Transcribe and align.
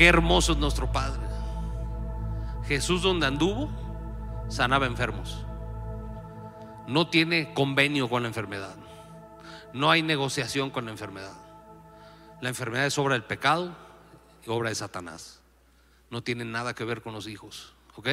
Qué 0.00 0.06
hermoso 0.06 0.52
es 0.52 0.58
nuestro 0.58 0.90
Padre. 0.90 1.20
Jesús 2.66 3.02
donde 3.02 3.26
anduvo, 3.26 3.68
sanaba 4.48 4.86
enfermos. 4.86 5.44
No 6.86 7.10
tiene 7.10 7.52
convenio 7.52 8.08
con 8.08 8.22
la 8.22 8.28
enfermedad. 8.28 8.76
No 9.74 9.90
hay 9.90 10.00
negociación 10.00 10.70
con 10.70 10.86
la 10.86 10.92
enfermedad. 10.92 11.36
La 12.40 12.48
enfermedad 12.48 12.86
es 12.86 12.96
obra 12.96 13.12
del 13.12 13.24
pecado 13.24 13.76
y 14.46 14.48
obra 14.48 14.70
de 14.70 14.74
Satanás. 14.74 15.42
No 16.08 16.22
tiene 16.22 16.46
nada 16.46 16.74
que 16.74 16.84
ver 16.84 17.02
con 17.02 17.12
los 17.12 17.26
hijos. 17.26 17.74
¿Ok? 17.96 18.08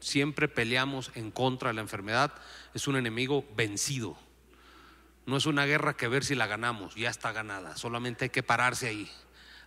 Siempre 0.00 0.48
peleamos 0.48 1.12
en 1.14 1.30
contra 1.30 1.68
de 1.68 1.74
la 1.74 1.82
enfermedad. 1.82 2.32
Es 2.74 2.88
un 2.88 2.96
enemigo 2.96 3.44
vencido. 3.54 4.16
No 5.24 5.36
es 5.36 5.46
una 5.46 5.66
guerra 5.66 5.94
que 5.94 6.08
ver 6.08 6.24
si 6.24 6.34
la 6.34 6.48
ganamos. 6.48 6.96
Ya 6.96 7.10
está 7.10 7.30
ganada. 7.30 7.76
Solamente 7.76 8.24
hay 8.24 8.30
que 8.30 8.42
pararse 8.42 8.88
ahí. 8.88 9.08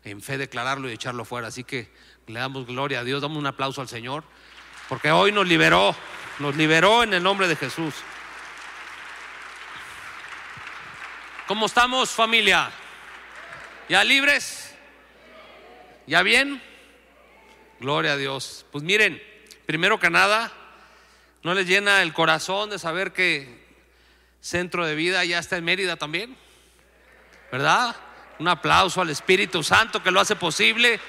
En 0.03 0.21
fe 0.21 0.37
declararlo 0.37 0.89
y 0.89 0.93
echarlo 0.93 1.25
fuera. 1.25 1.47
Así 1.47 1.63
que 1.63 1.91
le 2.27 2.39
damos 2.39 2.65
gloria 2.65 2.99
a 2.99 3.03
Dios. 3.03 3.21
Damos 3.21 3.37
un 3.37 3.47
aplauso 3.47 3.81
al 3.81 3.87
Señor. 3.87 4.23
Porque 4.89 5.11
hoy 5.11 5.31
nos 5.31 5.47
liberó. 5.47 5.95
Nos 6.39 6.55
liberó 6.55 7.03
en 7.03 7.13
el 7.13 7.23
nombre 7.23 7.47
de 7.47 7.55
Jesús. 7.55 7.95
¿Cómo 11.47 11.65
estamos 11.65 12.09
familia? 12.11 12.69
¿Ya 13.87 14.03
libres? 14.03 14.75
¿Ya 16.05 16.21
bien? 16.21 16.61
Gloria 17.79 18.13
a 18.13 18.17
Dios. 18.17 18.65
Pues 18.71 18.83
miren, 18.83 19.21
primero 19.65 19.99
que 19.99 20.09
nada, 20.09 20.51
¿no 21.43 21.53
les 21.53 21.67
llena 21.67 22.01
el 22.01 22.11
corazón 22.11 22.69
de 22.69 22.79
saber 22.79 23.13
que 23.13 23.65
Centro 24.41 24.85
de 24.85 24.95
Vida 24.95 25.23
ya 25.25 25.39
está 25.39 25.57
en 25.57 25.63
Mérida 25.63 25.95
también? 25.95 26.35
¿Verdad? 27.51 27.95
Un 28.39 28.47
aplauso 28.47 29.01
al 29.01 29.09
Espíritu 29.09 29.63
Santo 29.63 30.01
que 30.01 30.11
lo 30.11 30.19
hace 30.19 30.35
posible. 30.35 30.99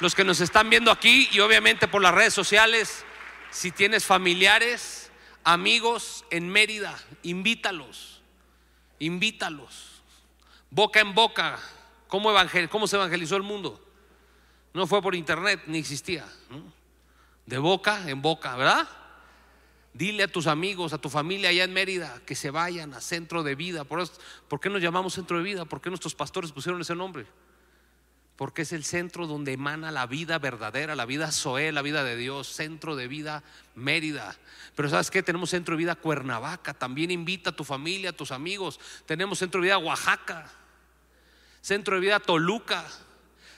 Los 0.00 0.14
que 0.14 0.24
nos 0.24 0.40
están 0.40 0.70
viendo 0.70 0.90
aquí 0.90 1.28
y 1.32 1.40
obviamente 1.40 1.88
por 1.88 2.02
las 2.02 2.14
redes 2.14 2.34
sociales, 2.34 3.04
si 3.50 3.72
tienes 3.72 4.04
familiares, 4.04 5.10
amigos 5.44 6.24
en 6.30 6.48
Mérida, 6.48 6.96
invítalos, 7.22 8.22
invítalos. 8.98 10.02
Boca 10.70 11.00
en 11.00 11.14
boca, 11.14 11.58
¿cómo, 12.08 12.86
se 12.86 12.96
evangelizó 12.96 13.36
el 13.36 13.42
mundo? 13.42 13.82
No 14.74 14.86
fue 14.86 15.00
por 15.00 15.14
internet, 15.14 15.62
ni 15.66 15.78
existía. 15.78 16.26
De 17.46 17.58
boca 17.58 18.08
en 18.08 18.20
boca, 18.20 18.54
¿verdad? 18.56 18.88
Dile 19.98 20.22
a 20.22 20.28
tus 20.28 20.46
amigos, 20.46 20.92
a 20.92 20.98
tu 20.98 21.10
familia 21.10 21.48
allá 21.48 21.64
en 21.64 21.72
Mérida 21.72 22.22
que 22.24 22.36
se 22.36 22.52
vayan 22.52 22.94
a 22.94 23.00
centro 23.00 23.42
de 23.42 23.56
vida. 23.56 23.82
¿Por, 23.82 24.08
¿Por 24.46 24.60
qué 24.60 24.70
nos 24.70 24.80
llamamos 24.80 25.14
centro 25.14 25.38
de 25.38 25.42
vida? 25.42 25.64
¿Por 25.64 25.80
qué 25.80 25.90
nuestros 25.90 26.14
pastores 26.14 26.52
pusieron 26.52 26.80
ese 26.80 26.94
nombre? 26.94 27.26
Porque 28.36 28.62
es 28.62 28.72
el 28.72 28.84
centro 28.84 29.26
donde 29.26 29.54
emana 29.54 29.90
la 29.90 30.06
vida 30.06 30.38
verdadera, 30.38 30.94
la 30.94 31.04
vida 31.04 31.32
Zoé, 31.32 31.72
la 31.72 31.82
vida 31.82 32.04
de 32.04 32.14
Dios, 32.14 32.46
centro 32.46 32.94
de 32.94 33.08
vida 33.08 33.42
Mérida. 33.74 34.36
Pero 34.76 34.88
¿sabes 34.88 35.10
qué? 35.10 35.20
Tenemos 35.24 35.50
centro 35.50 35.74
de 35.74 35.78
vida 35.78 35.96
Cuernavaca. 35.96 36.74
También 36.74 37.10
invita 37.10 37.50
a 37.50 37.56
tu 37.56 37.64
familia, 37.64 38.10
a 38.10 38.12
tus 38.12 38.30
amigos. 38.30 38.78
Tenemos 39.04 39.40
centro 39.40 39.60
de 39.60 39.66
vida 39.66 39.78
Oaxaca, 39.78 40.48
centro 41.60 41.96
de 41.96 42.02
vida 42.02 42.20
Toluca, 42.20 42.86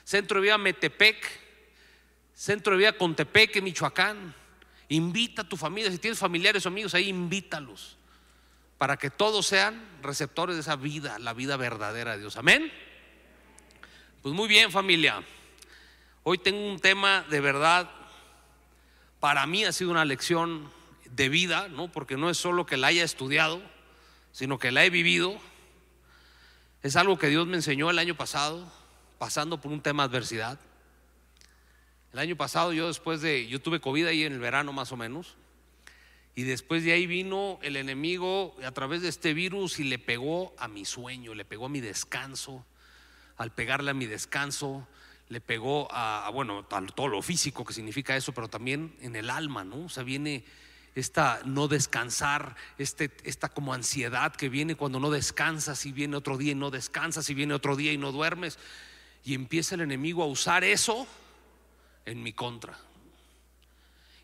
centro 0.03 0.39
de 0.39 0.45
vida 0.45 0.57
Metepec, 0.57 1.23
centro 2.33 2.71
de 2.71 2.79
vida 2.79 2.97
Contepec, 2.97 3.61
Michoacán. 3.61 4.40
Invita 4.91 5.43
a 5.43 5.47
tu 5.47 5.55
familia, 5.55 5.89
si 5.89 5.99
tienes 5.99 6.19
familiares 6.19 6.65
o 6.65 6.67
amigos 6.67 6.93
ahí, 6.93 7.07
invítalos 7.07 7.95
para 8.77 8.97
que 8.97 9.09
todos 9.09 9.47
sean 9.47 9.81
receptores 10.01 10.57
de 10.57 10.61
esa 10.61 10.75
vida, 10.75 11.17
la 11.17 11.33
vida 11.33 11.55
verdadera 11.55 12.11
de 12.11 12.19
Dios. 12.19 12.35
Amén. 12.35 12.69
Pues 14.21 14.35
muy 14.35 14.49
bien 14.49 14.69
familia, 14.69 15.23
hoy 16.23 16.39
tengo 16.39 16.67
un 16.69 16.77
tema 16.77 17.23
de 17.29 17.39
verdad, 17.39 17.89
para 19.21 19.45
mí 19.45 19.63
ha 19.63 19.71
sido 19.71 19.91
una 19.91 20.03
lección 20.03 20.69
de 21.05 21.29
vida, 21.29 21.69
¿no? 21.69 21.89
porque 21.89 22.17
no 22.17 22.29
es 22.29 22.37
solo 22.37 22.65
que 22.65 22.75
la 22.75 22.87
haya 22.87 23.05
estudiado, 23.05 23.61
sino 24.33 24.59
que 24.59 24.73
la 24.73 24.83
he 24.83 24.89
vivido. 24.89 25.39
Es 26.83 26.97
algo 26.97 27.17
que 27.17 27.27
Dios 27.27 27.47
me 27.47 27.55
enseñó 27.55 27.89
el 27.89 27.99
año 27.99 28.15
pasado, 28.15 28.69
pasando 29.19 29.61
por 29.61 29.71
un 29.71 29.79
tema 29.79 30.03
de 30.03 30.17
adversidad. 30.17 30.59
El 32.13 32.19
año 32.19 32.35
pasado 32.35 32.73
yo 32.73 32.87
después 32.87 33.21
de, 33.21 33.47
yo 33.47 33.61
tuve 33.61 33.79
COVID 33.79 34.07
ahí 34.07 34.23
en 34.23 34.33
el 34.33 34.39
verano 34.39 34.73
más 34.73 34.91
o 34.91 34.97
menos, 34.97 35.37
y 36.35 36.43
después 36.43 36.83
de 36.83 36.93
ahí 36.93 37.07
vino 37.07 37.59
el 37.61 37.75
enemigo 37.75 38.55
a 38.65 38.71
través 38.71 39.01
de 39.01 39.09
este 39.09 39.33
virus 39.33 39.79
y 39.79 39.85
le 39.85 39.99
pegó 39.99 40.53
a 40.57 40.67
mi 40.67 40.85
sueño, 40.85 41.33
le 41.33 41.45
pegó 41.45 41.65
a 41.65 41.69
mi 41.69 41.81
descanso, 41.81 42.65
al 43.37 43.53
pegarle 43.53 43.91
a 43.91 43.93
mi 43.93 44.05
descanso, 44.05 44.87
le 45.29 45.39
pegó 45.39 45.87
a, 45.91 46.29
bueno, 46.33 46.65
a 46.69 46.85
todo 46.87 47.07
lo 47.07 47.21
físico 47.21 47.63
que 47.63 47.73
significa 47.73 48.15
eso, 48.15 48.33
pero 48.33 48.49
también 48.49 48.95
en 49.01 49.15
el 49.15 49.29
alma, 49.29 49.63
¿no? 49.63 49.85
O 49.85 49.89
sea, 49.89 50.03
viene 50.03 50.43
esta 50.95 51.41
no 51.45 51.69
descansar, 51.69 52.57
este, 52.77 53.11
esta 53.23 53.47
como 53.47 53.73
ansiedad 53.73 54.35
que 54.35 54.49
viene 54.49 54.75
cuando 54.75 54.99
no 54.99 55.09
descansas 55.09 55.85
y 55.85 55.93
viene 55.93 56.17
otro 56.17 56.37
día 56.37 56.51
y 56.51 56.55
no 56.55 56.71
descansas 56.71 57.29
y 57.29 57.33
viene 57.33 57.53
otro 57.53 57.77
día 57.77 57.93
y 57.93 57.97
no 57.97 58.11
duermes. 58.11 58.59
Y 59.23 59.33
empieza 59.33 59.75
el 59.75 59.81
enemigo 59.81 60.23
a 60.23 60.27
usar 60.27 60.65
eso 60.65 61.07
en 62.05 62.23
mi 62.23 62.33
contra. 62.33 62.77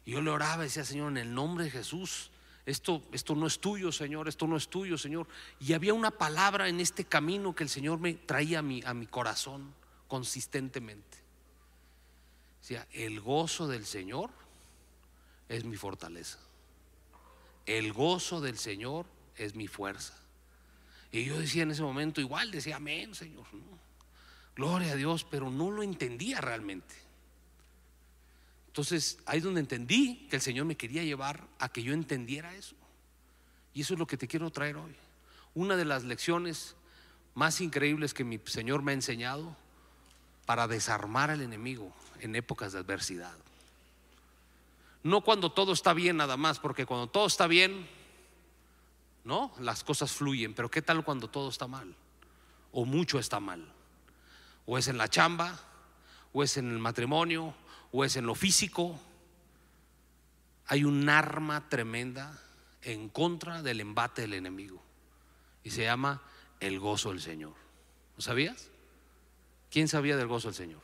Y 0.05 0.11
yo 0.11 0.21
le 0.21 0.29
oraba 0.29 0.63
y 0.63 0.67
decía, 0.67 0.85
Señor, 0.85 1.11
en 1.11 1.17
el 1.17 1.33
nombre 1.33 1.65
de 1.65 1.71
Jesús, 1.71 2.31
esto, 2.65 3.01
esto 3.11 3.35
no 3.35 3.47
es 3.47 3.59
tuyo, 3.59 3.91
Señor, 3.91 4.27
esto 4.27 4.47
no 4.47 4.57
es 4.57 4.67
tuyo, 4.67 4.97
Señor. 4.97 5.27
Y 5.59 5.73
había 5.73 5.93
una 5.93 6.11
palabra 6.11 6.67
en 6.67 6.79
este 6.79 7.05
camino 7.05 7.55
que 7.55 7.63
el 7.63 7.69
Señor 7.69 7.99
me 7.99 8.13
traía 8.13 8.59
a 8.59 8.61
mi, 8.61 8.81
a 8.83 8.93
mi 8.93 9.07
corazón 9.07 9.73
consistentemente. 10.07 11.17
Decía, 12.61 12.87
el 12.91 13.21
gozo 13.21 13.67
del 13.67 13.85
Señor 13.85 14.29
es 15.47 15.63
mi 15.63 15.77
fortaleza. 15.77 16.39
El 17.65 17.93
gozo 17.93 18.41
del 18.41 18.57
Señor 18.57 19.05
es 19.35 19.55
mi 19.55 19.67
fuerza. 19.67 20.13
Y 21.11 21.25
yo 21.25 21.39
decía 21.39 21.63
en 21.63 21.71
ese 21.71 21.83
momento, 21.83 22.21
igual 22.21 22.51
decía, 22.51 22.77
amén, 22.77 23.15
Señor. 23.15 23.45
Gloria 24.55 24.93
a 24.93 24.95
Dios, 24.95 25.23
pero 25.23 25.49
no 25.49 25.71
lo 25.71 25.83
entendía 25.83 26.41
realmente. 26.41 27.06
Entonces, 28.77 29.17
ahí 29.25 29.39
es 29.39 29.43
donde 29.43 29.59
entendí 29.59 30.27
que 30.29 30.35
el 30.35 30.41
Señor 30.43 30.67
me 30.67 30.77
quería 30.77 31.01
llevar 31.01 31.47
a 31.57 31.67
que 31.67 31.81
yo 31.81 31.93
entendiera 31.93 32.53
eso. 32.53 32.75
Y 33.73 33.81
eso 33.81 33.95
es 33.95 33.99
lo 33.99 34.05
que 34.05 34.17
te 34.17 34.27
quiero 34.27 34.51
traer 34.51 34.77
hoy. 34.77 34.95
Una 35.55 35.75
de 35.75 35.83
las 35.83 36.03
lecciones 36.03 36.75
más 37.33 37.59
increíbles 37.59 38.13
que 38.13 38.23
mi 38.23 38.39
Señor 38.45 38.83
me 38.83 38.91
ha 38.91 38.93
enseñado 38.93 39.55
para 40.45 40.67
desarmar 40.67 41.31
al 41.31 41.41
enemigo 41.41 41.91
en 42.19 42.35
épocas 42.35 42.71
de 42.71 42.77
adversidad. 42.77 43.33
No 45.01 45.21
cuando 45.21 45.51
todo 45.51 45.73
está 45.73 45.93
bien 45.93 46.17
nada 46.17 46.37
más, 46.37 46.59
porque 46.59 46.85
cuando 46.85 47.07
todo 47.07 47.25
está 47.25 47.47
bien, 47.47 47.87
¿no? 49.23 49.53
Las 49.59 49.83
cosas 49.83 50.11
fluyen, 50.11 50.53
pero 50.53 50.69
¿qué 50.69 50.83
tal 50.83 51.03
cuando 51.03 51.31
todo 51.31 51.49
está 51.49 51.65
mal? 51.65 51.95
O 52.71 52.85
mucho 52.85 53.17
está 53.17 53.39
mal. 53.39 53.73
O 54.67 54.77
es 54.77 54.87
en 54.87 54.99
la 54.99 55.09
chamba, 55.09 55.59
o 56.31 56.43
es 56.43 56.57
en 56.57 56.69
el 56.69 56.77
matrimonio, 56.77 57.55
o 57.97 58.05
es 58.05 58.15
en 58.15 58.27
lo 58.27 58.35
físico, 58.35 58.99
hay 60.67 60.83
un 60.83 61.09
arma 61.09 61.67
tremenda 61.67 62.39
en 62.83 63.09
contra 63.09 63.63
del 63.63 63.79
embate 63.79 64.21
del 64.21 64.35
enemigo. 64.35 64.83
Y 65.63 65.71
se 65.71 65.81
llama 65.81 66.21
el 66.59 66.79
gozo 66.79 67.09
del 67.09 67.21
Señor. 67.21 67.55
¿Lo 68.15 68.21
sabías? 68.21 68.69
¿Quién 69.71 69.87
sabía 69.87 70.15
del 70.15 70.27
gozo 70.27 70.49
del 70.49 70.53
Señor? 70.53 70.81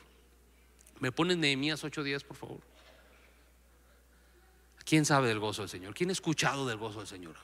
¿Me 1.02 1.12
ponen 1.12 1.40
Nehemías 1.40 1.84
ocho 1.84 2.02
días, 2.02 2.24
por 2.24 2.36
favor? 2.36 2.62
¿Quién 4.84 5.06
sabe 5.06 5.28
del 5.28 5.38
gozo 5.38 5.62
del 5.62 5.70
Señor? 5.70 5.94
¿Quién 5.94 6.10
ha 6.10 6.14
escuchado 6.14 6.66
del 6.66 6.80
gozo 6.80 6.98
del 6.98 7.08
Señor? 7.08 7.36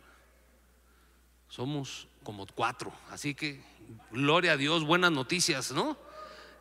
Somos 1.47 2.07
como 2.24 2.47
cuatro, 2.47 2.91
así 3.12 3.36
que 3.36 3.62
gloria 4.09 4.53
a 4.53 4.57
Dios, 4.57 4.84
buenas 4.84 5.12
noticias, 5.12 5.72
¿no? 5.74 6.09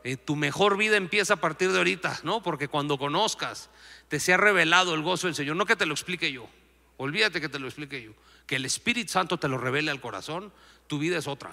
Eh, 0.08 0.16
tu 0.16 0.36
mejor 0.36 0.78
vida 0.78 0.96
empieza 0.96 1.34
a 1.34 1.36
partir 1.36 1.70
de 1.70 1.76
ahorita, 1.76 2.20
¿no? 2.22 2.42
Porque 2.42 2.66
cuando 2.66 2.96
conozcas, 2.96 3.68
te 4.08 4.18
sea 4.18 4.38
revelado 4.38 4.94
el 4.94 5.02
gozo 5.02 5.26
del 5.26 5.36
Señor, 5.36 5.56
no 5.56 5.66
que 5.66 5.76
te 5.76 5.84
lo 5.84 5.92
explique 5.92 6.32
yo, 6.32 6.48
olvídate 6.96 7.42
que 7.42 7.50
te 7.50 7.58
lo 7.58 7.66
explique 7.66 8.02
yo, 8.02 8.12
que 8.46 8.56
el 8.56 8.64
Espíritu 8.64 9.12
Santo 9.12 9.36
te 9.38 9.48
lo 9.48 9.58
revele 9.58 9.90
al 9.90 10.00
corazón, 10.00 10.50
tu 10.86 10.98
vida 10.98 11.18
es 11.18 11.26
otra. 11.26 11.52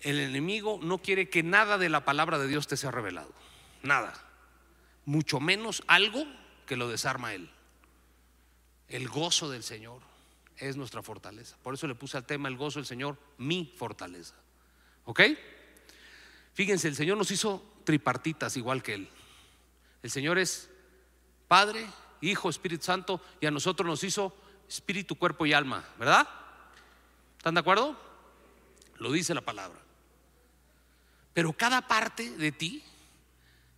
El 0.00 0.18
enemigo 0.18 0.80
no 0.82 0.96
quiere 0.96 1.28
que 1.28 1.42
nada 1.42 1.76
de 1.76 1.90
la 1.90 2.06
palabra 2.06 2.38
de 2.38 2.48
Dios 2.48 2.66
te 2.66 2.78
sea 2.78 2.90
revelado, 2.90 3.34
nada, 3.82 4.14
mucho 5.04 5.40
menos 5.40 5.82
algo 5.88 6.24
que 6.64 6.76
lo 6.76 6.88
desarma 6.88 7.34
él. 7.34 7.50
El 8.88 9.10
gozo 9.10 9.50
del 9.50 9.62
Señor 9.62 10.00
es 10.56 10.74
nuestra 10.74 11.02
fortaleza. 11.02 11.58
Por 11.62 11.74
eso 11.74 11.86
le 11.86 11.94
puse 11.94 12.16
al 12.16 12.24
tema 12.24 12.48
el 12.48 12.56
gozo 12.56 12.78
del 12.78 12.86
Señor, 12.86 13.18
mi 13.36 13.70
fortaleza. 13.76 14.36
¿Ok? 15.04 15.20
Fíjense, 16.58 16.88
el 16.88 16.96
Señor 16.96 17.16
nos 17.16 17.30
hizo 17.30 17.62
tripartitas 17.84 18.56
igual 18.56 18.82
que 18.82 18.94
Él. 18.94 19.08
El 20.02 20.10
Señor 20.10 20.38
es 20.38 20.68
Padre, 21.46 21.86
Hijo, 22.20 22.50
Espíritu 22.50 22.84
Santo 22.84 23.20
y 23.40 23.46
a 23.46 23.52
nosotros 23.52 23.86
nos 23.86 24.02
hizo 24.02 24.36
espíritu, 24.68 25.14
cuerpo 25.14 25.46
y 25.46 25.52
alma, 25.52 25.84
¿verdad? 26.00 26.28
¿Están 27.36 27.54
de 27.54 27.60
acuerdo? 27.60 27.96
Lo 28.96 29.12
dice 29.12 29.34
la 29.34 29.40
palabra. 29.40 29.78
Pero 31.32 31.52
cada 31.52 31.86
parte 31.86 32.28
de 32.28 32.50
ti 32.50 32.82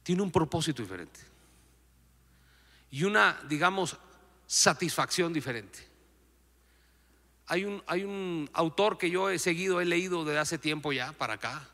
tiene 0.03 0.23
un 0.23 0.33
propósito 0.33 0.81
diferente. 0.81 1.21
Y 2.91 3.05
una, 3.05 3.43
digamos, 3.47 3.99
satisfacción 4.47 5.35
diferente. 5.35 5.87
Hay 7.47 7.67
un, 7.67 7.83
hay 7.87 8.05
un 8.05 8.49
autor 8.55 8.97
que 8.97 9.11
yo 9.11 9.29
he 9.29 9.39
seguido, 9.39 9.83
he 9.83 9.85
leído 9.85 10.25
desde 10.25 10.39
hace 10.39 10.57
tiempo 10.57 10.95
ya 10.95 11.13
para 11.13 11.35
acá, 11.35 11.69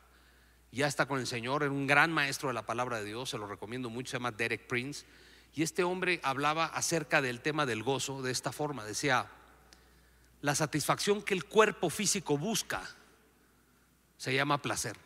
ya 0.76 0.87
está 0.87 1.06
con 1.06 1.19
el 1.19 1.26
Señor, 1.26 1.62
era 1.62 1.73
un 1.73 1.87
gran 1.87 2.12
maestro 2.12 2.49
de 2.49 2.55
la 2.55 2.67
palabra 2.67 2.99
de 2.99 3.06
Dios, 3.06 3.31
se 3.31 3.38
lo 3.38 3.46
recomiendo 3.46 3.90
mucho, 3.90 4.11
se 4.11 4.17
llama 4.17 4.31
Derek 4.31 4.67
Prince. 4.67 5.05
Y 5.55 5.62
este 5.62 5.84
hombre 5.84 6.20
hablaba 6.23 6.67
acerca 6.67 7.23
del 7.23 7.40
tema 7.40 7.64
del 7.64 7.82
gozo 7.82 8.20
de 8.20 8.31
esta 8.31 8.52
forma, 8.52 8.84
decía, 8.84 9.26
la 10.43 10.55
satisfacción 10.55 11.23
que 11.23 11.34
el 11.34 11.46
cuerpo 11.46 11.88
físico 11.88 12.37
busca 12.37 12.82
se 14.19 14.34
llama 14.34 14.61
placer. 14.61 14.96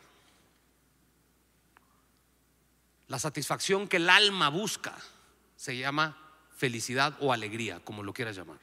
La 3.07 3.17
satisfacción 3.17 3.87
que 3.87 3.97
el 3.97 4.09
alma 4.09 4.49
busca 4.49 4.95
se 5.55 5.77
llama 5.77 6.17
felicidad 6.55 7.17
o 7.21 7.33
alegría, 7.33 7.79
como 7.79 8.03
lo 8.03 8.13
quieras 8.13 8.35
llamar. 8.35 8.59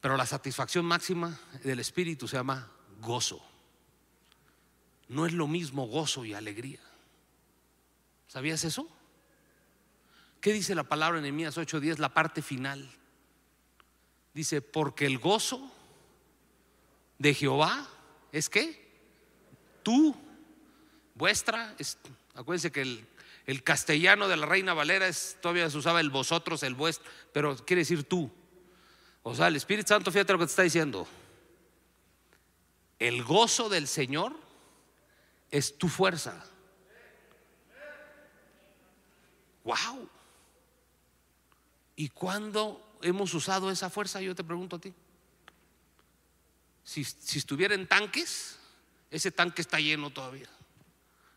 Pero 0.00 0.16
la 0.16 0.26
satisfacción 0.26 0.84
máxima 0.84 1.38
del 1.62 1.80
espíritu 1.80 2.28
se 2.28 2.36
llama 2.36 2.70
gozo. 3.00 3.42
No 5.08 5.26
es 5.26 5.32
lo 5.32 5.46
mismo 5.46 5.86
gozo 5.86 6.24
y 6.24 6.34
alegría. 6.34 6.80
¿Sabías 8.28 8.64
eso? 8.64 8.88
¿Qué 10.40 10.52
dice 10.52 10.74
la 10.74 10.84
palabra 10.84 11.18
en 11.18 11.22
Nehemías 11.22 11.56
8:10, 11.56 11.98
la 11.98 12.14
parte 12.14 12.42
final? 12.42 12.88
Dice, 14.34 14.60
porque 14.60 15.06
el 15.06 15.18
gozo 15.18 15.72
de 17.18 17.34
Jehová 17.34 17.88
es 18.30 18.48
que 18.48 18.86
tú, 19.82 20.14
vuestra, 21.14 21.74
acuérdense 22.34 22.70
que 22.70 22.82
el, 22.82 23.06
el, 23.46 23.64
castellano 23.64 24.28
de 24.28 24.36
la 24.36 24.46
Reina 24.46 24.74
Valera 24.74 25.08
es, 25.08 25.38
todavía 25.40 25.68
se 25.70 25.78
usaba 25.78 26.00
el 26.00 26.10
vosotros, 26.10 26.62
el 26.62 26.74
vuestro, 26.74 27.10
pero 27.32 27.56
quiere 27.56 27.80
decir 27.80 28.04
tú. 28.04 28.30
O 29.22 29.34
sea, 29.34 29.48
el 29.48 29.56
Espíritu 29.56 29.88
Santo, 29.88 30.12
fíjate 30.12 30.32
lo 30.34 30.38
que 30.38 30.44
te 30.44 30.50
está 30.50 30.62
diciendo. 30.62 31.08
El 32.98 33.24
gozo 33.24 33.68
del 33.68 33.88
Señor 33.88 34.47
es 35.50 35.76
tu 35.76 35.88
fuerza. 35.88 36.44
Wow. 39.64 40.08
¿Y 41.96 42.08
cuándo 42.08 42.98
hemos 43.02 43.34
usado 43.34 43.70
esa 43.70 43.90
fuerza? 43.90 44.20
Yo 44.20 44.34
te 44.34 44.44
pregunto 44.44 44.76
a 44.76 44.78
ti. 44.78 44.94
Si, 46.84 47.04
si 47.04 47.38
estuviera 47.38 47.74
en 47.74 47.86
tanques, 47.86 48.58
ese 49.10 49.30
tanque 49.30 49.62
está 49.62 49.78
lleno 49.78 50.10
todavía. 50.10 50.48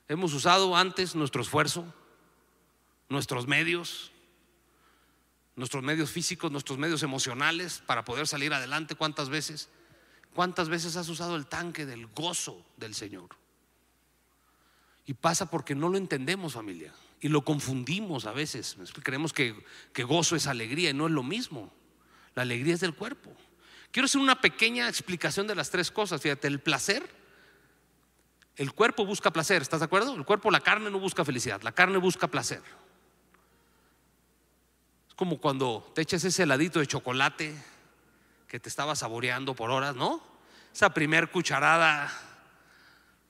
Hemos 0.07 0.33
usado 0.33 0.75
antes 0.75 1.15
nuestro 1.15 1.41
esfuerzo, 1.41 1.93
nuestros 3.09 3.47
medios, 3.47 4.11
nuestros 5.55 5.83
medios 5.83 6.09
físicos, 6.09 6.51
nuestros 6.51 6.77
medios 6.77 7.03
emocionales 7.03 7.81
para 7.85 8.05
poder 8.05 8.27
salir 8.27 8.53
adelante. 8.53 8.95
¿Cuántas 8.95 9.29
veces? 9.29 9.69
¿Cuántas 10.33 10.69
veces 10.69 10.95
has 10.95 11.09
usado 11.09 11.35
el 11.35 11.47
tanque 11.47 11.85
del 11.85 12.07
gozo 12.07 12.65
del 12.77 12.95
Señor? 12.95 13.40
Y 15.05 15.13
pasa 15.13 15.49
porque 15.49 15.75
no 15.75 15.89
lo 15.89 15.97
entendemos, 15.97 16.53
familia. 16.53 16.93
Y 17.19 17.27
lo 17.27 17.43
confundimos 17.43 18.25
a 18.25 18.31
veces. 18.31 18.77
Creemos 19.03 19.33
que, 19.33 19.55
que 19.93 20.03
gozo 20.03 20.35
es 20.35 20.47
alegría 20.47 20.89
y 20.89 20.93
no 20.93 21.07
es 21.07 21.11
lo 21.11 21.23
mismo. 21.23 21.71
La 22.35 22.43
alegría 22.43 22.73
es 22.73 22.79
del 22.79 22.93
cuerpo. 22.93 23.31
Quiero 23.91 24.05
hacer 24.05 24.21
una 24.21 24.39
pequeña 24.39 24.87
explicación 24.87 25.47
de 25.47 25.55
las 25.55 25.69
tres 25.69 25.91
cosas. 25.91 26.21
Fíjate, 26.21 26.47
el 26.47 26.59
placer, 26.59 27.09
el 28.55 28.73
cuerpo 28.73 29.05
busca 29.05 29.31
placer, 29.31 29.61
¿estás 29.61 29.81
de 29.81 29.85
acuerdo? 29.85 30.15
El 30.15 30.23
cuerpo, 30.23 30.49
la 30.49 30.61
carne 30.61 30.89
no 30.89 30.99
busca 30.99 31.25
felicidad, 31.25 31.61
la 31.61 31.73
carne 31.73 31.97
busca 31.97 32.27
placer 32.27 32.61
como 35.21 35.37
cuando 35.37 35.91
te 35.93 36.01
echas 36.01 36.23
ese 36.23 36.41
heladito 36.41 36.79
de 36.79 36.87
chocolate 36.87 37.53
que 38.47 38.59
te 38.59 38.67
estaba 38.67 38.95
saboreando 38.95 39.53
por 39.53 39.69
horas, 39.69 39.95
¿no? 39.95 40.19
Esa 40.73 40.95
primer 40.95 41.29
cucharada 41.29 42.11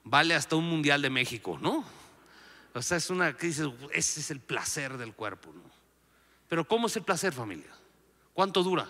vale 0.04 0.36
hasta 0.36 0.56
un 0.56 0.68
mundial 0.70 1.02
de 1.02 1.10
México, 1.10 1.58
¿no? 1.62 1.84
O 2.74 2.82
sea, 2.82 2.98
es 2.98 3.10
una 3.10 3.34
dices, 3.34 3.68
ese 3.94 4.20
es 4.22 4.32
el 4.32 4.40
placer 4.40 4.98
del 4.98 5.14
cuerpo, 5.14 5.52
¿no? 5.54 5.64
Pero 6.48 6.68
¿cómo 6.68 6.88
es 6.88 6.96
el 6.96 7.04
placer, 7.04 7.34
familia? 7.34 7.72
¿Cuánto 8.34 8.64
dura? 8.64 8.90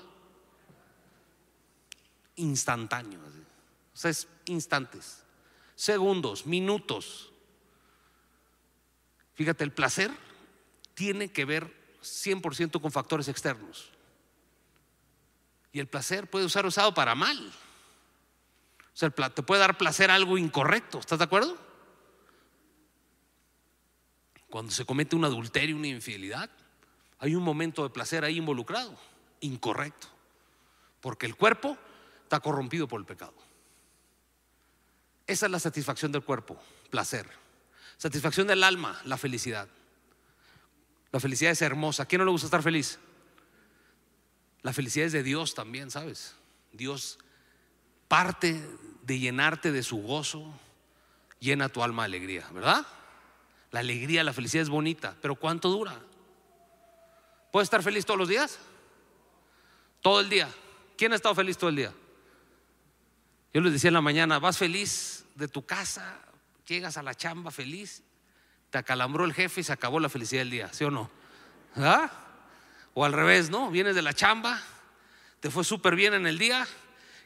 Instantáneo. 2.35 3.19
O 3.93 3.97
sea, 3.97 4.11
es 4.11 4.27
instantes, 4.45 5.23
segundos, 5.75 6.45
minutos. 6.45 7.31
Fíjate, 9.33 9.63
el 9.63 9.71
placer 9.71 10.11
tiene 10.93 11.31
que 11.31 11.45
ver 11.45 11.71
100% 12.01 12.81
con 12.81 12.91
factores 12.91 13.27
externos. 13.27 13.89
Y 15.71 15.79
el 15.79 15.87
placer 15.87 16.29
puede 16.29 16.49
ser 16.49 16.65
usado 16.65 16.93
para 16.93 17.15
mal. 17.15 17.51
O 18.93 18.97
sea, 18.97 19.09
te 19.09 19.43
puede 19.43 19.61
dar 19.61 19.77
placer 19.77 20.11
algo 20.11 20.37
incorrecto, 20.37 20.99
¿estás 20.99 21.19
de 21.19 21.25
acuerdo? 21.25 21.57
Cuando 24.49 24.71
se 24.71 24.85
comete 24.85 25.15
un 25.15 25.23
adulterio, 25.23 25.77
una 25.77 25.87
infidelidad, 25.87 26.49
hay 27.19 27.35
un 27.35 27.43
momento 27.43 27.83
de 27.83 27.89
placer 27.89 28.25
ahí 28.25 28.37
involucrado, 28.37 28.97
incorrecto. 29.39 30.07
Porque 30.99 31.25
el 31.25 31.35
cuerpo 31.35 31.77
está 32.23 32.41
corrompido 32.41 32.87
por 32.87 32.99
el 32.99 33.05
pecado. 33.05 33.33
Esa 35.25 35.45
es 35.45 35.51
la 35.51 35.59
satisfacción 35.59 36.11
del 36.11 36.23
cuerpo, 36.23 36.61
placer. 36.89 37.29
Satisfacción 37.97 38.47
del 38.47 38.63
alma, 38.63 38.99
la 39.05 39.17
felicidad. 39.17 39.69
La 41.11 41.19
felicidad 41.19 41.51
es 41.51 41.61
hermosa. 41.61 42.03
¿A 42.03 42.05
quién 42.05 42.19
no 42.19 42.25
le 42.25 42.31
gusta 42.31 42.47
estar 42.47 42.63
feliz? 42.63 42.99
La 44.61 44.73
felicidad 44.73 45.07
es 45.07 45.13
de 45.13 45.23
Dios 45.23 45.53
también, 45.55 45.91
¿sabes? 45.91 46.35
Dios 46.71 47.19
parte 48.11 48.61
de 49.03 49.19
llenarte 49.19 49.71
de 49.71 49.83
su 49.83 50.01
gozo, 50.01 50.43
llena 51.39 51.69
tu 51.69 51.81
alma 51.81 52.03
de 52.03 52.07
alegría, 52.07 52.45
¿verdad? 52.51 52.85
La 53.71 53.79
alegría, 53.79 54.21
la 54.25 54.33
felicidad 54.33 54.63
es 54.63 54.69
bonita, 54.69 55.15
pero 55.21 55.35
¿cuánto 55.35 55.69
dura? 55.69 55.97
¿Puedes 57.53 57.67
estar 57.67 57.81
feliz 57.81 58.05
todos 58.05 58.17
los 58.17 58.27
días? 58.27 58.59
Todo 60.01 60.19
el 60.19 60.27
día. 60.27 60.49
¿Quién 60.97 61.13
ha 61.13 61.15
estado 61.15 61.33
feliz 61.35 61.57
todo 61.57 61.69
el 61.69 61.77
día? 61.77 61.93
Yo 63.53 63.61
les 63.61 63.71
decía 63.71 63.87
en 63.87 63.93
la 63.93 64.01
mañana, 64.01 64.39
vas 64.39 64.57
feliz 64.57 65.23
de 65.35 65.47
tu 65.47 65.65
casa, 65.65 66.19
llegas 66.67 66.97
a 66.97 67.03
la 67.03 67.15
chamba 67.15 67.49
feliz 67.49 68.03
te 68.71 68.77
acalambró 68.77 69.23
el 69.23 69.33
jefe 69.33 69.61
y 69.61 69.63
se 69.63 69.71
acabó 69.71 70.01
la 70.01 70.09
felicidad 70.09 70.41
del 70.41 70.49
día, 70.49 70.73
¿sí 70.73 70.83
o 70.83 70.91
no? 70.91 71.09
¿Ah? 71.77 72.09
O 72.93 73.05
al 73.05 73.13
revés, 73.13 73.49
¿no? 73.49 73.69
Vienes 73.71 73.95
de 73.95 74.01
la 74.01 74.13
chamba, 74.13 74.61
te 75.39 75.49
fue 75.49 75.63
súper 75.63 75.95
bien 75.95 76.13
en 76.13 76.25
el 76.25 76.37
día, 76.37 76.67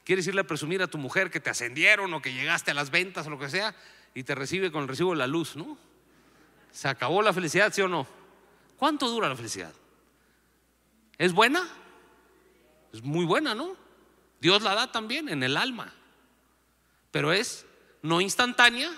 quieres 0.06 0.26
irle 0.28 0.42
a 0.42 0.48
presumir 0.48 0.82
a 0.82 0.88
tu 0.88 0.98
mujer 0.98 1.30
que 1.30 1.42
te 1.42 1.50
ascendieron 1.50 2.14
o 2.14 2.22
que 2.22 2.32
llegaste 2.32 2.72
a 2.72 2.74
las 2.74 2.92
ventas 2.92 3.28
o 3.28 3.30
lo 3.30 3.40
que 3.40 3.50
sea, 3.50 3.76
y 4.14 4.24
te 4.24 4.36
recibe 4.36 4.72
con 4.72 4.84
el 4.84 4.88
recibo 4.88 5.12
de 5.12 5.18
la 5.18 5.28
luz, 5.28 5.58
¿no? 5.58 5.78
Se 6.72 6.88
acabó 6.88 7.22
la 7.22 7.34
felicidad, 7.34 7.74
¿sí 7.74 7.82
o 7.82 7.88
no? 7.88 8.08
¿Cuánto 8.78 9.10
dura 9.10 9.28
la 9.28 9.36
felicidad? 9.36 9.74
¿Es 11.18 11.34
buena? 11.34 11.68
Es 12.94 13.04
muy 13.04 13.26
buena, 13.26 13.56
¿no? 13.56 13.76
Dios 14.40 14.62
la 14.62 14.76
da 14.76 14.92
también 14.92 15.28
en 15.28 15.44
el 15.44 15.58
alma, 15.58 15.94
pero 17.12 17.34
es 17.34 17.66
no 18.02 18.22
instantánea, 18.22 18.92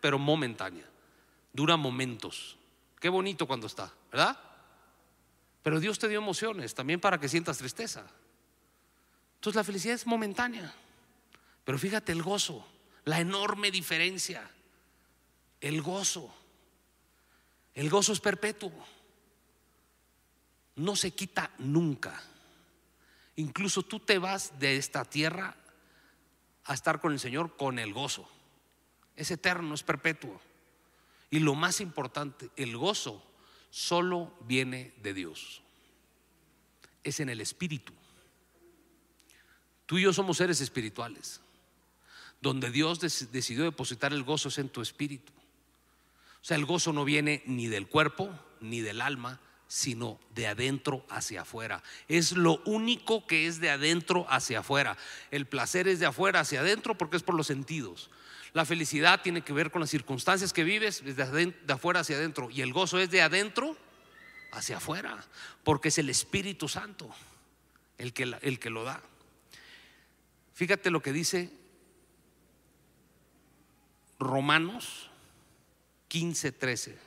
pero 0.00 0.18
momentánea 0.18 0.90
dura 1.52 1.76
momentos. 1.76 2.56
Qué 2.98 3.08
bonito 3.08 3.46
cuando 3.46 3.66
está, 3.66 3.92
¿verdad? 4.10 4.38
Pero 5.62 5.80
Dios 5.80 5.98
te 5.98 6.08
dio 6.08 6.18
emociones 6.18 6.74
también 6.74 7.00
para 7.00 7.18
que 7.18 7.28
sientas 7.28 7.58
tristeza. 7.58 8.06
Entonces 9.40 9.56
la 9.56 9.64
felicidad 9.64 9.94
es 9.94 10.06
momentánea. 10.06 10.70
Pero 11.64 11.78
fíjate 11.78 12.12
el 12.12 12.22
gozo, 12.22 12.62
la 13.06 13.20
enorme 13.20 13.70
diferencia. 13.70 14.46
El 15.62 15.80
gozo. 15.80 16.30
El 17.72 17.88
gozo 17.88 18.12
es 18.12 18.20
perpetuo. 18.20 18.70
No 20.76 20.94
se 20.94 21.12
quita 21.12 21.54
nunca. 21.56 22.22
Incluso 23.36 23.82
tú 23.82 24.00
te 24.00 24.18
vas 24.18 24.58
de 24.58 24.76
esta 24.76 25.06
tierra 25.06 25.56
a 26.64 26.74
estar 26.74 27.00
con 27.00 27.14
el 27.14 27.18
Señor 27.18 27.56
con 27.56 27.78
el 27.78 27.94
gozo. 27.94 28.28
Es 29.16 29.30
eterno, 29.30 29.72
es 29.72 29.82
perpetuo. 29.82 30.38
Y 31.30 31.38
lo 31.38 31.54
más 31.54 31.80
importante, 31.80 32.50
el 32.56 32.76
gozo 32.76 33.24
solo 33.70 34.34
viene 34.42 34.92
de 35.00 35.14
Dios. 35.14 35.62
Es 37.02 37.20
en 37.20 37.30
el 37.30 37.40
espíritu. 37.40 37.94
Tú 39.90 39.98
y 39.98 40.02
yo 40.02 40.12
somos 40.12 40.36
seres 40.36 40.60
espirituales. 40.60 41.40
Donde 42.40 42.70
Dios 42.70 43.00
decidió 43.00 43.64
depositar 43.64 44.12
el 44.12 44.22
gozo 44.22 44.48
es 44.48 44.58
en 44.58 44.68
tu 44.68 44.82
espíritu. 44.82 45.32
O 46.40 46.44
sea, 46.44 46.56
el 46.56 46.64
gozo 46.64 46.92
no 46.92 47.04
viene 47.04 47.42
ni 47.46 47.66
del 47.66 47.88
cuerpo 47.88 48.30
ni 48.60 48.82
del 48.82 49.00
alma, 49.00 49.40
sino 49.66 50.20
de 50.32 50.46
adentro 50.46 51.04
hacia 51.10 51.42
afuera. 51.42 51.82
Es 52.06 52.30
lo 52.30 52.62
único 52.66 53.26
que 53.26 53.48
es 53.48 53.58
de 53.58 53.70
adentro 53.70 54.26
hacia 54.30 54.60
afuera. 54.60 54.96
El 55.32 55.46
placer 55.46 55.88
es 55.88 55.98
de 55.98 56.06
afuera 56.06 56.38
hacia 56.38 56.60
adentro 56.60 56.96
porque 56.96 57.16
es 57.16 57.24
por 57.24 57.34
los 57.34 57.48
sentidos. 57.48 58.10
La 58.52 58.64
felicidad 58.64 59.22
tiene 59.22 59.42
que 59.42 59.52
ver 59.52 59.72
con 59.72 59.80
las 59.80 59.90
circunstancias 59.90 60.52
que 60.52 60.62
vives 60.62 61.02
desde 61.04 61.46
de 61.46 61.72
afuera 61.72 61.98
hacia 61.98 62.14
adentro. 62.14 62.48
Y 62.48 62.60
el 62.60 62.72
gozo 62.72 63.00
es 63.00 63.10
de 63.10 63.22
adentro 63.22 63.76
hacia 64.52 64.76
afuera, 64.76 65.26
porque 65.64 65.88
es 65.88 65.98
el 65.98 66.08
Espíritu 66.08 66.68
Santo 66.68 67.12
el 67.98 68.12
que, 68.12 68.22
el 68.40 68.60
que 68.60 68.70
lo 68.70 68.84
da. 68.84 69.02
Fíjate 70.60 70.90
lo 70.90 71.00
que 71.00 71.14
dice 71.14 71.50
Romanos 74.18 75.08
15, 76.08 76.52
13. 76.52 76.98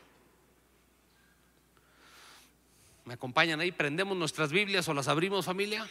¿Me 3.05 3.13
acompañan 3.13 3.59
ahí? 3.59 3.71
¿Prendemos 3.71 4.17
nuestras 4.17 4.51
Biblias 4.51 4.87
o 4.87 4.95
las 4.95 5.07
abrimos 5.07 5.45
familia? 5.45 5.87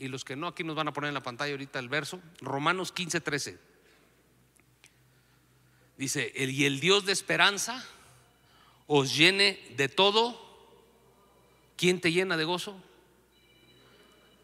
Y 0.00 0.08
los 0.08 0.24
que 0.24 0.34
no, 0.34 0.48
aquí 0.48 0.64
nos 0.64 0.74
van 0.74 0.88
a 0.88 0.92
poner 0.92 1.06
en 1.06 1.14
la 1.14 1.22
pantalla 1.22 1.52
ahorita 1.52 1.78
el 1.78 1.88
verso. 1.88 2.20
Romanos 2.40 2.90
15, 2.90 3.20
13. 3.20 3.60
Dice, 5.98 6.32
el, 6.34 6.50
y 6.50 6.64
el 6.64 6.80
Dios 6.80 7.06
de 7.06 7.12
esperanza 7.12 7.86
os 8.88 9.16
llene 9.16 9.60
de 9.76 9.88
todo. 9.88 10.36
¿Quién 11.76 12.00
te 12.00 12.10
llena 12.10 12.36
de 12.36 12.42
gozo? 12.42 12.76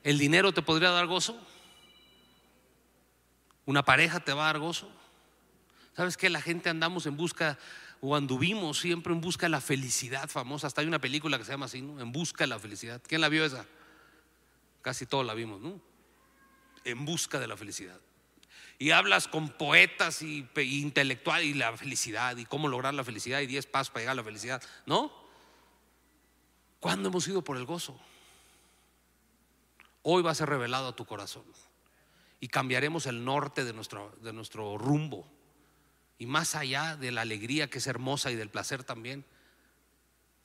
¿El 0.04 0.18
dinero 0.18 0.54
te 0.54 0.62
podría 0.62 0.90
dar 0.90 1.08
gozo? 1.08 1.47
¿Una 3.68 3.84
pareja 3.84 4.18
te 4.18 4.32
va 4.32 4.44
a 4.44 4.52
dar 4.54 4.60
gozo? 4.60 4.90
¿Sabes 5.94 6.16
que 6.16 6.30
La 6.30 6.40
gente 6.40 6.70
andamos 6.70 7.04
en 7.04 7.18
busca 7.18 7.58
o 8.00 8.16
anduvimos 8.16 8.78
siempre 8.78 9.12
en 9.12 9.20
busca 9.20 9.44
de 9.44 9.50
la 9.50 9.60
felicidad 9.60 10.26
famosa. 10.30 10.68
Hasta 10.68 10.80
hay 10.80 10.86
una 10.86 11.00
película 11.00 11.36
que 11.36 11.44
se 11.44 11.50
llama 11.50 11.66
así, 11.66 11.82
¿no? 11.82 12.00
En 12.00 12.10
busca 12.10 12.44
de 12.44 12.48
la 12.48 12.58
felicidad. 12.58 13.02
¿Quién 13.06 13.20
la 13.20 13.28
vio 13.28 13.44
esa? 13.44 13.66
Casi 14.80 15.04
todos 15.04 15.26
la 15.26 15.34
vimos, 15.34 15.60
¿no? 15.60 15.82
En 16.86 17.04
busca 17.04 17.38
de 17.38 17.46
la 17.46 17.58
felicidad. 17.58 18.00
Y 18.78 18.92
hablas 18.92 19.28
con 19.28 19.50
poetas 19.50 20.22
y, 20.22 20.48
intelectuales 20.56 21.48
y 21.48 21.52
la 21.52 21.76
felicidad 21.76 22.38
y 22.38 22.46
cómo 22.46 22.68
lograr 22.68 22.94
la 22.94 23.04
felicidad 23.04 23.40
y 23.40 23.46
diez 23.46 23.66
pasos 23.66 23.90
para 23.90 24.00
llegar 24.00 24.12
a 24.12 24.22
la 24.22 24.24
felicidad, 24.24 24.62
¿no? 24.86 25.12
¿Cuándo 26.80 27.10
hemos 27.10 27.28
ido 27.28 27.44
por 27.44 27.58
el 27.58 27.66
gozo? 27.66 28.00
Hoy 30.00 30.22
va 30.22 30.30
a 30.30 30.34
ser 30.34 30.48
revelado 30.48 30.88
a 30.88 30.96
tu 30.96 31.04
corazón 31.04 31.44
y 32.40 32.48
cambiaremos 32.48 33.06
el 33.06 33.24
norte 33.24 33.64
de 33.64 33.72
nuestro, 33.72 34.16
de 34.22 34.32
nuestro 34.32 34.78
rumbo 34.78 35.28
y 36.18 36.26
más 36.26 36.54
allá 36.54 36.96
de 36.96 37.12
la 37.12 37.22
alegría 37.22 37.70
que 37.70 37.78
es 37.78 37.86
hermosa 37.86 38.30
y 38.30 38.36
del 38.36 38.50
placer 38.50 38.82
también, 38.82 39.24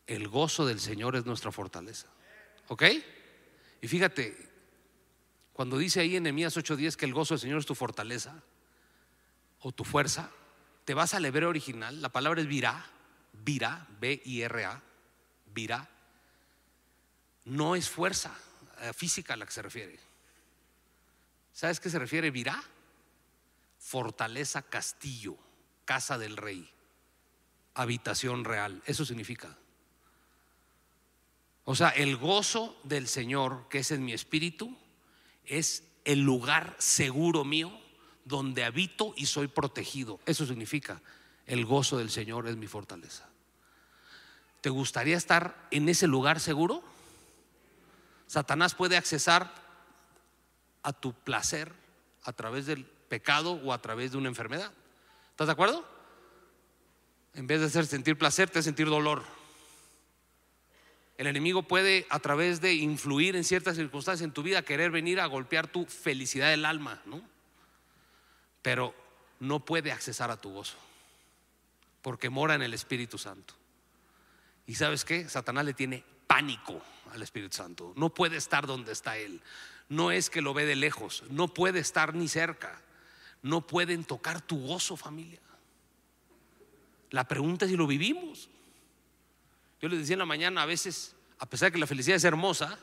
el 0.05 0.27
gozo 0.27 0.65
del 0.65 0.79
Señor 0.79 1.15
es 1.15 1.25
nuestra 1.25 1.51
fortaleza. 1.51 2.07
¿Ok? 2.67 2.83
Y 3.81 3.87
fíjate, 3.87 4.37
cuando 5.51 5.77
dice 5.77 5.99
ahí 5.99 6.15
en 6.15 6.23
Nehemías 6.23 6.55
8:10 6.55 6.95
que 6.95 7.05
el 7.05 7.13
gozo 7.13 7.33
del 7.33 7.41
Señor 7.41 7.59
es 7.59 7.65
tu 7.65 7.75
fortaleza 7.75 8.43
o 9.59 9.71
tu 9.71 9.83
fuerza, 9.83 10.29
te 10.85 10.93
vas 10.93 11.13
al 11.13 11.25
hebreo 11.25 11.49
original, 11.49 12.01
la 12.01 12.09
palabra 12.09 12.41
es 12.41 12.47
virá, 12.47 12.85
virá, 13.31 13.87
B-I-R-A, 13.99 14.81
virá. 15.53 15.89
No 17.45 17.75
es 17.75 17.89
fuerza 17.89 18.35
eh, 18.81 18.93
física 18.93 19.33
a 19.33 19.37
la 19.37 19.45
que 19.45 19.51
se 19.51 19.61
refiere. 19.61 19.99
¿Sabes 21.53 21.79
qué 21.79 21.89
se 21.89 21.99
refiere 21.99 22.31
virá? 22.31 22.61
Fortaleza 23.77 24.63
castillo 24.63 25.37
casa 25.85 26.17
del 26.17 26.37
rey, 26.37 26.69
habitación 27.73 28.45
real. 28.45 28.81
Eso 28.85 29.05
significa. 29.05 29.57
O 31.65 31.75
sea, 31.75 31.89
el 31.89 32.17
gozo 32.17 32.77
del 32.83 33.07
Señor, 33.07 33.67
que 33.69 33.79
es 33.79 33.91
en 33.91 34.03
mi 34.03 34.13
espíritu, 34.13 34.77
es 35.45 35.83
el 36.05 36.21
lugar 36.21 36.75
seguro 36.77 37.45
mío 37.45 37.71
donde 38.25 38.63
habito 38.63 39.13
y 39.15 39.25
soy 39.25 39.47
protegido. 39.47 40.19
Eso 40.25 40.45
significa, 40.45 41.01
el 41.45 41.65
gozo 41.65 41.97
del 41.97 42.09
Señor 42.09 42.47
es 42.47 42.57
mi 42.57 42.67
fortaleza. 42.67 43.29
¿Te 44.61 44.69
gustaría 44.69 45.17
estar 45.17 45.67
en 45.71 45.89
ese 45.89 46.07
lugar 46.07 46.39
seguro? 46.39 46.83
Satanás 48.27 48.75
puede 48.75 48.97
accesar 48.97 49.53
a 50.83 50.93
tu 50.93 51.13
placer 51.13 51.71
a 52.23 52.33
través 52.33 52.65
del 52.65 52.85
pecado 52.85 53.53
o 53.53 53.73
a 53.73 53.81
través 53.81 54.11
de 54.11 54.17
una 54.17 54.29
enfermedad. 54.29 54.71
¿Estás 55.31 55.47
de 55.47 55.53
acuerdo? 55.53 55.87
En 57.33 57.47
vez 57.47 57.59
de 57.59 57.67
hacer 57.67 57.85
sentir 57.85 58.17
placer, 58.17 58.49
te 58.49 58.59
hace 58.59 58.67
sentir 58.67 58.87
dolor. 58.87 59.23
El 61.17 61.27
enemigo 61.27 61.63
puede, 61.63 62.05
a 62.09 62.19
través 62.19 62.61
de 62.61 62.73
influir 62.73 63.35
en 63.35 63.43
ciertas 63.43 63.75
circunstancias 63.75 64.25
en 64.25 64.33
tu 64.33 64.43
vida, 64.43 64.63
querer 64.63 64.91
venir 64.91 65.19
a 65.19 65.25
golpear 65.25 65.67
tu 65.67 65.85
felicidad 65.85 66.49
del 66.49 66.65
alma, 66.65 67.01
¿no? 67.05 67.21
Pero 68.61 68.95
no 69.39 69.63
puede 69.63 69.91
accesar 69.91 70.31
a 70.31 70.37
tu 70.37 70.51
gozo, 70.51 70.77
porque 72.01 72.29
mora 72.29 72.55
en 72.55 72.61
el 72.61 72.73
Espíritu 72.73 73.17
Santo. 73.17 73.53
¿Y 74.65 74.75
sabes 74.75 75.05
qué? 75.05 75.27
Satanás 75.29 75.65
le 75.65 75.73
tiene 75.73 76.03
pánico 76.25 76.81
al 77.11 77.21
Espíritu 77.21 77.55
Santo. 77.55 77.93
No 77.95 78.13
puede 78.13 78.37
estar 78.37 78.65
donde 78.65 78.91
está 78.91 79.17
Él. 79.17 79.41
No 79.93 80.11
es 80.11 80.29
que 80.29 80.41
lo 80.41 80.53
ve 80.53 80.65
de 80.65 80.75
lejos, 80.75 81.23
no 81.29 81.53
puede 81.53 81.79
estar 81.79 82.15
ni 82.15 82.27
cerca 82.27 82.83
no 83.43 83.67
pueden 83.67 84.05
tocar 84.05 84.41
tu 84.41 84.57
gozo, 84.65 84.97
familia. 84.97 85.39
La 87.11 87.27
pregunta 87.27 87.65
es 87.65 87.71
si 87.71 87.77
lo 87.77 87.85
vivimos. 87.85 88.49
Yo 89.81 89.89
les 89.89 89.99
decía 89.99 90.13
en 90.13 90.19
la 90.19 90.25
mañana, 90.25 90.63
a 90.63 90.65
veces, 90.65 91.13
a 91.37 91.45
pesar 91.45 91.67
de 91.67 91.73
que 91.73 91.77
la 91.77 91.85
felicidad 91.85 92.15
es 92.15 92.23
hermosa, 92.23 92.79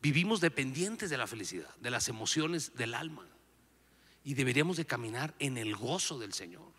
vivimos 0.00 0.40
dependientes 0.40 1.10
de 1.10 1.18
la 1.18 1.26
felicidad, 1.26 1.68
de 1.80 1.90
las 1.90 2.08
emociones 2.08 2.76
del 2.76 2.94
alma. 2.94 3.26
Y 4.22 4.34
deberíamos 4.34 4.76
de 4.76 4.86
caminar 4.86 5.34
en 5.40 5.58
el 5.58 5.74
gozo 5.74 6.18
del 6.20 6.32
Señor, 6.32 6.72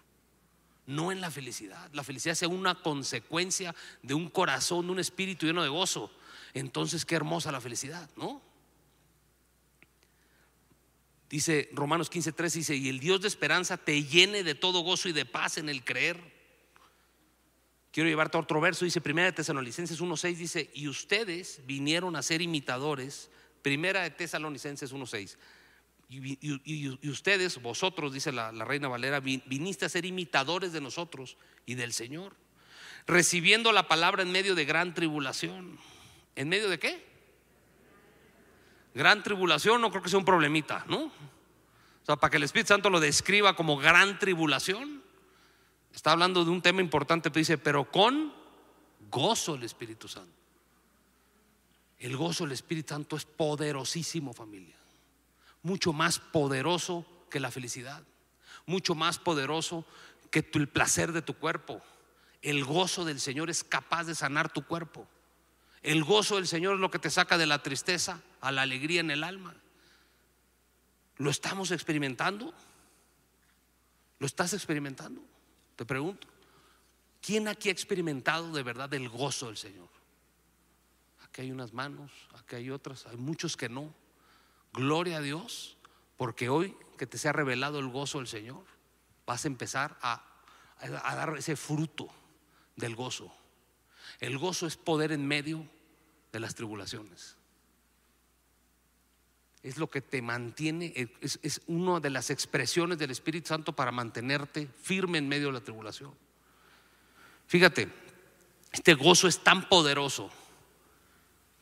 no 0.87 1.11
en 1.11 1.19
la 1.19 1.29
felicidad. 1.29 1.91
La 1.93 2.03
felicidad 2.03 2.33
sea 2.33 2.47
una 2.47 2.75
consecuencia 2.75 3.75
de 4.01 4.13
un 4.13 4.29
corazón, 4.29 4.85
de 4.85 4.93
un 4.93 4.99
espíritu 4.99 5.45
lleno 5.45 5.63
de 5.63 5.69
gozo. 5.69 6.11
Entonces, 6.53 7.03
qué 7.03 7.15
hermosa 7.15 7.51
la 7.51 7.61
felicidad, 7.61 8.09
¿no? 8.15 8.41
Dice 11.35 11.67
Romanos 11.73 12.09
15:3 12.09 12.53
dice, 12.53 12.77
"Y 12.77 12.87
el 12.87 13.01
Dios 13.01 13.19
de 13.19 13.27
esperanza 13.27 13.75
te 13.75 14.05
llene 14.05 14.41
de 14.41 14.55
todo 14.55 14.79
gozo 14.79 15.09
y 15.09 15.11
de 15.11 15.25
paz 15.25 15.57
en 15.57 15.67
el 15.67 15.83
creer." 15.83 16.17
Quiero 17.91 18.07
llevarte 18.07 18.37
a 18.37 18.39
otro 18.39 18.61
verso, 18.61 18.85
dice 18.85 19.01
Primera 19.01 19.25
de 19.25 19.33
Tesalonicenses 19.33 19.99
1:6 19.99 20.39
dice, 20.39 20.69
"Y 20.73 20.87
ustedes 20.87 21.59
vinieron 21.65 22.15
a 22.15 22.23
ser 22.23 22.41
imitadores." 22.41 23.29
Primera 23.61 24.03
de 24.03 24.11
Tesalonicenses 24.11 24.93
1:6. 24.93 25.37
Y, 26.07 26.37
y, 26.39 27.09
ustedes, 27.09 27.61
vosotros, 27.61 28.13
dice 28.13 28.31
la 28.31 28.53
Reina 28.63 28.87
Valera, 28.87 29.19
viniste 29.19 29.83
a 29.83 29.89
ser 29.89 30.05
imitadores 30.05 30.71
de 30.71 30.79
nosotros 30.79 31.35
y 31.65 31.75
del 31.75 31.91
Señor, 31.91 32.33
recibiendo 33.07 33.73
la 33.73 33.89
palabra 33.89 34.23
en 34.23 34.31
medio 34.31 34.55
de 34.55 34.63
gran 34.63 34.93
tribulación. 34.93 35.77
¿En 36.37 36.47
medio 36.47 36.69
de 36.69 36.79
qué? 36.79 37.14
Gran 38.95 39.21
tribulación 39.21 39.81
no 39.81 39.91
creo 39.91 40.01
que 40.01 40.09
sea 40.09 40.19
un 40.19 40.25
problemita, 40.25 40.85
¿no? 40.87 41.03
O 41.03 42.05
sea, 42.05 42.15
para 42.15 42.31
que 42.31 42.37
el 42.37 42.43
Espíritu 42.43 42.69
Santo 42.69 42.89
lo 42.89 43.01
describa 43.01 43.53
como 43.53 43.77
gran 43.77 44.17
tribulación, 44.19 45.03
está 45.93 46.13
hablando 46.13 46.45
de 46.45 46.51
un 46.51 46.61
tema 46.61 46.79
importante, 46.79 47.29
pero 47.29 47.41
dice, 47.41 47.57
pero 47.57 47.91
con 47.91 48.33
gozo 49.11 49.55
el 49.55 49.63
Espíritu 49.63 50.07
Santo. 50.07 50.31
El 51.99 52.15
gozo 52.15 52.45
del 52.45 52.53
Espíritu 52.53 52.93
Santo 52.93 53.17
es 53.17 53.25
poderosísimo, 53.25 54.31
familia. 54.31 54.77
Mucho 55.61 55.91
más 55.91 56.19
poderoso 56.19 57.05
que 57.29 57.41
la 57.41 57.51
felicidad. 57.51 58.01
Mucho 58.65 58.95
más 58.95 59.19
poderoso 59.19 59.85
que 60.31 60.47
el 60.53 60.69
placer 60.69 61.11
de 61.11 61.21
tu 61.21 61.33
cuerpo. 61.33 61.81
El 62.41 62.63
gozo 62.63 63.03
del 63.03 63.19
Señor 63.19 63.49
es 63.49 63.63
capaz 63.65 64.05
de 64.05 64.15
sanar 64.15 64.53
tu 64.53 64.65
cuerpo. 64.65 65.05
El 65.85 66.03
gozo 66.03 66.37
del 66.37 66.47
Señor 66.47 66.73
es 66.73 66.79
lo 66.79 66.89
que 66.89 66.97
te 66.97 67.11
saca 67.11 67.37
de 67.37 67.45
la 67.45 67.61
tristeza 67.61 68.19
a 68.41 68.51
la 68.51 68.63
alegría 68.63 69.01
en 69.01 69.11
el 69.11 69.23
alma. 69.23 69.53
¿Lo 71.17 71.29
estamos 71.29 71.69
experimentando? 71.69 72.51
¿Lo 74.17 74.25
estás 74.25 74.53
experimentando? 74.53 75.21
Te 75.75 75.85
pregunto. 75.85 76.27
¿Quién 77.21 77.47
aquí 77.47 77.69
ha 77.69 77.71
experimentado 77.71 78.51
de 78.51 78.63
verdad 78.63 78.91
el 78.95 79.09
gozo 79.09 79.45
del 79.45 79.57
Señor? 79.57 79.87
Aquí 81.23 81.41
hay 81.41 81.51
unas 81.51 81.71
manos, 81.71 82.11
aquí 82.35 82.55
hay 82.55 82.71
otras, 82.71 83.05
hay 83.05 83.17
muchos 83.17 83.55
que 83.55 83.69
no. 83.69 83.93
Gloria 84.73 85.17
a 85.17 85.21
Dios, 85.21 85.77
porque 86.17 86.49
hoy 86.49 86.75
que 86.97 87.05
te 87.05 87.19
se 87.19 87.29
ha 87.29 87.31
revelado 87.31 87.77
el 87.77 87.89
gozo 87.89 88.17
del 88.17 88.27
Señor, 88.27 88.63
vas 89.27 89.45
a 89.45 89.49
empezar 89.49 89.99
a, 90.01 90.25
a 90.79 91.15
dar 91.15 91.37
ese 91.37 91.55
fruto 91.55 92.09
del 92.75 92.95
gozo. 92.95 93.31
El 94.19 94.37
gozo 94.37 94.67
es 94.67 94.77
poder 94.77 95.11
en 95.11 95.27
medio 95.27 95.67
de 96.31 96.39
las 96.39 96.55
tribulaciones. 96.55 97.35
Es 99.63 99.77
lo 99.77 99.89
que 99.89 100.01
te 100.01 100.21
mantiene, 100.21 100.93
es, 101.21 101.61
una 101.67 101.99
de 101.99 102.09
las 102.09 102.29
expresiones 102.29 102.97
del 102.97 103.11
Espíritu 103.11 103.47
Santo 103.47 103.73
para 103.73 103.91
mantenerte 103.91 104.67
firme 104.81 105.17
en 105.17 105.27
medio 105.27 105.47
de 105.47 105.53
la 105.53 105.61
tribulación. 105.61 106.13
Fíjate, 107.47 107.89
este 108.71 108.93
gozo 108.93 109.27
es 109.27 109.43
tan 109.43 109.67
poderoso 109.67 110.29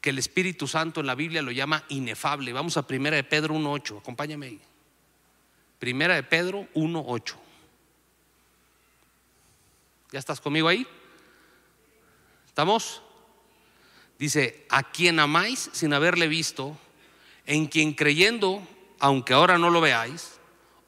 que 0.02 0.10
el 0.10 0.20
Espíritu 0.20 0.68
Santo 0.68 1.00
en 1.00 1.08
la 1.08 1.16
Biblia 1.16 1.42
lo 1.42 1.52
llama 1.52 1.86
inefable. 1.90 2.52
Vamos 2.52 2.76
a 2.76 2.86
Primera 2.86 3.16
de 3.16 3.24
Pedro 3.24 3.56
1.8, 3.56 4.00
acompáñame 4.00 4.48
ahí. 4.48 4.62
Primera 5.80 6.16
de 6.16 6.24
Pedro 6.24 6.68
1.8. 6.74 7.36
¿Ya 10.12 10.20
estás 10.20 10.42
conmigo 10.42 10.68
ahí? 10.68 10.86
¿Estamos? 12.54 13.02
Dice, 14.20 14.68
a 14.70 14.84
quien 14.84 15.20
amáis 15.20 15.72
sin 15.74 15.92
haberle 15.92 16.28
visto, 16.28 16.78
en 17.48 17.66
quien 17.66 17.96
creyendo, 17.96 18.62
aunque 19.00 19.34
ahora 19.34 19.58
no 19.58 19.72
lo 19.72 19.82
veáis, 19.82 20.34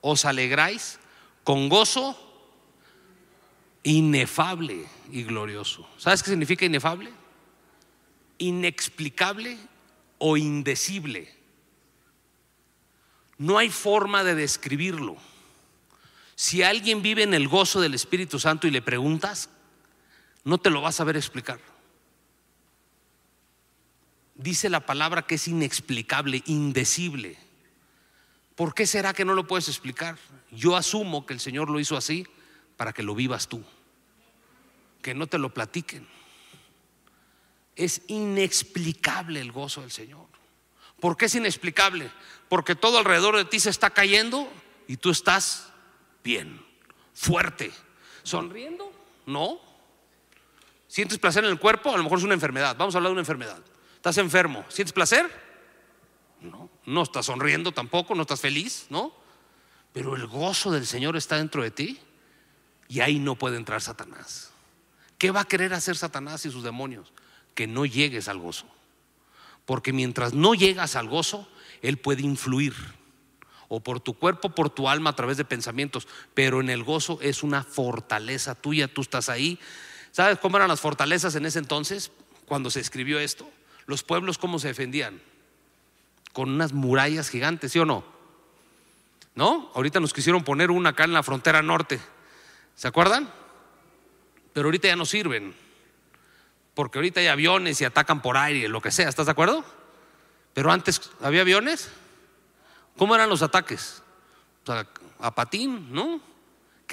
os 0.01 0.25
alegráis 0.25 1.00
con 1.43 1.67
gozo 1.67 2.15
inefable 3.81 4.86
y 5.12 5.24
glorioso. 5.24 5.89
¿Sabes 5.98 6.22
qué 6.22 6.29
significa 6.29 6.65
inefable? 6.65 7.12
Inexplicable 8.38 9.57
o 10.19 10.38
indecible. 10.38 11.34
No 13.39 13.57
hay 13.57 13.72
forma 13.72 14.24
de 14.24 14.36
describirlo. 14.36 15.17
Si 16.36 16.62
alguien 16.62 17.01
vive 17.01 17.24
en 17.24 17.34
el 17.34 17.48
gozo 17.48 17.81
del 17.81 17.95
Espíritu 17.95 18.38
Santo 18.38 18.67
y 18.67 18.72
le 18.72 18.84
preguntas, 18.84 19.50
no 20.45 20.59
te 20.59 20.69
lo 20.69 20.79
vas 20.79 21.01
a 21.01 21.03
ver 21.03 21.17
explicar. 21.17 21.59
Dice 24.35 24.69
la 24.69 24.85
palabra 24.85 25.23
que 25.23 25.35
es 25.35 25.47
inexplicable, 25.47 26.43
indecible. 26.45 27.37
¿Por 28.55 28.73
qué 28.73 28.85
será 28.85 29.13
que 29.13 29.25
no 29.25 29.33
lo 29.33 29.47
puedes 29.47 29.67
explicar? 29.67 30.17
Yo 30.51 30.77
asumo 30.77 31.25
que 31.25 31.33
el 31.33 31.39
Señor 31.39 31.69
lo 31.69 31.79
hizo 31.79 31.97
así 31.97 32.27
para 32.77 32.93
que 32.93 33.03
lo 33.03 33.15
vivas 33.15 33.47
tú, 33.47 33.63
que 35.01 35.13
no 35.13 35.27
te 35.27 35.39
lo 35.39 35.53
platiquen. 35.53 36.07
Es 37.75 38.03
inexplicable 38.07 39.41
el 39.41 39.51
gozo 39.51 39.81
del 39.81 39.91
Señor. 39.91 40.27
¿Por 40.99 41.17
qué 41.17 41.25
es 41.25 41.35
inexplicable? 41.35 42.11
Porque 42.49 42.75
todo 42.75 42.99
alrededor 42.99 43.35
de 43.35 43.45
ti 43.45 43.59
se 43.59 43.69
está 43.69 43.89
cayendo 43.89 44.51
y 44.87 44.97
tú 44.97 45.09
estás 45.09 45.71
bien, 46.23 46.63
fuerte, 47.13 47.71
sonriendo. 48.23 48.91
No. 49.25 49.64
¿Sientes 50.95 51.19
placer 51.19 51.43
en 51.43 51.49
el 51.49 51.59
cuerpo? 51.59 51.93
A 51.93 51.97
lo 51.97 52.03
mejor 52.03 52.19
es 52.19 52.23
una 52.23 52.35
enfermedad. 52.35 52.73
Vamos 52.77 52.95
a 52.95 52.99
hablar 52.99 53.09
de 53.09 53.15
una 53.15 53.21
enfermedad. 53.21 53.61
¿Estás 53.97 54.17
enfermo? 54.17 54.63
¿Sientes 54.69 54.93
placer? 54.93 55.29
No. 56.39 56.69
No 56.85 57.01
estás 57.01 57.25
sonriendo 57.25 57.73
tampoco, 57.73 58.15
no 58.15 58.21
estás 58.21 58.39
feliz, 58.39 58.85
¿no? 58.89 59.13
Pero 59.91 60.15
el 60.15 60.25
gozo 60.25 60.71
del 60.71 60.85
Señor 60.85 61.17
está 61.17 61.35
dentro 61.35 61.63
de 61.63 61.71
ti 61.71 61.99
y 62.87 63.01
ahí 63.01 63.19
no 63.19 63.35
puede 63.35 63.57
entrar 63.57 63.81
Satanás. 63.81 64.51
¿Qué 65.17 65.31
va 65.31 65.41
a 65.41 65.45
querer 65.45 65.73
hacer 65.73 65.97
Satanás 65.97 66.45
y 66.45 66.49
sus 66.49 66.63
demonios? 66.63 67.11
Que 67.55 67.67
no 67.67 67.85
llegues 67.85 68.29
al 68.29 68.39
gozo. 68.39 68.65
Porque 69.65 69.91
mientras 69.91 70.33
no 70.33 70.53
llegas 70.53 70.95
al 70.95 71.09
gozo, 71.09 71.45
Él 71.81 71.97
puede 71.97 72.21
influir 72.21 72.73
o 73.67 73.81
por 73.81 73.99
tu 73.99 74.13
cuerpo, 74.13 74.55
por 74.55 74.69
tu 74.69 74.87
alma 74.87 75.09
a 75.09 75.15
través 75.17 75.35
de 75.35 75.43
pensamientos, 75.43 76.07
pero 76.33 76.61
en 76.61 76.69
el 76.69 76.85
gozo 76.85 77.19
es 77.21 77.43
una 77.43 77.63
fortaleza 77.63 78.55
tuya, 78.55 78.87
tú 78.87 79.01
estás 79.01 79.27
ahí. 79.27 79.59
¿Sabes 80.15 80.39
cómo 80.39 80.55
eran 80.55 80.69
las 80.69 80.79
fortalezas 80.79 81.36
en 81.36 81.45
ese 81.45 81.60
entonces, 81.60 82.10
cuando 82.45 82.69
se 82.69 82.79
escribió 82.79 83.19
esto? 83.19 83.51
Los 83.86 84.01
pueblos, 84.01 84.38
¿cómo 84.38 84.60
se 84.60 84.69
defendían? 84.69 85.22
Con 86.31 86.51
unas 86.51 86.72
murallas 86.72 87.29
gigantes, 87.29 87.74
¿sí 87.74 87.79
o 87.79 87.86
no? 87.86 88.05
¿No? 89.36 89.69
Ahorita 89.75 90.00
nos 90.00 90.13
quisieron 90.13 90.45
poner 90.45 90.72
una 90.72 90.91
acá 90.91 91.03
en 91.03 91.12
la 91.12 91.22
frontera 91.22 91.62
norte. 91.62 92.00
¿Se 92.75 92.88
acuerdan? 92.88 93.29
Pero 94.53 94.67
ahorita 94.67 94.88
ya 94.88 94.95
no 94.95 95.05
sirven. 95.05 95.53
Porque 96.75 96.98
ahorita 96.98 97.19
hay 97.19 97.27
aviones 97.27 97.81
y 97.81 97.84
atacan 97.84 98.22
por 98.22 98.38
aire, 98.38 98.69
lo 98.69 98.81
que 98.81 98.91
sea, 98.91 99.10
¿estás 99.10 99.25
de 99.25 99.34
acuerdo? 99.34 99.65
Pero 100.53 100.72
antes, 100.72 101.12
¿había 101.19 101.41
aviones? 101.41 101.91
¿Cómo 102.95 103.15
eran 103.15 103.27
los 103.27 103.41
ataques? 103.41 104.01
a 105.19 105.36
patín, 105.36 105.93
¿no? 105.93 106.22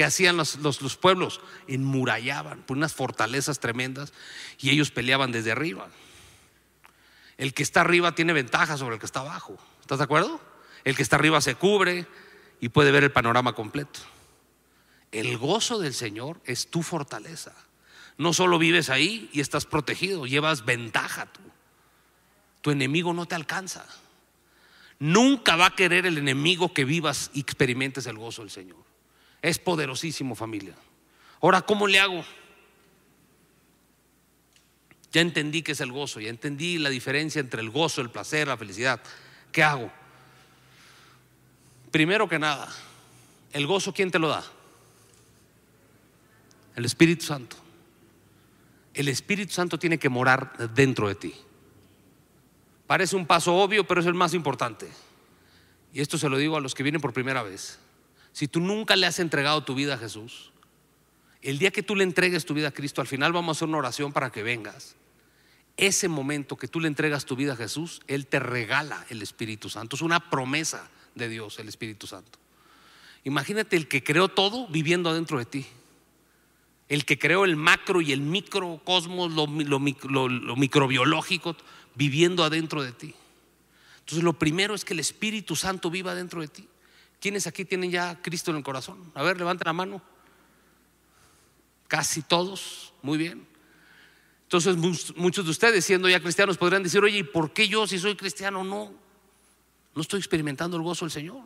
¿Qué 0.02 0.06
hacían 0.06 0.36
los, 0.36 0.56
los, 0.56 0.96
pueblos? 0.96 1.40
Enmurallaban 1.68 2.64
por 2.64 2.76
unas 2.76 2.92
fortalezas 2.92 3.60
tremendas 3.60 4.12
y 4.58 4.70
ellos 4.70 4.90
peleaban 4.90 5.30
desde 5.30 5.52
arriba. 5.52 5.86
El 7.38 7.54
que 7.54 7.62
está 7.62 7.82
arriba 7.82 8.12
tiene 8.12 8.32
ventaja 8.32 8.76
sobre 8.76 8.94
el 8.96 8.98
que 8.98 9.06
está 9.06 9.20
abajo. 9.20 9.56
¿Estás 9.80 9.98
de 9.98 10.04
acuerdo? 10.04 10.40
El 10.82 10.96
que 10.96 11.04
está 11.04 11.14
arriba 11.14 11.40
se 11.40 11.54
cubre 11.54 12.08
y 12.58 12.70
puede 12.70 12.90
ver 12.90 13.04
el 13.04 13.12
panorama 13.12 13.52
completo. 13.52 14.00
El 15.12 15.38
gozo 15.38 15.78
del 15.78 15.94
Señor 15.94 16.40
es 16.46 16.66
tu 16.66 16.82
fortaleza. 16.82 17.54
No 18.18 18.32
solo 18.32 18.58
vives 18.58 18.90
ahí 18.90 19.30
y 19.32 19.38
estás 19.38 19.66
protegido, 19.66 20.26
llevas 20.26 20.64
ventaja 20.64 21.26
tú. 21.26 21.42
Tu 22.60 22.72
enemigo 22.72 23.14
no 23.14 23.26
te 23.26 23.36
alcanza. 23.36 23.86
Nunca 24.98 25.54
va 25.54 25.66
a 25.66 25.76
querer 25.76 26.06
el 26.06 26.18
enemigo 26.18 26.74
que 26.74 26.84
vivas 26.84 27.30
y 27.34 27.38
experimentes 27.38 28.06
el 28.06 28.18
gozo 28.18 28.42
del 28.42 28.50
Señor. 28.50 28.91
Es 29.42 29.58
poderosísimo 29.58 30.34
familia. 30.34 30.74
Ahora, 31.40 31.62
¿cómo 31.62 31.86
le 31.86 31.98
hago? 31.98 32.24
Ya 35.12 35.20
entendí 35.20 35.62
que 35.62 35.72
es 35.72 35.80
el 35.80 35.92
gozo, 35.92 36.20
ya 36.20 36.30
entendí 36.30 36.78
la 36.78 36.88
diferencia 36.88 37.40
entre 37.40 37.60
el 37.60 37.68
gozo, 37.68 38.00
el 38.00 38.10
placer, 38.10 38.48
la 38.48 38.56
felicidad. 38.56 39.00
¿Qué 39.50 39.62
hago? 39.62 39.92
Primero 41.90 42.28
que 42.28 42.38
nada, 42.38 42.72
el 43.52 43.66
gozo, 43.66 43.92
¿quién 43.92 44.10
te 44.10 44.18
lo 44.18 44.28
da? 44.28 44.42
El 46.74 46.86
Espíritu 46.86 47.26
Santo. 47.26 47.56
El 48.94 49.08
Espíritu 49.08 49.52
Santo 49.52 49.78
tiene 49.78 49.98
que 49.98 50.08
morar 50.08 50.70
dentro 50.74 51.08
de 51.08 51.14
ti. 51.14 51.34
Parece 52.86 53.16
un 53.16 53.26
paso 53.26 53.54
obvio, 53.54 53.86
pero 53.86 54.00
es 54.00 54.06
el 54.06 54.14
más 54.14 54.32
importante. 54.32 54.88
Y 55.92 56.00
esto 56.00 56.16
se 56.16 56.28
lo 56.28 56.38
digo 56.38 56.56
a 56.56 56.60
los 56.60 56.74
que 56.74 56.82
vienen 56.82 57.00
por 57.02 57.12
primera 57.12 57.42
vez. 57.42 57.78
Si 58.32 58.48
tú 58.48 58.60
nunca 58.60 58.96
le 58.96 59.06
has 59.06 59.18
entregado 59.18 59.64
tu 59.64 59.74
vida 59.74 59.94
a 59.94 59.98
Jesús, 59.98 60.52
el 61.42 61.58
día 61.58 61.70
que 61.70 61.82
tú 61.82 61.96
le 61.96 62.04
entregues 62.04 62.44
tu 62.44 62.54
vida 62.54 62.68
a 62.68 62.72
Cristo, 62.72 63.00
al 63.00 63.06
final 63.06 63.32
vamos 63.32 63.56
a 63.56 63.58
hacer 63.58 63.68
una 63.68 63.78
oración 63.78 64.12
para 64.12 64.30
que 64.30 64.42
vengas. 64.42 64.96
Ese 65.76 66.08
momento 66.08 66.56
que 66.56 66.68
tú 66.68 66.80
le 66.80 66.88
entregas 66.88 67.24
tu 67.24 67.36
vida 67.36 67.54
a 67.54 67.56
Jesús, 67.56 68.02
Él 68.06 68.26
te 68.26 68.38
regala 68.38 69.04
el 69.08 69.22
Espíritu 69.22 69.68
Santo. 69.68 69.96
Es 69.96 70.02
una 70.02 70.30
promesa 70.30 70.88
de 71.14 71.28
Dios, 71.28 71.58
el 71.58 71.68
Espíritu 71.68 72.06
Santo. 72.06 72.38
Imagínate 73.24 73.76
el 73.76 73.88
que 73.88 74.02
creó 74.02 74.28
todo 74.28 74.68
viviendo 74.68 75.10
adentro 75.10 75.38
de 75.38 75.44
ti 75.44 75.66
el 76.92 77.06
que 77.06 77.18
creó 77.18 77.46
el 77.46 77.56
macro 77.56 78.02
y 78.02 78.12
el 78.12 78.20
microcosmos, 78.20 79.32
lo, 79.32 79.46
lo, 79.46 80.28
lo, 80.28 80.56
microbiológico, 80.56 81.56
viviendo 81.94 82.44
adentro 82.44 82.82
de 82.82 82.92
ti. 82.92 83.14
Entonces 84.00 84.22
lo 84.22 84.34
primero 84.34 84.74
es 84.74 84.84
que 84.84 84.92
el 84.92 85.00
Espíritu 85.00 85.56
Santo 85.56 85.90
viva 85.90 86.14
dentro 86.14 86.42
de 86.42 86.48
ti. 86.48 86.68
¿Quiénes 87.22 87.46
aquí 87.46 87.64
tienen 87.64 87.92
ya 87.92 88.20
Cristo 88.20 88.50
en 88.50 88.56
el 88.56 88.64
corazón? 88.64 89.12
A 89.14 89.22
ver, 89.22 89.38
levanten 89.38 89.64
la 89.64 89.72
mano. 89.72 90.02
Casi 91.86 92.20
todos, 92.20 92.92
muy 93.00 93.16
bien. 93.16 93.46
Entonces 94.42 94.76
muchos 95.14 95.44
de 95.44 95.50
ustedes, 95.52 95.84
siendo 95.84 96.08
ya 96.08 96.18
cristianos, 96.18 96.58
podrían 96.58 96.82
decir, 96.82 97.00
oye, 97.00 97.18
¿y 97.18 97.22
por 97.22 97.52
qué 97.52 97.68
yo 97.68 97.86
si 97.86 98.00
soy 98.00 98.16
cristiano 98.16 98.64
no? 98.64 98.92
No 99.94 100.02
estoy 100.02 100.18
experimentando 100.18 100.76
el 100.76 100.82
gozo 100.82 101.04
del 101.04 101.12
Señor. 101.12 101.44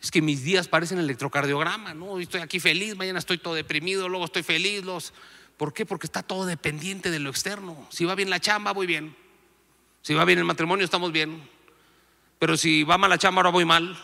Es 0.00 0.10
que 0.10 0.22
mis 0.22 0.42
días 0.42 0.68
parecen 0.68 0.98
electrocardiograma, 0.98 1.92
¿no? 1.92 2.18
Estoy 2.18 2.40
aquí 2.40 2.60
feliz, 2.60 2.96
mañana 2.96 3.18
estoy 3.18 3.36
todo 3.36 3.52
deprimido, 3.52 4.08
luego 4.08 4.24
estoy 4.24 4.42
feliz. 4.42 4.84
Los... 4.84 5.12
¿Por 5.58 5.74
qué? 5.74 5.84
Porque 5.84 6.06
está 6.06 6.22
todo 6.22 6.46
dependiente 6.46 7.10
de 7.10 7.18
lo 7.18 7.28
externo. 7.28 7.86
Si 7.90 8.06
va 8.06 8.14
bien 8.14 8.30
la 8.30 8.40
chamba, 8.40 8.72
voy 8.72 8.86
bien. 8.86 9.14
Si 10.00 10.14
va 10.14 10.24
bien 10.24 10.38
el 10.38 10.46
matrimonio, 10.46 10.86
estamos 10.86 11.12
bien. 11.12 11.57
Pero 12.38 12.56
si 12.56 12.84
va 12.84 12.98
mal 12.98 13.10
la 13.10 13.18
chamba, 13.18 13.40
ahora 13.40 13.50
voy 13.50 13.64
mal. 13.64 13.98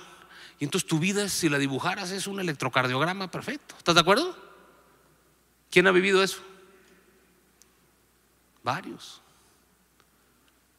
Y 0.58 0.64
entonces 0.64 0.88
tu 0.88 0.98
vida, 0.98 1.28
si 1.28 1.48
la 1.48 1.58
dibujaras, 1.58 2.10
es 2.10 2.26
un 2.26 2.40
electrocardiograma 2.40 3.30
perfecto. 3.30 3.74
¿Estás 3.76 3.94
de 3.94 4.00
acuerdo? 4.00 4.36
¿Quién 5.70 5.86
ha 5.86 5.92
vivido 5.92 6.22
eso? 6.22 6.40
Varios. 8.62 9.20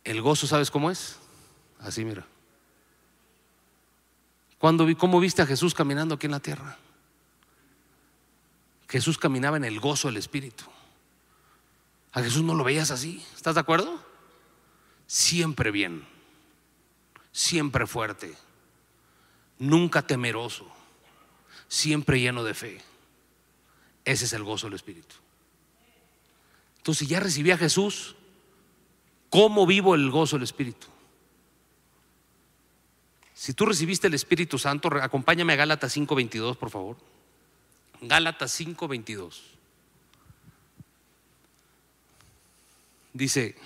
El 0.04 0.22
gozo, 0.22 0.48
¿sabes 0.48 0.72
cómo 0.72 0.91
es? 0.91 1.18
Así, 1.80 2.06
mira. 2.06 2.26
Cuando, 4.58 4.88
¿Cómo 4.98 5.20
viste 5.20 5.41
a 5.41 5.46
Jesús 5.46 5.74
caminando 5.74 6.15
aquí 6.15 6.26
en 6.26 6.32
la 6.32 6.39
tierra? 6.39 6.78
Jesús 8.88 9.18
caminaba 9.18 9.58
en 9.58 9.65
el 9.65 9.80
gozo 9.80 10.08
del 10.08 10.18
Espíritu. 10.18 10.65
A 12.13 12.22
Jesús 12.22 12.44
no 12.44 12.56
lo 12.56 12.63
veías 12.63 12.91
así. 12.91 13.24
¿Estás 13.36 13.56
de 13.56 13.62
acuerdo? 13.62 14.02
Siempre 15.08 15.72
bien, 15.72 16.08
siempre 17.36 17.86
fuerte, 17.86 18.34
nunca 19.60 20.08
temeroso, 20.08 20.65
siempre 21.67 22.21
lleno 22.21 22.45
de 22.45 22.54
fe. 22.54 22.82
Ese 24.06 24.24
es 24.24 24.32
el 24.32 24.43
gozo 24.43 24.67
del 24.67 24.76
Espíritu. 24.76 25.15
Entonces, 26.78 27.10
ya 27.10 27.19
recibí 27.19 27.52
a 27.52 27.58
Jesús, 27.58 28.15
¿cómo 29.30 29.65
vivo 29.65 29.95
el 29.95 30.10
gozo 30.12 30.38
del 30.38 30.43
Espíritu? 30.43 30.88
Si 33.34 33.54
tú 33.54 33.65
recibiste 33.65 34.08
el 34.08 34.13
Espíritu 34.13 34.58
Santo, 34.58 34.88
acompáñame 35.02 35.52
a 35.54 35.58
Gálatas 35.58 35.91
5:22, 35.91 36.56
por 36.56 36.69
favor. 36.69 36.95
Gálatas 38.00 38.58
5:22. 38.58 39.41
Dice, 43.12 43.58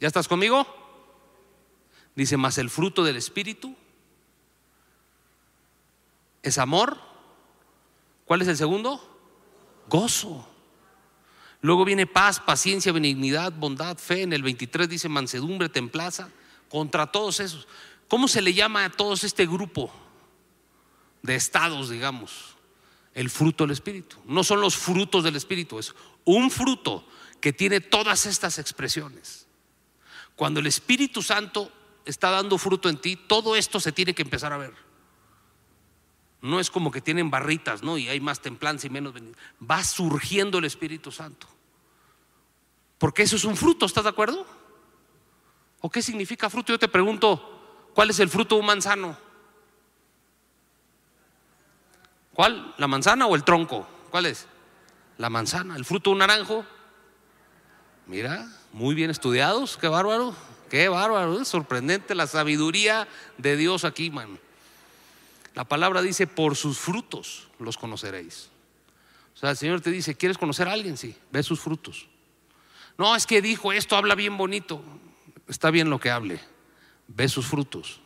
¿ya 0.00 0.08
estás 0.08 0.28
conmigo? 0.28 0.81
Dice, 2.14 2.36
más 2.36 2.58
el 2.58 2.70
fruto 2.70 3.04
del 3.04 3.16
Espíritu 3.16 3.74
es 6.42 6.58
amor. 6.58 6.98
¿Cuál 8.24 8.42
es 8.42 8.48
el 8.48 8.56
segundo? 8.56 9.00
Gozo. 9.88 10.48
Luego 11.60 11.84
viene 11.84 12.06
paz, 12.06 12.40
paciencia, 12.40 12.92
benignidad, 12.92 13.52
bondad, 13.52 13.96
fe. 13.96 14.22
En 14.22 14.32
el 14.32 14.42
23 14.42 14.88
dice 14.88 15.08
mansedumbre, 15.08 15.68
templaza. 15.68 16.28
Contra 16.68 17.06
todos 17.06 17.40
esos. 17.40 17.68
¿Cómo 18.08 18.28
se 18.28 18.42
le 18.42 18.52
llama 18.52 18.84
a 18.84 18.90
todos 18.90 19.24
este 19.24 19.46
grupo 19.46 19.90
de 21.22 21.34
estados, 21.34 21.88
digamos? 21.88 22.56
El 23.14 23.30
fruto 23.30 23.64
del 23.64 23.72
Espíritu. 23.72 24.16
No 24.26 24.42
son 24.44 24.60
los 24.60 24.76
frutos 24.76 25.24
del 25.24 25.36
Espíritu, 25.36 25.78
es 25.78 25.94
un 26.24 26.50
fruto 26.50 27.06
que 27.40 27.52
tiene 27.52 27.80
todas 27.80 28.26
estas 28.26 28.58
expresiones. 28.58 29.46
Cuando 30.36 30.60
el 30.60 30.66
Espíritu 30.66 31.22
Santo 31.22 31.70
está 32.04 32.30
dando 32.30 32.58
fruto 32.58 32.88
en 32.88 32.98
ti, 32.98 33.16
todo 33.16 33.56
esto 33.56 33.80
se 33.80 33.92
tiene 33.92 34.14
que 34.14 34.22
empezar 34.22 34.52
a 34.52 34.58
ver. 34.58 34.74
No 36.40 36.58
es 36.58 36.70
como 36.70 36.90
que 36.90 37.00
tienen 37.00 37.30
barritas, 37.30 37.82
¿no? 37.82 37.98
Y 37.98 38.08
hay 38.08 38.20
más 38.20 38.40
templanza 38.40 38.86
y 38.86 38.90
menos 38.90 39.14
Va 39.70 39.84
surgiendo 39.84 40.58
el 40.58 40.64
Espíritu 40.64 41.12
Santo. 41.12 41.46
Porque 42.98 43.22
eso 43.22 43.36
es 43.36 43.44
un 43.44 43.56
fruto, 43.56 43.86
¿estás 43.86 44.04
de 44.04 44.10
acuerdo? 44.10 44.44
¿O 45.80 45.90
qué 45.90 46.02
significa 46.02 46.50
fruto? 46.50 46.72
Yo 46.72 46.78
te 46.78 46.88
pregunto, 46.88 47.90
¿cuál 47.94 48.10
es 48.10 48.18
el 48.20 48.28
fruto 48.28 48.56
de 48.56 48.60
un 48.60 48.66
manzano? 48.66 49.16
¿Cuál? 52.34 52.74
¿La 52.78 52.88
manzana 52.88 53.26
o 53.26 53.34
el 53.34 53.44
tronco? 53.44 53.86
¿Cuál 54.10 54.26
es? 54.26 54.46
La 55.18 55.30
manzana. 55.30 55.76
¿El 55.76 55.84
fruto 55.84 56.10
de 56.10 56.14
un 56.14 56.18
naranjo? 56.18 56.64
Mira, 58.06 58.48
muy 58.72 58.94
bien 58.94 59.10
estudiados, 59.10 59.76
qué 59.76 59.86
bárbaro, 59.86 60.34
qué 60.72 60.88
bárbaro, 60.88 61.38
es 61.38 61.48
sorprendente 61.48 62.14
la 62.14 62.26
sabiduría 62.26 63.06
de 63.36 63.58
Dios 63.58 63.84
aquí, 63.84 64.10
man. 64.10 64.40
La 65.54 65.64
palabra 65.64 66.00
dice, 66.00 66.26
por 66.26 66.56
sus 66.56 66.78
frutos 66.78 67.48
los 67.58 67.76
conoceréis. 67.76 68.48
O 69.34 69.38
sea, 69.38 69.50
el 69.50 69.58
Señor 69.58 69.82
te 69.82 69.90
dice, 69.90 70.14
¿quieres 70.14 70.38
conocer 70.38 70.68
a 70.68 70.72
alguien? 70.72 70.96
Sí, 70.96 71.14
ve 71.30 71.42
sus 71.42 71.60
frutos. 71.60 72.08
No, 72.96 73.14
es 73.14 73.26
que 73.26 73.42
dijo 73.42 73.70
esto, 73.70 73.96
habla 73.96 74.14
bien 74.14 74.38
bonito. 74.38 74.82
Está 75.46 75.70
bien 75.70 75.90
lo 75.90 76.00
que 76.00 76.10
hable, 76.10 76.40
ve 77.06 77.28
sus 77.28 77.44
frutos. 77.44 78.00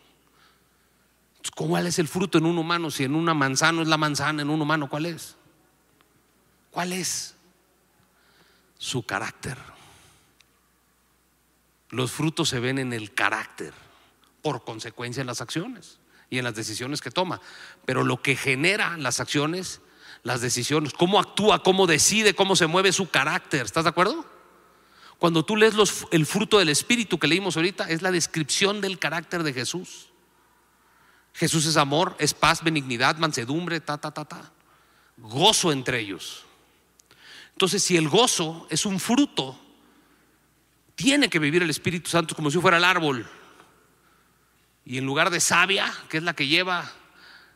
¿Cuál 1.55 1.87
es 1.87 2.01
el 2.01 2.09
fruto 2.09 2.37
en 2.37 2.47
un 2.47 2.59
humano? 2.59 2.91
Si 2.91 3.05
en 3.05 3.15
una 3.15 3.33
manzana 3.33 3.83
es 3.83 3.87
la 3.87 3.97
manzana, 3.97 4.43
en 4.43 4.51
un 4.51 4.61
humano, 4.61 4.89
¿cuál 4.89 5.07
es? 5.07 5.37
¿Cuál 6.73 6.93
es? 6.93 7.37
Su 8.77 9.05
carácter. 9.05 9.57
Los 11.97 12.13
frutos 12.13 12.51
se 12.51 12.61
ven 12.61 12.79
en 12.79 12.93
el 12.93 13.15
carácter, 13.15 13.73
por 14.43 14.65
consecuencia 14.65 15.23
en 15.23 15.27
las 15.27 15.41
acciones 15.41 15.99
y 16.29 16.37
en 16.37 16.45
las 16.45 16.55
decisiones 16.55 17.01
que 17.01 17.11
toma. 17.11 17.41
Pero 17.87 18.05
lo 18.05 18.21
que 18.21 18.37
genera 18.37 18.99
las 18.99 19.19
acciones, 19.19 19.81
las 20.23 20.43
decisiones, 20.43 20.93
cómo 20.93 21.19
actúa, 21.19 21.63
cómo 21.63 21.87
decide, 21.87 22.35
cómo 22.35 22.55
se 22.55 22.67
mueve 22.67 22.93
su 22.93 23.09
carácter. 23.09 23.65
¿Estás 23.65 23.85
de 23.85 23.89
acuerdo? 23.89 24.27
Cuando 25.17 25.43
tú 25.43 25.57
lees 25.57 25.75
el 26.11 26.27
fruto 26.27 26.59
del 26.59 26.69
Espíritu 26.69 27.19
que 27.19 27.29
leímos 27.29 27.57
ahorita, 27.57 27.89
es 27.89 28.03
la 28.03 28.11
descripción 28.11 28.83
del 28.83 28.99
carácter 28.99 29.43
de 29.43 29.55
Jesús. 29.55 30.11
Jesús 31.33 31.65
es 31.65 31.79
amor, 31.79 32.15
es 32.19 32.35
paz, 32.35 32.63
benignidad, 32.63 33.17
mansedumbre, 33.17 33.81
ta, 33.81 33.97
ta, 33.97 34.11
ta, 34.11 34.27
ta. 34.27 34.53
Gozo 35.17 35.73
entre 35.73 36.01
ellos. 36.01 36.45
Entonces, 37.53 37.83
si 37.83 37.97
el 37.97 38.11
gozo 38.11 38.67
es 38.69 38.85
un 38.85 39.01
fruto, 39.01 39.59
tiene 40.97 41.29
que 41.29 41.39
vivir 41.39 41.63
el 41.63 41.71
Espíritu 41.71 42.11
Santo 42.11 42.35
como 42.35 42.51
si 42.51 42.59
fuera 42.59 42.79
el 42.79 42.85
árbol. 42.85 43.25
Y 44.85 44.99
en 44.99 45.05
lugar 45.05 45.31
de 45.31 45.41
savia, 45.41 45.93
que 46.09 46.17
es 46.17 46.23
la 46.23 46.35
que 46.35 46.49
lleva, 46.49 46.91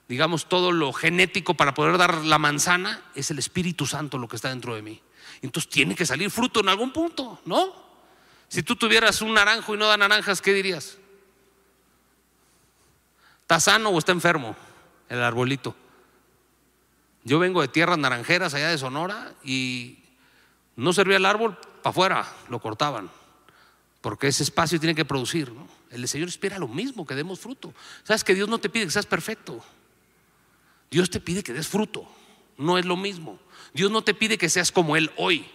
digamos, 0.09 0.46
todo 0.46 0.72
lo 0.72 0.92
genético 0.92 1.55
para 1.55 1.72
poder 1.72 1.96
dar 1.96 2.22
la 2.24 2.38
manzana, 2.38 3.03
es 3.14 3.31
el 3.31 3.38
Espíritu 3.38 3.87
Santo 3.87 4.18
lo 4.18 4.29
que 4.29 4.37
está 4.37 4.50
dentro 4.50 4.74
de 4.74 4.83
mí. 4.83 5.00
Entonces 5.40 5.70
tiene 5.70 5.94
que 5.94 6.05
salir 6.05 6.31
fruto 6.31 6.61
en 6.61 6.68
algún 6.68 6.92
punto, 6.92 7.40
¿no? 7.46 7.90
Si 8.48 8.62
tú 8.62 8.76
tuvieras 8.76 9.22
un 9.22 9.33
naranjo 9.33 9.74
y 9.74 9.79
no 9.79 9.87
da 9.87 9.96
naranjas, 9.96 10.42
¿qué 10.42 10.53
dirías? 10.53 10.98
¿Está 13.42 13.59
sano 13.59 13.88
o 13.88 13.98
está 13.98 14.12
enfermo 14.12 14.55
el 15.09 15.22
arbolito? 15.22 15.74
Yo 17.24 17.38
vengo 17.38 17.62
de 17.62 17.68
tierras 17.68 17.96
naranjeras 17.96 18.53
allá 18.53 18.68
de 18.68 18.79
Sonora 18.79 19.33
y 19.42 19.98
no 20.76 20.92
servía 20.92 21.16
el 21.16 21.26
árbol 21.26 21.57
para 21.83 21.90
afuera, 21.90 22.33
lo 22.48 22.59
cortaban 22.59 23.11
porque 24.01 24.29
ese 24.29 24.43
espacio 24.43 24.79
tiene 24.81 24.95
que 24.95 25.05
producir. 25.05 25.53
El 25.91 26.07
Señor 26.09 26.29
espera 26.29 26.59
lo 26.59 26.69
mismo, 26.69 27.07
que 27.07 27.15
demos 27.15 27.41
fruto. 27.41 27.75
Sabes 28.05 28.25
que 28.25 28.35
Dios 28.35 28.49
no 28.49 28.59
te 28.59 28.69
pide 28.69 28.85
que 28.85 28.91
seas 28.91 29.07
perfecto. 29.07 29.63
Dios 30.91 31.11
te 31.11 31.21
pide 31.21 31.43
que 31.43 31.53
des 31.53 31.69
fruto. 31.69 32.09
No 32.57 32.79
es 32.79 32.85
lo 32.85 32.97
mismo. 32.97 33.39
Dios 33.75 33.91
no 33.91 34.03
te 34.03 34.15
pide 34.15 34.39
que 34.39 34.49
seas 34.49 34.73
como 34.73 34.97
Él 34.97 35.11
hoy, 35.17 35.47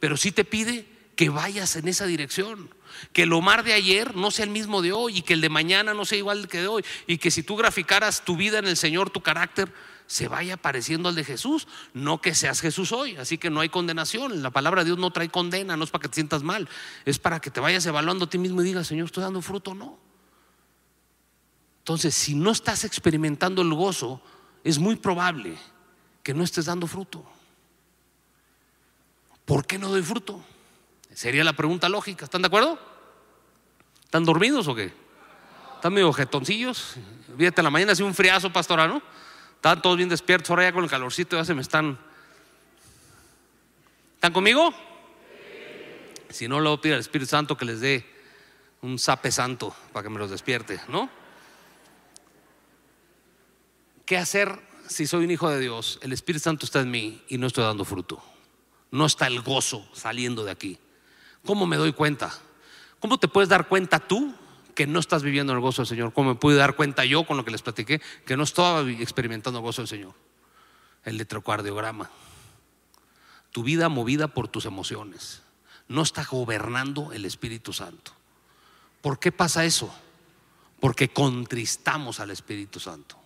pero 0.00 0.16
sí 0.16 0.32
te 0.32 0.44
pide 0.44 0.86
que 1.16 1.28
vayas 1.28 1.76
en 1.76 1.88
esa 1.88 2.06
dirección. 2.06 2.70
Que 3.12 3.22
el 3.22 3.32
Omar 3.32 3.64
de 3.64 3.72
ayer 3.72 4.14
no 4.14 4.30
sea 4.30 4.44
el 4.44 4.50
mismo 4.50 4.82
de 4.82 4.92
hoy 4.92 5.18
y 5.18 5.22
que 5.22 5.34
el 5.34 5.40
de 5.40 5.48
mañana 5.48 5.94
no 5.94 6.04
sea 6.04 6.18
igual 6.18 6.48
que 6.48 6.60
de 6.60 6.68
hoy. 6.68 6.84
Y 7.06 7.18
que 7.18 7.30
si 7.30 7.42
tú 7.42 7.56
graficaras 7.56 8.24
tu 8.24 8.36
vida 8.36 8.58
en 8.58 8.66
el 8.66 8.76
Señor, 8.76 9.10
tu 9.10 9.20
carácter, 9.20 9.72
se 10.06 10.28
vaya 10.28 10.56
pareciendo 10.56 11.08
al 11.08 11.14
de 11.14 11.24
Jesús, 11.24 11.66
no 11.92 12.20
que 12.20 12.34
seas 12.34 12.60
Jesús 12.60 12.92
hoy. 12.92 13.16
Así 13.16 13.38
que 13.38 13.50
no 13.50 13.60
hay 13.60 13.68
condenación. 13.68 14.42
La 14.42 14.50
palabra 14.50 14.82
de 14.82 14.86
Dios 14.86 14.98
no 14.98 15.10
trae 15.10 15.28
condena, 15.28 15.76
no 15.76 15.84
es 15.84 15.90
para 15.90 16.02
que 16.02 16.08
te 16.08 16.14
sientas 16.16 16.42
mal, 16.42 16.68
es 17.04 17.18
para 17.18 17.40
que 17.40 17.50
te 17.50 17.60
vayas 17.60 17.86
evaluando 17.86 18.26
a 18.26 18.30
ti 18.30 18.38
mismo 18.38 18.60
y 18.60 18.64
digas, 18.64 18.86
Señor, 18.86 19.06
¿estoy 19.06 19.22
dando 19.22 19.40
fruto 19.40 19.72
o 19.72 19.74
no? 19.74 19.98
Entonces, 21.78 22.14
si 22.14 22.34
no 22.34 22.50
estás 22.50 22.84
experimentando 22.84 23.62
el 23.62 23.72
gozo, 23.74 24.22
es 24.62 24.78
muy 24.78 24.96
probable 24.96 25.56
que 26.22 26.32
no 26.32 26.42
estés 26.42 26.66
dando 26.66 26.86
fruto. 26.86 27.24
¿Por 29.44 29.66
qué 29.66 29.78
no 29.78 29.88
doy 29.88 30.02
fruto? 30.02 30.42
Sería 31.12 31.44
la 31.44 31.52
pregunta 31.52 31.88
lógica. 31.88 32.24
¿Están 32.24 32.42
de 32.42 32.46
acuerdo? 32.46 32.78
¿Están 34.04 34.24
dormidos 34.24 34.66
o 34.68 34.74
qué? 34.74 34.92
¿Están 35.74 35.92
medio 35.92 36.12
jetoncillos? 36.12 36.94
Fíjate, 37.36 37.62
la 37.62 37.70
mañana 37.70 37.92
hace 37.92 38.02
un 38.02 38.14
friazo 38.14 38.50
pastorano. 38.52 39.02
Están 39.64 39.80
todos 39.80 39.96
bien 39.96 40.10
despiertos, 40.10 40.50
ahora 40.50 40.64
ya 40.64 40.74
con 40.74 40.84
el 40.84 40.90
calorcito 40.90 41.38
ya 41.38 41.44
se 41.46 41.54
me 41.54 41.62
están. 41.62 41.98
¿Están 44.16 44.34
conmigo? 44.34 44.74
Si 46.28 46.46
no, 46.48 46.60
luego 46.60 46.82
pide 46.82 46.92
al 46.92 47.00
Espíritu 47.00 47.30
Santo 47.30 47.56
que 47.56 47.64
les 47.64 47.80
dé 47.80 48.04
un 48.82 48.98
sape 48.98 49.32
santo 49.32 49.74
para 49.90 50.02
que 50.02 50.10
me 50.10 50.18
los 50.18 50.30
despierte, 50.30 50.82
¿no? 50.88 51.08
¿Qué 54.04 54.18
hacer 54.18 54.60
si 54.86 55.06
soy 55.06 55.24
un 55.24 55.30
hijo 55.30 55.48
de 55.48 55.60
Dios? 55.60 55.98
El 56.02 56.12
Espíritu 56.12 56.44
Santo 56.44 56.66
está 56.66 56.82
en 56.82 56.90
mí 56.90 57.24
y 57.28 57.38
no 57.38 57.46
estoy 57.46 57.64
dando 57.64 57.86
fruto. 57.86 58.22
No 58.90 59.06
está 59.06 59.28
el 59.28 59.40
gozo 59.40 59.88
saliendo 59.94 60.44
de 60.44 60.50
aquí. 60.50 60.78
¿Cómo 61.42 61.66
me 61.66 61.78
doy 61.78 61.94
cuenta? 61.94 62.38
¿Cómo 63.00 63.16
te 63.16 63.28
puedes 63.28 63.48
dar 63.48 63.66
cuenta 63.66 63.98
tú 63.98 64.34
que 64.74 64.86
no 64.86 64.98
estás 64.98 65.22
viviendo 65.22 65.52
el 65.52 65.60
gozo 65.60 65.82
del 65.82 65.88
Señor. 65.88 66.12
Como 66.12 66.30
me 66.30 66.34
pude 66.36 66.56
dar 66.56 66.76
cuenta 66.76 67.04
yo 67.04 67.24
con 67.24 67.36
lo 67.36 67.44
que 67.44 67.50
les 67.50 67.62
platiqué, 67.62 68.00
que 68.26 68.36
no 68.36 68.42
estaba 68.42 68.88
experimentando 68.90 69.58
el 69.58 69.64
gozo 69.64 69.82
del 69.82 69.88
Señor. 69.88 70.14
El 71.04 71.16
electrocardiograma. 71.16 72.10
Tu 73.50 73.62
vida 73.62 73.88
movida 73.88 74.28
por 74.28 74.48
tus 74.48 74.64
emociones. 74.66 75.42
No 75.88 76.02
está 76.02 76.24
gobernando 76.24 77.12
el 77.12 77.24
Espíritu 77.24 77.72
Santo. 77.72 78.12
¿Por 79.00 79.18
qué 79.18 79.32
pasa 79.32 79.64
eso? 79.64 79.94
Porque 80.80 81.08
contristamos 81.08 82.20
al 82.20 82.30
Espíritu 82.30 82.80
Santo. 82.80 83.16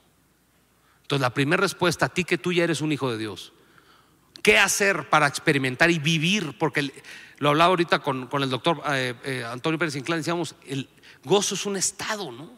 Entonces 1.02 1.22
la 1.22 1.32
primera 1.32 1.60
respuesta 1.60 2.06
a 2.06 2.08
ti 2.08 2.24
que 2.24 2.36
tú 2.36 2.52
ya 2.52 2.64
eres 2.64 2.80
un 2.80 2.92
hijo 2.92 3.10
de 3.10 3.16
Dios. 3.16 3.52
¿Qué 4.48 4.56
hacer 4.56 5.10
para 5.10 5.26
experimentar 5.26 5.90
y 5.90 5.98
vivir? 5.98 6.56
Porque 6.56 6.90
lo 7.36 7.50
hablaba 7.50 7.68
ahorita 7.68 7.98
con, 7.98 8.30
el 8.32 8.48
doctor 8.48 8.80
eh, 8.94 9.12
eh, 9.22 9.44
Antonio 9.44 9.78
Pérez 9.78 9.94
Inclán, 9.94 10.20
decíamos, 10.20 10.54
el, 10.66 10.88
Gozo 11.22 11.54
es 11.54 11.66
un 11.66 11.76
estado, 11.76 12.32
¿no? 12.32 12.50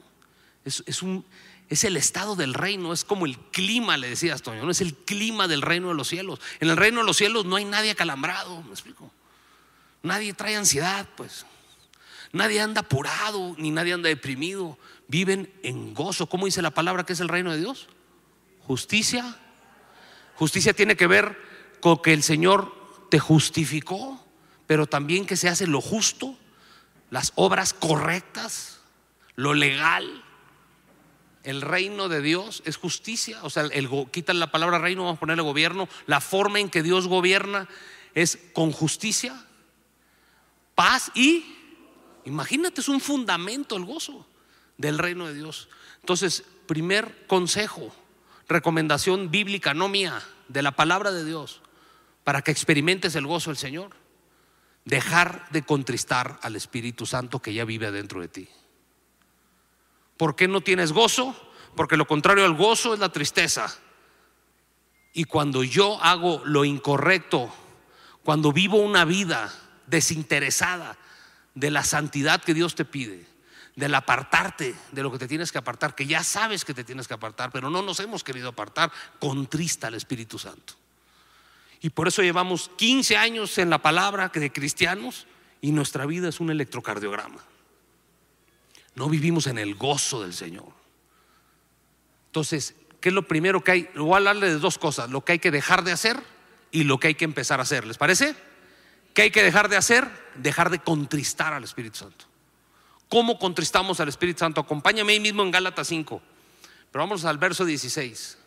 Es, 0.64 1.02
un, 1.02 1.24
es 1.68 1.82
el 1.82 1.96
estado 1.96 2.36
del 2.36 2.54
reino, 2.54 2.92
es 2.92 3.02
como 3.02 3.26
el 3.26 3.36
clima, 3.36 3.96
le 3.96 4.08
decía 4.08 4.38
Toño, 4.38 4.64
¿no? 4.64 4.70
Es 4.70 4.80
el 4.80 4.94
clima 4.94 5.48
del 5.48 5.62
reino 5.62 5.88
de 5.88 5.94
los 5.94 6.06
cielos. 6.06 6.40
En 6.60 6.70
el 6.70 6.76
reino 6.76 7.00
de 7.00 7.06
los 7.06 7.16
cielos 7.16 7.44
no 7.44 7.56
hay 7.56 7.64
nadie 7.64 7.90
acalambrado, 7.90 8.62
¿me 8.62 8.70
explico? 8.70 9.10
Nadie 10.04 10.32
trae 10.32 10.54
ansiedad, 10.54 11.08
pues. 11.16 11.44
Nadie 12.30 12.60
anda 12.60 12.82
apurado, 12.82 13.56
ni 13.58 13.72
nadie 13.72 13.94
anda 13.94 14.08
deprimido. 14.08 14.78
Viven 15.08 15.52
en 15.64 15.92
gozo. 15.92 16.28
¿Cómo 16.28 16.46
dice 16.46 16.62
la 16.62 16.70
palabra 16.70 17.04
que 17.04 17.14
es 17.14 17.20
el 17.20 17.28
reino 17.28 17.50
de 17.50 17.58
Dios? 17.58 17.88
Justicia. 18.60 19.36
Justicia 20.36 20.72
tiene 20.72 20.94
que 20.94 21.08
ver 21.08 21.49
con 21.80 22.02
que 22.02 22.12
el 22.12 22.22
Señor 22.22 22.74
te 23.10 23.18
justificó, 23.18 24.24
pero 24.66 24.86
también 24.86 25.26
que 25.26 25.36
se 25.36 25.48
hace 25.48 25.66
lo 25.66 25.80
justo 25.80 26.36
las 27.10 27.32
obras 27.34 27.74
correctas, 27.74 28.80
lo 29.34 29.54
legal. 29.54 30.24
El 31.42 31.62
reino 31.62 32.08
de 32.08 32.20
Dios 32.20 32.62
es 32.64 32.76
justicia, 32.76 33.42
o 33.42 33.50
sea, 33.50 33.64
el, 33.64 33.88
quitan 34.10 34.38
la 34.38 34.50
palabra 34.50 34.78
reino, 34.78 35.02
vamos 35.04 35.16
a 35.16 35.20
ponerle 35.20 35.42
gobierno. 35.42 35.88
La 36.06 36.20
forma 36.20 36.60
en 36.60 36.70
que 36.70 36.82
Dios 36.82 37.08
gobierna 37.08 37.68
es 38.14 38.38
con 38.52 38.72
justicia, 38.72 39.44
paz 40.74 41.10
y, 41.14 41.44
imagínate, 42.24 42.80
es 42.80 42.88
un 42.88 43.00
fundamento 43.00 43.76
el 43.76 43.84
gozo 43.84 44.26
del 44.76 44.98
reino 44.98 45.26
de 45.26 45.34
Dios. 45.34 45.68
Entonces, 46.00 46.44
primer 46.66 47.26
consejo, 47.26 47.94
recomendación 48.48 49.30
bíblica, 49.30 49.74
no 49.74 49.88
mía, 49.88 50.22
de 50.48 50.62
la 50.62 50.72
palabra 50.72 51.10
de 51.10 51.24
Dios. 51.24 51.60
Para 52.24 52.42
que 52.42 52.50
experimentes 52.50 53.14
el 53.14 53.26
gozo 53.26 53.50
del 53.50 53.56
Señor? 53.56 53.90
Dejar 54.84 55.48
de 55.50 55.62
contristar 55.62 56.38
al 56.42 56.56
Espíritu 56.56 57.06
Santo 57.06 57.40
que 57.40 57.54
ya 57.54 57.64
vive 57.64 57.90
dentro 57.90 58.20
de 58.20 58.28
ti. 58.28 58.48
¿Por 60.16 60.36
qué 60.36 60.48
no 60.48 60.60
tienes 60.60 60.92
gozo? 60.92 61.34
Porque 61.76 61.96
lo 61.96 62.06
contrario 62.06 62.44
al 62.44 62.54
gozo 62.54 62.94
es 62.94 63.00
la 63.00 63.10
tristeza. 63.10 63.74
Y 65.12 65.24
cuando 65.24 65.64
yo 65.64 66.02
hago 66.02 66.42
lo 66.44 66.64
incorrecto, 66.64 67.52
cuando 68.22 68.52
vivo 68.52 68.78
una 68.78 69.04
vida 69.04 69.52
desinteresada 69.86 70.96
de 71.54 71.70
la 71.70 71.84
santidad 71.84 72.42
que 72.42 72.54
Dios 72.54 72.74
te 72.74 72.84
pide, 72.84 73.26
del 73.76 73.94
apartarte 73.94 74.74
de 74.92 75.02
lo 75.02 75.10
que 75.10 75.18
te 75.18 75.28
tienes 75.28 75.52
que 75.52 75.58
apartar, 75.58 75.94
que 75.94 76.06
ya 76.06 76.22
sabes 76.22 76.64
que 76.64 76.74
te 76.74 76.84
tienes 76.84 77.08
que 77.08 77.14
apartar, 77.14 77.50
pero 77.50 77.70
no 77.70 77.82
nos 77.82 77.98
hemos 78.00 78.22
querido 78.22 78.50
apartar, 78.50 78.92
contrista 79.18 79.86
al 79.88 79.94
Espíritu 79.94 80.38
Santo. 80.38 80.74
Y 81.80 81.90
por 81.90 82.08
eso 82.08 82.22
llevamos 82.22 82.70
15 82.76 83.16
años 83.16 83.56
en 83.58 83.70
la 83.70 83.78
palabra 83.78 84.28
de 84.28 84.52
cristianos 84.52 85.26
y 85.60 85.72
nuestra 85.72 86.06
vida 86.06 86.28
es 86.28 86.40
un 86.40 86.50
electrocardiograma. 86.50 87.42
No 88.94 89.08
vivimos 89.08 89.46
en 89.46 89.58
el 89.58 89.74
gozo 89.74 90.22
del 90.22 90.34
Señor. 90.34 90.68
Entonces, 92.26 92.74
¿qué 93.00 93.08
es 93.08 93.14
lo 93.14 93.26
primero 93.26 93.64
que 93.64 93.72
hay? 93.72 93.90
Voy 93.96 94.12
a 94.12 94.16
hablarle 94.16 94.48
de 94.48 94.58
dos 94.58 94.78
cosas, 94.78 95.10
lo 95.10 95.24
que 95.24 95.32
hay 95.32 95.38
que 95.38 95.50
dejar 95.50 95.82
de 95.84 95.92
hacer 95.92 96.22
y 96.70 96.84
lo 96.84 96.98
que 96.98 97.08
hay 97.08 97.14
que 97.14 97.24
empezar 97.24 97.60
a 97.60 97.62
hacer. 97.62 97.86
¿Les 97.86 97.96
parece? 97.96 98.34
¿Qué 99.14 99.22
hay 99.22 99.30
que 99.30 99.42
dejar 99.42 99.68
de 99.68 99.76
hacer? 99.76 100.08
Dejar 100.36 100.70
de 100.70 100.80
contristar 100.80 101.54
al 101.54 101.64
Espíritu 101.64 101.98
Santo. 101.98 102.26
¿Cómo 103.08 103.38
contristamos 103.38 104.00
al 104.00 104.08
Espíritu 104.08 104.40
Santo? 104.40 104.60
Acompáñame 104.60 105.14
ahí 105.14 105.20
mismo 105.20 105.42
en 105.42 105.50
Gálatas 105.50 105.88
5. 105.88 106.22
Pero 106.92 107.02
vamos 107.02 107.24
al 107.24 107.38
verso 107.38 107.64
16. 107.64 108.38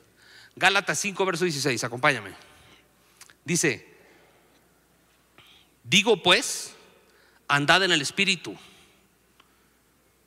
Gálatas 0.56 1.00
5, 1.00 1.26
verso 1.26 1.46
16, 1.46 1.84
acompáñame. 1.84 2.53
Dice, 3.46 3.88
digo 5.84 6.22
pues, 6.24 6.76
andad 7.48 7.84
en 7.84 7.92
el 7.92 8.02
Espíritu 8.02 8.56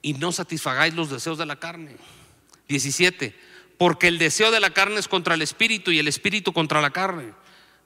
y 0.03 0.15
no 0.15 0.33
satisfagáis 0.33 0.95
los 0.95 1.11
deseos 1.11 1.39
de 1.39 1.47
la 1.47 1.57
carne. 1.57 1.97
17, 2.69 3.35
porque 3.79 4.09
el 4.09 4.19
deseo 4.19 4.51
de 4.51 4.61
la 4.61 4.71
carne 4.71 4.99
es 4.99 5.09
contra 5.09 5.35
el 5.35 5.43
Espíritu 5.43 5.91
y 5.91 5.99
el 5.99 6.09
Espíritu 6.09 6.53
contra 6.53 6.81
la 6.81 6.91
carne. 6.91 7.33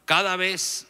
Cada 0.05 0.37
vez 0.37 0.87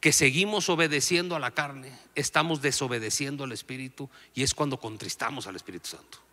que 0.00 0.12
seguimos 0.12 0.68
obedeciendo 0.68 1.34
a 1.34 1.40
la 1.40 1.50
carne, 1.50 1.90
estamos 2.14 2.62
desobedeciendo 2.62 3.44
al 3.44 3.52
Espíritu 3.52 4.10
y 4.34 4.42
es 4.42 4.54
cuando 4.54 4.78
contristamos 4.78 5.46
al 5.46 5.56
Espíritu 5.56 5.88
Santo. 5.88 6.23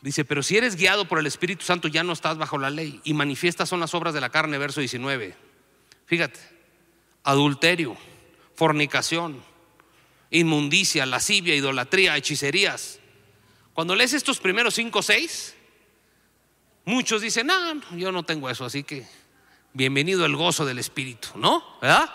Dice, 0.00 0.24
pero 0.24 0.42
si 0.42 0.56
eres 0.56 0.76
guiado 0.76 1.08
por 1.08 1.18
el 1.18 1.26
Espíritu 1.26 1.64
Santo 1.64 1.88
ya 1.88 2.04
no 2.04 2.12
estás 2.12 2.38
bajo 2.38 2.56
la 2.56 2.70
ley 2.70 3.00
y 3.02 3.14
manifiestas 3.14 3.68
son 3.68 3.80
las 3.80 3.94
obras 3.94 4.14
de 4.14 4.20
la 4.20 4.30
carne, 4.30 4.56
verso 4.58 4.80
19. 4.80 5.34
Fíjate, 6.06 6.38
adulterio, 7.24 7.96
fornicación, 8.54 9.42
inmundicia, 10.30 11.04
lascivia, 11.04 11.54
idolatría, 11.54 12.16
hechicerías. 12.16 13.00
Cuando 13.74 13.94
lees 13.96 14.12
estos 14.12 14.38
primeros 14.38 14.74
cinco 14.74 15.00
o 15.00 15.02
seis, 15.02 15.54
muchos 16.84 17.20
dicen, 17.20 17.48
no, 17.48 17.80
yo 17.96 18.12
no 18.12 18.22
tengo 18.22 18.48
eso, 18.48 18.64
así 18.64 18.84
que 18.84 19.06
bienvenido 19.72 20.24
el 20.26 20.36
gozo 20.36 20.64
del 20.64 20.78
Espíritu, 20.78 21.28
¿no? 21.34 21.64
¿Verdad? 21.82 22.08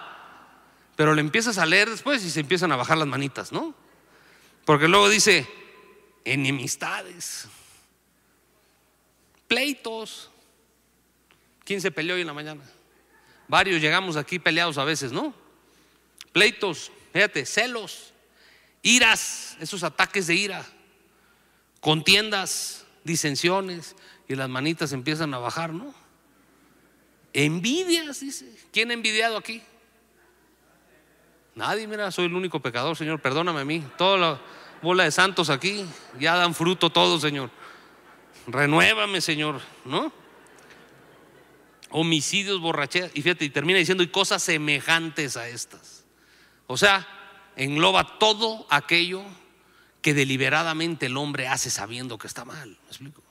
Pero 0.95 1.13
le 1.13 1.21
empiezas 1.21 1.57
a 1.57 1.65
leer 1.65 1.89
después 1.89 2.23
y 2.23 2.29
se 2.29 2.39
empiezan 2.39 2.71
a 2.71 2.75
bajar 2.75 2.97
las 2.97 3.07
manitas, 3.07 3.51
¿no? 3.51 3.75
Porque 4.65 4.87
luego 4.87 5.09
dice, 5.09 5.47
enemistades, 6.23 7.47
pleitos. 9.53 10.31
¿Quién 11.63 11.79
se 11.79 11.91
peleó 11.91 12.15
hoy 12.15 12.21
en 12.21 12.27
la 12.27 12.33
mañana? 12.33 12.63
Varios 13.47 13.79
llegamos 13.79 14.17
aquí 14.17 14.39
peleados 14.39 14.79
a 14.79 14.83
veces, 14.83 15.11
¿no? 15.11 15.31
Pleitos, 16.31 16.91
fíjate, 17.13 17.45
celos, 17.45 18.13
iras, 18.81 19.55
esos 19.59 19.83
ataques 19.83 20.25
de 20.25 20.33
ira, 20.33 20.65
contiendas, 21.81 22.87
disensiones, 23.03 23.95
y 24.27 24.33
las 24.33 24.49
manitas 24.49 24.91
empiezan 24.91 25.31
a 25.35 25.37
bajar, 25.37 25.71
¿no? 25.71 25.93
Envidias, 27.31 28.21
dice. 28.21 28.57
¿Quién 28.71 28.89
ha 28.89 28.93
envidiado 28.95 29.37
aquí? 29.37 29.61
Nadie, 31.53 31.85
mira, 31.85 32.09
soy 32.09 32.25
el 32.25 32.33
único 32.33 32.59
pecador, 32.59 32.97
Señor, 32.97 33.21
perdóname 33.21 33.61
a 33.61 33.65
mí. 33.65 33.85
Toda 33.99 34.17
la 34.17 34.41
bola 34.81 35.03
de 35.03 35.11
santos 35.11 35.51
aquí 35.51 35.85
ya 36.19 36.35
dan 36.35 36.55
fruto 36.55 36.89
todos, 36.89 37.21
Señor. 37.21 37.51
Renuévame, 38.47 39.21
Señor, 39.21 39.61
¿no? 39.85 40.11
Homicidios, 41.89 42.59
borracheras. 42.59 43.11
Y 43.13 43.21
fíjate, 43.21 43.45
y 43.45 43.49
termina 43.49 43.79
diciendo, 43.79 44.03
y 44.03 44.07
cosas 44.07 44.43
semejantes 44.43 45.37
a 45.37 45.47
estas. 45.47 46.03
O 46.67 46.77
sea, 46.77 47.07
engloba 47.55 48.17
todo 48.19 48.65
aquello 48.69 49.23
que 50.01 50.13
deliberadamente 50.13 51.05
el 51.05 51.17
hombre 51.17 51.47
hace 51.47 51.69
sabiendo 51.69 52.17
que 52.17 52.27
está 52.27 52.45
mal. 52.45 52.69
¿Me 52.69 52.87
explico? 52.87 53.21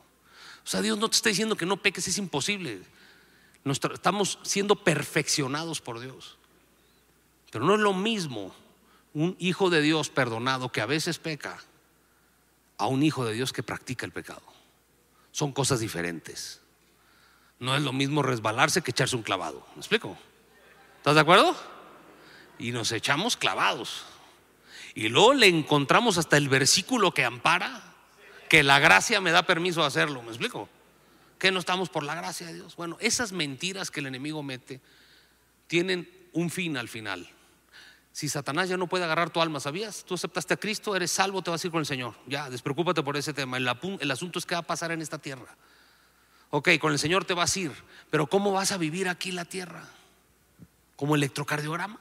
O 0.64 0.66
sea, 0.66 0.80
Dios 0.80 0.96
no 0.98 1.10
te 1.10 1.16
está 1.16 1.28
diciendo 1.28 1.56
que 1.56 1.66
no 1.66 1.76
peques, 1.76 2.06
es 2.08 2.18
imposible 2.18 2.82
estamos 3.70 4.38
siendo 4.42 4.76
perfeccionados 4.76 5.80
por 5.80 6.00
Dios. 6.00 6.36
Pero 7.50 7.64
no 7.64 7.74
es 7.74 7.80
lo 7.80 7.92
mismo 7.92 8.54
un 9.14 9.36
hijo 9.38 9.70
de 9.70 9.82
Dios 9.82 10.08
perdonado 10.08 10.70
que 10.70 10.80
a 10.80 10.86
veces 10.86 11.18
peca 11.18 11.58
a 12.78 12.86
un 12.86 13.02
hijo 13.02 13.24
de 13.24 13.34
Dios 13.34 13.52
que 13.52 13.62
practica 13.62 14.06
el 14.06 14.12
pecado. 14.12 14.42
Son 15.32 15.52
cosas 15.52 15.80
diferentes. 15.80 16.60
No 17.58 17.76
es 17.76 17.82
lo 17.82 17.92
mismo 17.92 18.22
resbalarse 18.22 18.82
que 18.82 18.92
echarse 18.92 19.16
un 19.16 19.22
clavado. 19.22 19.66
¿Me 19.74 19.80
explico? 19.80 20.16
¿Estás 20.98 21.16
de 21.16 21.20
acuerdo? 21.20 21.56
Y 22.58 22.70
nos 22.70 22.92
echamos 22.92 23.36
clavados. 23.36 24.04
Y 24.94 25.08
luego 25.08 25.34
le 25.34 25.48
encontramos 25.48 26.18
hasta 26.18 26.36
el 26.36 26.48
versículo 26.48 27.12
que 27.12 27.24
ampara 27.24 27.82
que 28.48 28.62
la 28.62 28.78
gracia 28.78 29.20
me 29.20 29.32
da 29.32 29.42
permiso 29.42 29.80
de 29.80 29.88
hacerlo. 29.88 30.22
¿Me 30.22 30.28
explico? 30.28 30.68
que 31.42 31.50
no 31.50 31.58
estamos 31.58 31.88
por 31.88 32.04
la 32.04 32.14
gracia 32.14 32.46
de 32.46 32.54
Dios? 32.54 32.76
Bueno, 32.76 32.96
esas 33.00 33.32
mentiras 33.32 33.90
que 33.90 33.98
el 33.98 34.06
enemigo 34.06 34.44
mete 34.44 34.80
tienen 35.66 36.08
un 36.32 36.50
fin 36.50 36.76
al 36.76 36.88
final. 36.88 37.28
Si 38.12 38.28
Satanás 38.28 38.68
ya 38.68 38.76
no 38.76 38.86
puede 38.86 39.04
agarrar 39.04 39.30
tu 39.30 39.40
alma, 39.40 39.58
¿sabías? 39.58 40.04
Tú 40.04 40.14
aceptaste 40.14 40.54
a 40.54 40.56
Cristo, 40.58 40.94
eres 40.94 41.10
salvo, 41.10 41.42
te 41.42 41.50
vas 41.50 41.64
a 41.64 41.66
ir 41.66 41.70
con 41.70 41.80
el 41.80 41.86
Señor. 41.86 42.14
Ya, 42.26 42.50
despreocúpate 42.50 43.02
por 43.02 43.16
ese 43.16 43.32
tema. 43.32 43.56
El, 43.56 43.68
el 44.00 44.10
asunto 44.10 44.38
es 44.38 44.44
qué 44.44 44.54
va 44.54 44.60
a 44.60 44.62
pasar 44.62 44.92
en 44.92 45.00
esta 45.00 45.18
tierra. 45.18 45.56
Ok, 46.50 46.68
con 46.78 46.92
el 46.92 46.98
Señor 46.98 47.24
te 47.24 47.32
vas 47.32 47.56
a 47.56 47.60
ir, 47.60 47.72
pero 48.10 48.26
¿cómo 48.26 48.52
vas 48.52 48.72
a 48.72 48.76
vivir 48.76 49.08
aquí 49.08 49.32
la 49.32 49.46
tierra? 49.46 49.88
¿Como 50.96 51.14
electrocardiograma? 51.14 51.98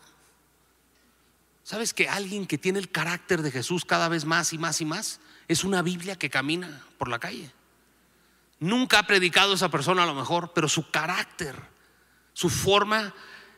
¿Sabes 1.63 1.93
que 1.93 2.09
alguien 2.09 2.45
que 2.45 2.57
tiene 2.57 2.79
el 2.79 2.91
carácter 2.91 3.43
de 3.43 3.51
Jesús 3.51 3.85
cada 3.85 4.09
vez 4.09 4.25
más 4.25 4.51
y 4.51 4.57
más 4.57 4.81
y 4.81 4.85
más 4.85 5.21
es 5.47 5.63
una 5.63 5.81
Biblia 5.81 6.17
que 6.17 6.29
camina 6.29 6.83
por 6.97 7.07
la 7.07 7.19
calle? 7.19 7.49
Nunca 8.59 8.99
ha 8.99 9.07
predicado 9.07 9.53
esa 9.53 9.69
persona 9.69 10.03
a 10.03 10.05
lo 10.05 10.15
mejor, 10.15 10.51
pero 10.53 10.67
su 10.67 10.91
carácter, 10.91 11.55
su 12.33 12.49
forma 12.49 13.13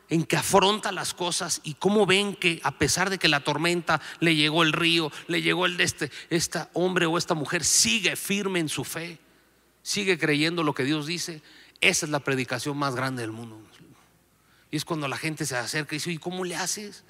en 0.08 0.24
que 0.24 0.36
afronta 0.36 0.92
las 0.92 1.14
cosas 1.14 1.60
y 1.64 1.74
cómo 1.74 2.06
ven 2.06 2.34
que 2.34 2.60
a 2.62 2.78
pesar 2.78 3.10
de 3.10 3.18
que 3.18 3.28
la 3.28 3.40
tormenta 3.40 4.00
le 4.20 4.36
llegó 4.36 4.62
el 4.62 4.72
río, 4.72 5.10
le 5.28 5.42
llegó 5.42 5.66
el 5.66 5.76
de 5.76 5.84
este, 5.84 6.10
este 6.30 6.60
hombre 6.74 7.06
o 7.06 7.18
esta 7.18 7.34
mujer, 7.34 7.64
sigue 7.64 8.16
firme 8.16 8.60
en 8.60 8.68
su 8.68 8.84
fe, 8.84 9.18
sigue 9.82 10.18
creyendo 10.18 10.62
lo 10.62 10.74
que 10.74 10.84
Dios 10.84 11.06
dice. 11.06 11.42
Esa 11.80 12.06
es 12.06 12.10
la 12.10 12.20
predicación 12.20 12.76
más 12.76 12.94
grande 12.94 13.22
del 13.22 13.32
mundo. 13.32 13.60
Y 14.70 14.76
es 14.76 14.84
cuando 14.84 15.06
la 15.06 15.16
gente 15.16 15.46
se 15.46 15.56
acerca 15.56 15.94
y 15.94 15.98
dice, 15.98 16.10
¿y 16.10 16.18
cómo 16.18 16.44
le 16.44 16.56
haces? 16.56 17.04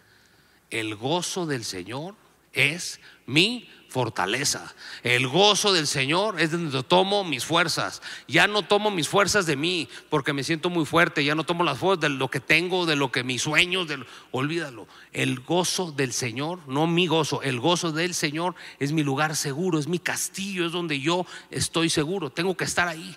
El 0.70 0.96
gozo 0.96 1.46
del 1.46 1.64
Señor 1.64 2.14
es 2.52 3.00
mi 3.26 3.70
fortaleza. 3.94 4.74
El 5.04 5.28
gozo 5.28 5.72
del 5.72 5.87
Señor 5.87 6.40
es 6.40 6.50
donde 6.50 6.83
tomo 6.83 7.22
mis 7.22 7.44
fuerzas. 7.44 8.02
Ya 8.26 8.48
no 8.48 8.62
tomo 8.62 8.90
mis 8.90 9.09
fuerzas 9.09 9.46
de 9.46 9.54
mí 9.54 9.88
porque 10.11 10.33
me 10.33 10.42
siento 10.42 10.68
muy 10.68 10.85
fuerte. 10.85 11.24
Ya 11.24 11.37
no 11.37 11.44
tomo 11.44 11.62
las 11.62 11.78
fuerzas 11.78 12.00
de 12.00 12.09
lo 12.09 12.28
que 12.28 12.40
tengo, 12.40 12.87
de 12.87 12.96
lo 12.96 13.12
que 13.12 13.22
mis 13.22 13.42
sueños, 13.42 13.87
de 13.87 14.04
olvídalo. 14.33 14.88
El 15.12 15.38
gozo 15.38 15.92
del 15.92 16.12
Señor, 16.12 16.59
no 16.66 16.88
mi 16.88 17.07
gozo, 17.07 17.40
el 17.42 17.61
gozo 17.61 17.92
del 17.92 18.14
Señor 18.14 18.57
es 18.80 18.90
mi 18.90 19.04
lugar 19.04 19.37
seguro, 19.37 19.78
es 19.78 19.87
mi 19.87 20.00
castillo, 20.00 20.66
es 20.66 20.72
donde 20.72 20.98
yo 20.98 21.24
estoy 21.52 21.88
seguro. 21.88 22.30
Tengo 22.30 22.57
que 22.57 22.64
estar 22.64 22.88
ahí. 22.88 23.16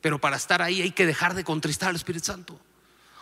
Pero 0.00 0.18
para 0.18 0.36
estar 0.36 0.60
ahí 0.60 0.82
hay 0.82 0.90
que 0.90 1.06
dejar 1.06 1.34
de 1.34 1.44
contristar 1.44 1.90
al 1.90 1.96
Espíritu 1.96 2.26
Santo. 2.26 2.58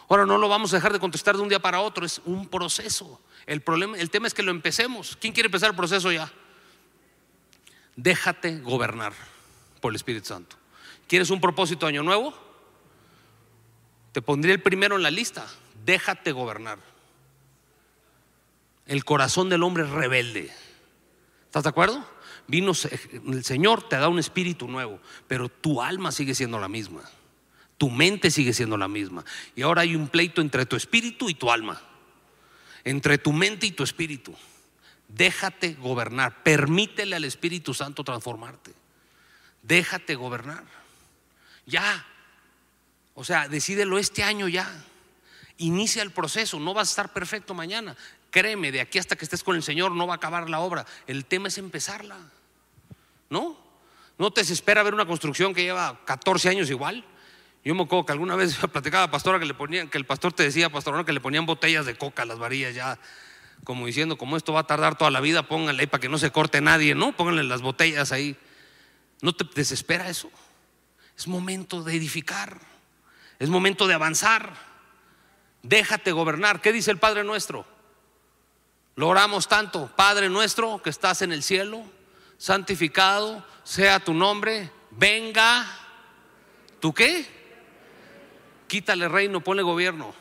Ahora 0.09 0.25
no 0.25 0.39
lo 0.39 0.49
vamos 0.49 0.73
a 0.73 0.77
dejar 0.77 0.95
de 0.95 1.01
contristar 1.01 1.37
de 1.37 1.43
un 1.43 1.51
día 1.51 1.61
para 1.61 1.83
otro, 1.83 2.07
es 2.07 2.23
un 2.25 2.49
proceso. 2.49 3.21
El 3.45 3.61
problema, 3.61 3.99
el 3.99 4.09
tema 4.09 4.27
es 4.27 4.33
que 4.33 4.43
lo 4.43 4.51
empecemos. 4.51 5.19
¿Quién 5.21 5.35
quiere 5.35 5.49
empezar 5.49 5.69
el 5.69 5.77
proceso 5.77 6.11
ya? 6.11 6.33
Déjate 7.99 8.61
gobernar 8.61 9.13
por 9.81 9.93
el 9.93 9.97
Espíritu 9.97 10.29
Santo. 10.29 10.57
¿Quieres 11.09 11.31
un 11.31 11.41
propósito 11.41 11.87
año 11.87 12.03
nuevo? 12.03 12.33
Te 14.13 14.23
pondría 14.23 14.55
el 14.55 14.63
primero 14.63 14.97
en 14.97 15.03
la 15.03 15.11
lista. 15.11 15.47
Déjate 15.85 16.33
gobernar. 16.33 16.79
El 18.87 19.05
corazón 19.05 19.49
del 19.49 19.65
hombre 19.65 19.83
es 19.83 19.91
rebelde. 19.91 20.51
¿Estás 21.47 21.65
de 21.65 21.69
acuerdo? 21.69 22.09
Vino 22.47 22.73
el 23.27 23.45
Señor, 23.45 23.89
te 23.89 23.97
da 23.97 24.09
un 24.09 24.19
espíritu 24.19 24.69
nuevo, 24.69 25.01
pero 25.27 25.49
tu 25.49 25.83
alma 25.83 26.13
sigue 26.13 26.35
siendo 26.35 26.59
la 26.59 26.69
misma. 26.69 27.03
Tu 27.77 27.91
mente 27.91 28.31
sigue 28.31 28.55
siendo 28.55 28.77
la 28.77 28.89
misma. 28.89 29.25
Y 29.57 29.63
ahora 29.63 29.83
hay 29.83 29.97
un 29.97 30.09
pleito 30.09 30.41
entre 30.41 30.67
tu 30.67 30.77
espíritu 30.77 31.29
y 31.29 31.35
tu 31.35 31.51
alma. 31.51 31.81
Entre 32.85 33.19
tu 33.19 33.33
mente 33.33 33.67
y 33.67 33.73
tu 33.73 33.83
espíritu. 33.83 34.35
Déjate 35.09 35.75
gobernar. 35.75 36.43
Permítele 36.43 37.17
al 37.17 37.25
Espíritu 37.25 37.75
Santo 37.75 38.05
transformarte. 38.05 38.73
Déjate 39.63 40.15
gobernar. 40.15 40.65
Ya. 41.67 42.07
O 43.15 43.25
sea, 43.25 43.49
decídelo 43.49 43.99
este 43.99 44.23
año 44.23 44.49
ya. 44.49 44.71
Inicia 45.57 46.03
el 46.03 46.13
proceso. 46.13 46.61
No 46.61 46.75
vas 46.75 46.89
a 46.89 46.93
estar 46.93 47.13
perfecto 47.13 47.55
mañana. 47.55 47.97
Créeme, 48.31 48.71
de 48.71 48.81
aquí 48.81 48.99
hasta 48.99 49.17
que 49.17 49.25
estés 49.25 49.43
con 49.43 49.57
el 49.57 49.63
Señor 49.63 49.93
no 49.93 50.07
va 50.07 50.15
a 50.15 50.17
acabar 50.17 50.49
la 50.51 50.61
obra. 50.61 50.87
El 51.07 51.25
tema 51.25 51.49
es 51.49 51.59
empezarla. 51.59 52.17
¿No? 53.31 53.57
No 54.19 54.31
te 54.31 54.43
desespera 54.43 54.83
ver 54.83 54.95
una 54.95 55.07
construcción 55.07 55.55
que 55.55 55.63
lleva 55.63 56.01
14 56.05 56.51
años 56.51 56.71
igual. 56.71 57.05
Yo 57.65 57.75
me 57.75 57.83
acuerdo 57.83 58.07
que 58.07 58.13
alguna 58.13 58.37
vez 58.37 58.57
platicaba 58.73 59.05
a 59.05 59.11
pastora 59.11 59.39
que 59.39 59.47
le 59.47 59.55
ponían, 59.55 59.89
que 59.89 59.99
el 59.99 60.07
pastor 60.07 60.33
te 60.33 60.43
decía, 60.43 60.71
pastor, 60.71 61.05
que 61.05 61.13
le 61.13 61.21
ponían 61.21 61.47
botellas 61.47 61.87
de 61.87 61.97
coca 61.97 62.23
a 62.23 62.27
las 62.27 62.39
varillas 62.39 62.75
ya, 62.75 62.99
como 63.65 63.87
diciendo, 63.87 64.17
como 64.17 64.37
esto 64.37 64.53
va 64.53 64.61
a 64.61 64.67
tardar 64.67 64.97
toda 64.97 65.11
la 65.11 65.21
vida, 65.21 65.43
pónganle 65.43 65.83
ahí 65.83 65.87
para 65.87 66.01
que 66.01 66.09
no 66.09 66.19
se 66.19 66.31
corte 66.31 66.61
nadie, 66.61 66.95
¿no? 66.95 67.13
Pónganle 67.13 67.45
las 67.45 67.61
botellas 67.63 68.13
ahí. 68.13 68.37
¿No 69.21 69.35
te 69.35 69.45
desespera 69.55 70.09
eso? 70.09 70.31
Es 71.17 71.27
momento 71.27 71.83
de 71.83 71.97
edificar, 71.97 72.61
es 73.39 73.49
momento 73.49 73.87
de 73.87 73.95
avanzar. 73.95 74.55
Déjate 75.63 76.13
gobernar. 76.13 76.61
¿Qué 76.61 76.73
dice 76.73 76.91
el 76.91 76.99
Padre 76.99 77.25
nuestro? 77.25 77.67
Lo 78.95 79.09
oramos 79.09 79.49
tanto, 79.49 79.91
Padre 79.95 80.29
nuestro 80.29 80.83
que 80.83 80.91
estás 80.91 81.23
en 81.23 81.33
el 81.33 81.43
cielo, 81.43 81.85
santificado 82.37 83.45
sea 83.63 84.01
tu 84.01 84.15
nombre, 84.15 84.73
venga, 84.91 85.67
¿tú 86.81 86.93
qué? 86.93 87.27
Quítale 88.67 89.09
reino, 89.09 89.41
ponle 89.41 89.63
gobierno. 89.63 90.15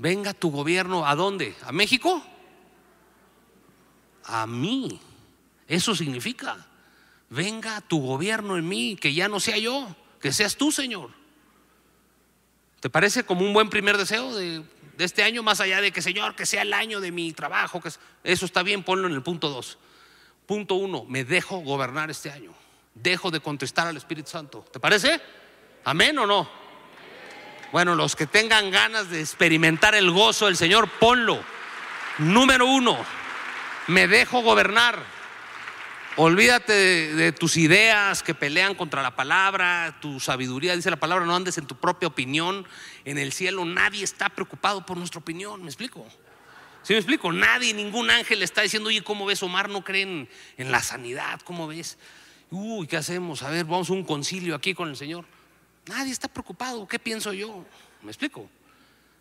Venga 0.00 0.32
tu 0.32 0.50
gobierno, 0.50 1.06
¿a 1.06 1.14
dónde? 1.14 1.54
¿A 1.62 1.72
México? 1.72 2.24
A 4.24 4.46
mí. 4.46 4.98
Eso 5.68 5.94
significa, 5.94 6.66
venga 7.28 7.82
tu 7.82 8.00
gobierno 8.00 8.56
en 8.56 8.66
mí, 8.66 8.96
que 8.96 9.12
ya 9.12 9.28
no 9.28 9.40
sea 9.40 9.58
yo, 9.58 9.94
que 10.18 10.32
seas 10.32 10.56
tú, 10.56 10.72
Señor. 10.72 11.10
¿Te 12.80 12.88
parece 12.88 13.24
como 13.24 13.44
un 13.44 13.52
buen 13.52 13.68
primer 13.68 13.98
deseo 13.98 14.34
de, 14.34 14.64
este 14.96 15.22
año, 15.22 15.42
más 15.42 15.60
allá 15.60 15.82
de 15.82 15.92
que, 15.92 16.00
Señor, 16.00 16.34
que 16.34 16.46
sea 16.46 16.62
el 16.62 16.72
año 16.72 17.02
de 17.02 17.12
mi 17.12 17.34
trabajo? 17.34 17.82
Que 17.82 17.90
eso 18.24 18.46
está 18.46 18.62
bien, 18.62 18.82
ponlo 18.82 19.06
en 19.06 19.12
el 19.12 19.22
punto 19.22 19.50
dos. 19.50 19.76
Punto 20.46 20.76
uno, 20.76 21.04
me 21.04 21.24
dejo 21.24 21.58
gobernar 21.58 22.10
este 22.10 22.30
año. 22.30 22.54
Dejo 22.94 23.30
de 23.30 23.40
contestar 23.40 23.86
al 23.86 23.98
Espíritu 23.98 24.30
Santo. 24.30 24.64
¿Te 24.72 24.80
parece? 24.80 25.20
¿Amén 25.84 26.18
o 26.18 26.26
no? 26.26 26.69
Bueno, 27.72 27.94
los 27.94 28.16
que 28.16 28.26
tengan 28.26 28.70
ganas 28.70 29.10
de 29.10 29.20
experimentar 29.20 29.94
el 29.94 30.10
gozo 30.10 30.46
del 30.46 30.56
Señor, 30.56 30.88
ponlo. 30.98 31.42
Número 32.18 32.66
uno, 32.66 32.98
me 33.86 34.08
dejo 34.08 34.42
gobernar. 34.42 34.98
Olvídate 36.16 37.14
de, 37.14 37.32
tus 37.32 37.56
ideas 37.56 38.24
que 38.24 38.34
pelean 38.34 38.74
contra 38.74 39.02
la 39.02 39.14
palabra, 39.14 39.96
tu 40.00 40.18
sabiduría. 40.18 40.74
Dice 40.74 40.90
la 40.90 40.96
palabra, 40.96 41.24
no 41.24 41.36
andes 41.36 41.56
en 41.58 41.66
tu 41.66 41.76
propia 41.76 42.08
opinión. 42.08 42.66
En 43.04 43.18
el 43.18 43.32
cielo 43.32 43.64
nadie 43.64 44.02
está 44.02 44.28
preocupado 44.28 44.84
por 44.84 44.96
nuestra 44.96 45.20
opinión. 45.20 45.62
¿Me 45.62 45.68
explico? 45.68 46.04
¿Sí 46.82 46.92
me 46.92 46.98
explico? 46.98 47.32
Nadie, 47.32 47.72
ningún 47.72 48.10
ángel 48.10 48.42
está 48.42 48.62
diciendo, 48.62 48.88
oye, 48.88 49.02
¿cómo 49.02 49.26
ves? 49.26 49.42
Omar 49.44 49.68
no 49.68 49.84
creen 49.84 50.28
en 50.56 50.72
la 50.72 50.82
sanidad. 50.82 51.40
¿Cómo 51.44 51.68
ves? 51.68 51.98
Uy, 52.50 52.88
¿qué 52.88 52.96
hacemos? 52.96 53.44
A 53.44 53.50
ver, 53.50 53.64
vamos 53.64 53.90
a 53.90 53.92
un 53.92 54.02
concilio 54.02 54.56
aquí 54.56 54.74
con 54.74 54.88
el 54.88 54.96
Señor. 54.96 55.24
Nadie 55.86 56.12
está 56.12 56.28
preocupado. 56.28 56.86
¿Qué 56.86 56.98
pienso 56.98 57.32
yo? 57.32 57.64
¿Me 58.02 58.10
explico? 58.10 58.48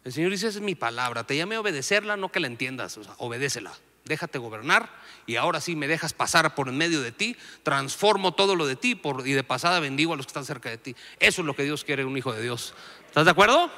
El 0.03 0.13
Señor 0.13 0.31
dice, 0.31 0.47
esa 0.47 0.59
es 0.59 0.63
mi 0.63 0.75
palabra. 0.75 1.25
Te 1.25 1.35
llamé 1.35 1.55
a 1.55 1.61
obedecerla, 1.61 2.17
no 2.17 2.31
que 2.31 2.39
la 2.39 2.47
entiendas. 2.47 2.97
O 2.97 3.03
sea, 3.03 3.13
obedécela 3.17 3.73
déjate 4.09 4.39
gobernar 4.39 4.89
y 5.25 5.37
ahora 5.37 5.61
sí 5.61 5.77
me 5.77 5.87
dejas 5.87 6.13
pasar 6.13 6.55
por 6.55 6.67
en 6.67 6.75
medio 6.75 7.01
de 7.01 7.13
ti, 7.13 7.37
transformo 7.63 8.33
todo 8.33 8.55
lo 8.55 8.65
de 8.65 8.75
ti 8.75 8.99
y 9.23 9.31
de 9.31 9.43
pasada 9.43 9.79
bendigo 9.79 10.13
a 10.13 10.17
los 10.17 10.25
que 10.25 10.31
están 10.31 10.45
cerca 10.45 10.69
de 10.69 10.77
ti. 10.77 10.95
Eso 11.19 11.41
es 11.41 11.45
lo 11.45 11.55
que 11.55 11.63
Dios 11.63 11.85
quiere 11.85 12.03
un 12.03 12.17
hijo 12.17 12.33
de 12.33 12.41
Dios. 12.41 12.73
¿Estás 13.05 13.23
de 13.23 13.31
acuerdo? 13.31 13.71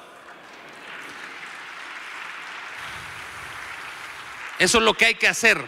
Eso 4.57 4.77
es 4.77 4.83
lo 4.83 4.93
que 4.93 5.05
hay 5.05 5.15
que 5.15 5.27
hacer. 5.27 5.63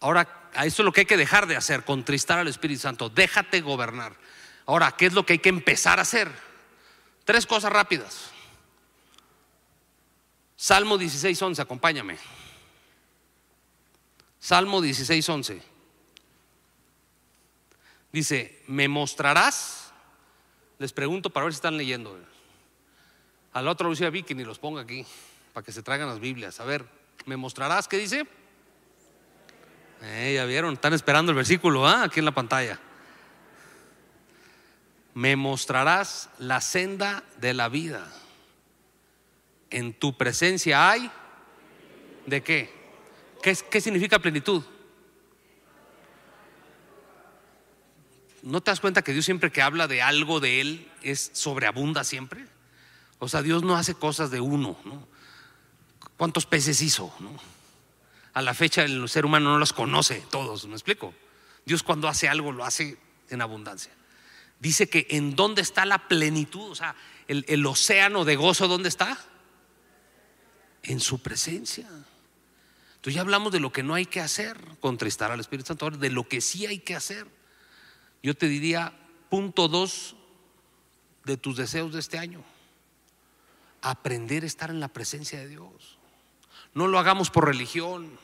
Ahora, 0.00 0.35
eso 0.64 0.82
es 0.82 0.84
lo 0.84 0.92
que 0.92 1.00
hay 1.00 1.06
que 1.06 1.16
dejar 1.16 1.46
de 1.46 1.56
hacer, 1.56 1.84
contristar 1.84 2.38
al 2.38 2.48
Espíritu 2.48 2.80
Santo. 2.80 3.08
Déjate 3.08 3.60
gobernar. 3.60 4.16
Ahora, 4.64 4.92
¿qué 4.92 5.06
es 5.06 5.12
lo 5.12 5.26
que 5.26 5.34
hay 5.34 5.38
que 5.38 5.48
empezar 5.48 5.98
a 5.98 6.02
hacer? 6.02 6.30
Tres 7.24 7.46
cosas 7.46 7.72
rápidas. 7.72 8.30
Salmo 10.56 10.96
16, 10.96 11.40
11, 11.40 11.62
acompáñame. 11.62 12.16
Salmo 14.38 14.80
16, 14.80 15.28
11. 15.28 15.62
Dice, 18.12 18.62
¿me 18.66 18.88
mostrarás? 18.88 19.92
Les 20.78 20.92
pregunto 20.92 21.30
para 21.30 21.44
ver 21.44 21.52
si 21.52 21.56
están 21.56 21.76
leyendo. 21.76 22.18
Al 23.52 23.68
otro 23.68 23.92
lo 23.92 24.06
a 24.06 24.10
que 24.10 24.34
ni 24.34 24.44
los 24.44 24.58
ponga 24.58 24.82
aquí, 24.82 25.04
para 25.52 25.64
que 25.64 25.72
se 25.72 25.82
traigan 25.82 26.08
las 26.08 26.20
Biblias. 26.20 26.60
A 26.60 26.64
ver, 26.64 26.86
¿me 27.26 27.36
mostrarás? 27.36 27.88
¿Qué 27.88 27.98
dice? 27.98 28.26
Eh, 30.02 30.34
ya 30.34 30.44
vieron, 30.44 30.74
están 30.74 30.92
esperando 30.92 31.32
el 31.32 31.36
versículo 31.36 31.86
¿ah? 31.86 32.04
aquí 32.04 32.18
en 32.18 32.24
la 32.24 32.32
pantalla. 32.32 32.78
Me 35.14 35.36
mostrarás 35.36 36.28
la 36.38 36.60
senda 36.60 37.22
de 37.38 37.54
la 37.54 37.68
vida 37.68 38.06
en 39.70 39.92
tu 39.92 40.16
presencia 40.16 40.90
hay 40.90 41.10
de 42.26 42.42
qué? 42.42 42.74
¿Qué, 43.42 43.80
significa 43.80 44.18
plenitud? 44.18 44.62
¿No 48.42 48.60
te 48.60 48.70
das 48.70 48.80
cuenta 48.80 49.02
que 49.02 49.12
Dios 49.12 49.24
siempre 49.24 49.52
que 49.52 49.62
habla 49.62 49.86
de 49.86 50.02
algo 50.02 50.40
de 50.40 50.60
Él 50.60 50.90
es 51.02 51.30
sobreabunda 51.32 52.02
siempre? 52.02 52.46
O 53.18 53.28
sea, 53.28 53.42
Dios 53.42 53.62
no 53.62 53.76
hace 53.76 53.94
cosas 53.94 54.30
de 54.30 54.40
uno, 54.40 54.76
¿no? 54.84 55.06
¿Cuántos 56.16 56.46
peces 56.46 56.80
hizo? 56.80 57.12
A 58.36 58.42
la 58.42 58.52
fecha 58.52 58.84
el 58.84 59.08
ser 59.08 59.24
humano 59.24 59.52
no 59.52 59.58
los 59.58 59.72
conoce 59.72 60.22
todos, 60.30 60.66
¿me 60.66 60.74
explico? 60.74 61.14
Dios 61.64 61.82
cuando 61.82 62.06
hace 62.06 62.28
algo 62.28 62.52
lo 62.52 62.66
hace 62.66 62.98
en 63.30 63.40
abundancia. 63.40 63.92
Dice 64.60 64.90
que 64.90 65.06
en 65.08 65.34
dónde 65.34 65.62
está 65.62 65.86
la 65.86 66.06
plenitud, 66.06 66.70
o 66.70 66.74
sea, 66.74 66.94
el, 67.28 67.64
océano 67.64 68.26
de 68.26 68.36
gozo, 68.36 68.68
¿dónde 68.68 68.90
está? 68.90 69.18
en 70.82 71.00
su 71.00 71.20
presencia. 71.20 71.86
Entonces 71.86 73.14
ya 73.14 73.20
hablamos 73.20 73.52
de 73.52 73.60
lo 73.60 73.72
que 73.72 73.82
no 73.82 73.94
hay 73.94 74.06
que 74.06 74.20
hacer, 74.20 74.58
contristar 74.80 75.30
al 75.30 75.40
Espíritu 75.40 75.68
Santo, 75.68 75.90
de 75.90 76.10
lo 76.10 76.28
que 76.28 76.40
sí 76.40 76.66
hay 76.66 76.78
que 76.78 76.94
hacer. 76.94 77.26
Yo 78.22 78.34
te 78.34 78.48
diría, 78.48 78.92
punto 79.28 79.68
dos 79.68 80.14
de 81.24 81.36
tus 81.36 81.56
deseos 81.56 81.92
de 81.92 82.00
este 82.00 82.18
año, 82.18 82.44
aprender 83.82 84.44
a 84.44 84.46
estar 84.46 84.70
en 84.70 84.80
la 84.80 84.88
presencia 84.88 85.38
de 85.38 85.48
Dios. 85.48 85.98
No 86.74 86.86
lo 86.86 86.98
hagamos 86.98 87.30
por 87.30 87.46
religión, 87.46 88.18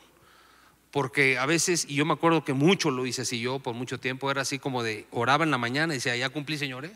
porque 0.93 1.39
a 1.39 1.47
veces, 1.47 1.87
y 1.89 1.97
yo 1.97 2.05
me 2.05 2.13
acuerdo 2.13 2.45
que 2.45 2.53
mucho 2.53 2.91
lo 2.91 3.07
hice 3.07 3.23
así 3.23 3.41
yo 3.41 3.59
por 3.59 3.75
mucho 3.75 3.99
tiempo, 3.99 4.31
era 4.31 4.43
así 4.43 4.59
como 4.59 4.83
de 4.83 5.07
oraba 5.11 5.43
en 5.43 5.51
la 5.51 5.59
mañana 5.59 5.95
y 5.95 5.97
decía, 5.97 6.15
ya 6.17 6.29
cumplí, 6.29 6.59
señor, 6.59 6.85
¿eh? 6.85 6.93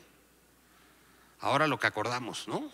ahora 1.40 1.66
lo 1.66 1.78
que 1.78 1.86
acordamos, 1.86 2.46
¿no? 2.46 2.70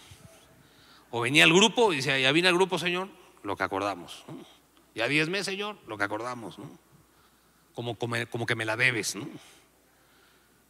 O 1.11 1.21
venía 1.21 1.45
el 1.45 1.53
grupo 1.53 1.93
y 1.93 1.97
decía, 1.97 2.19
ya 2.19 2.33
vine 2.33 2.49
el 2.49 2.55
grupo, 2.55 2.79
Señor, 2.79 3.09
lo 3.43 3.55
que 3.55 3.63
acordamos. 3.63 4.25
Ya 4.95 5.07
diez 5.09 5.29
meses, 5.29 5.47
Señor, 5.47 5.77
lo 5.87 5.99
que 5.99 6.05
acordamos. 6.05 6.57
Como, 7.75 7.97
como, 7.99 8.47
que 8.47 8.55
me 8.55 8.65
la 8.65 8.77
debes. 8.77 9.15
¿no? 9.15 9.29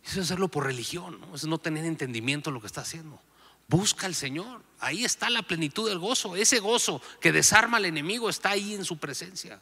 Eso 0.05 0.19
es 0.19 0.19
hacerlo 0.19 0.49
por 0.49 0.65
religión, 0.65 1.21
¿no? 1.21 1.35
es 1.35 1.45
no 1.45 1.59
tener 1.59 1.85
entendimiento 1.85 2.51
de 2.51 2.55
lo 2.55 2.61
que 2.61 2.67
está 2.67 2.81
haciendo. 2.81 3.21
Busca 3.69 4.07
al 4.07 4.17
Señor. 4.17 4.63
Ahí 4.81 5.05
está 5.05 5.31
la 5.31 5.43
plenitud 5.43 5.89
del 5.89 6.01
gozo. 6.01 6.35
Ese 6.35 6.59
gozo 6.59 7.01
que 7.21 7.31
desarma 7.31 7.77
al 7.77 7.85
enemigo 7.85 8.29
está 8.29 8.51
ahí 8.51 8.75
en 8.75 8.85
su 8.85 8.99
presencia. 8.99 9.61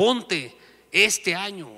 Ponte 0.00 0.56
este 0.90 1.34
año 1.34 1.68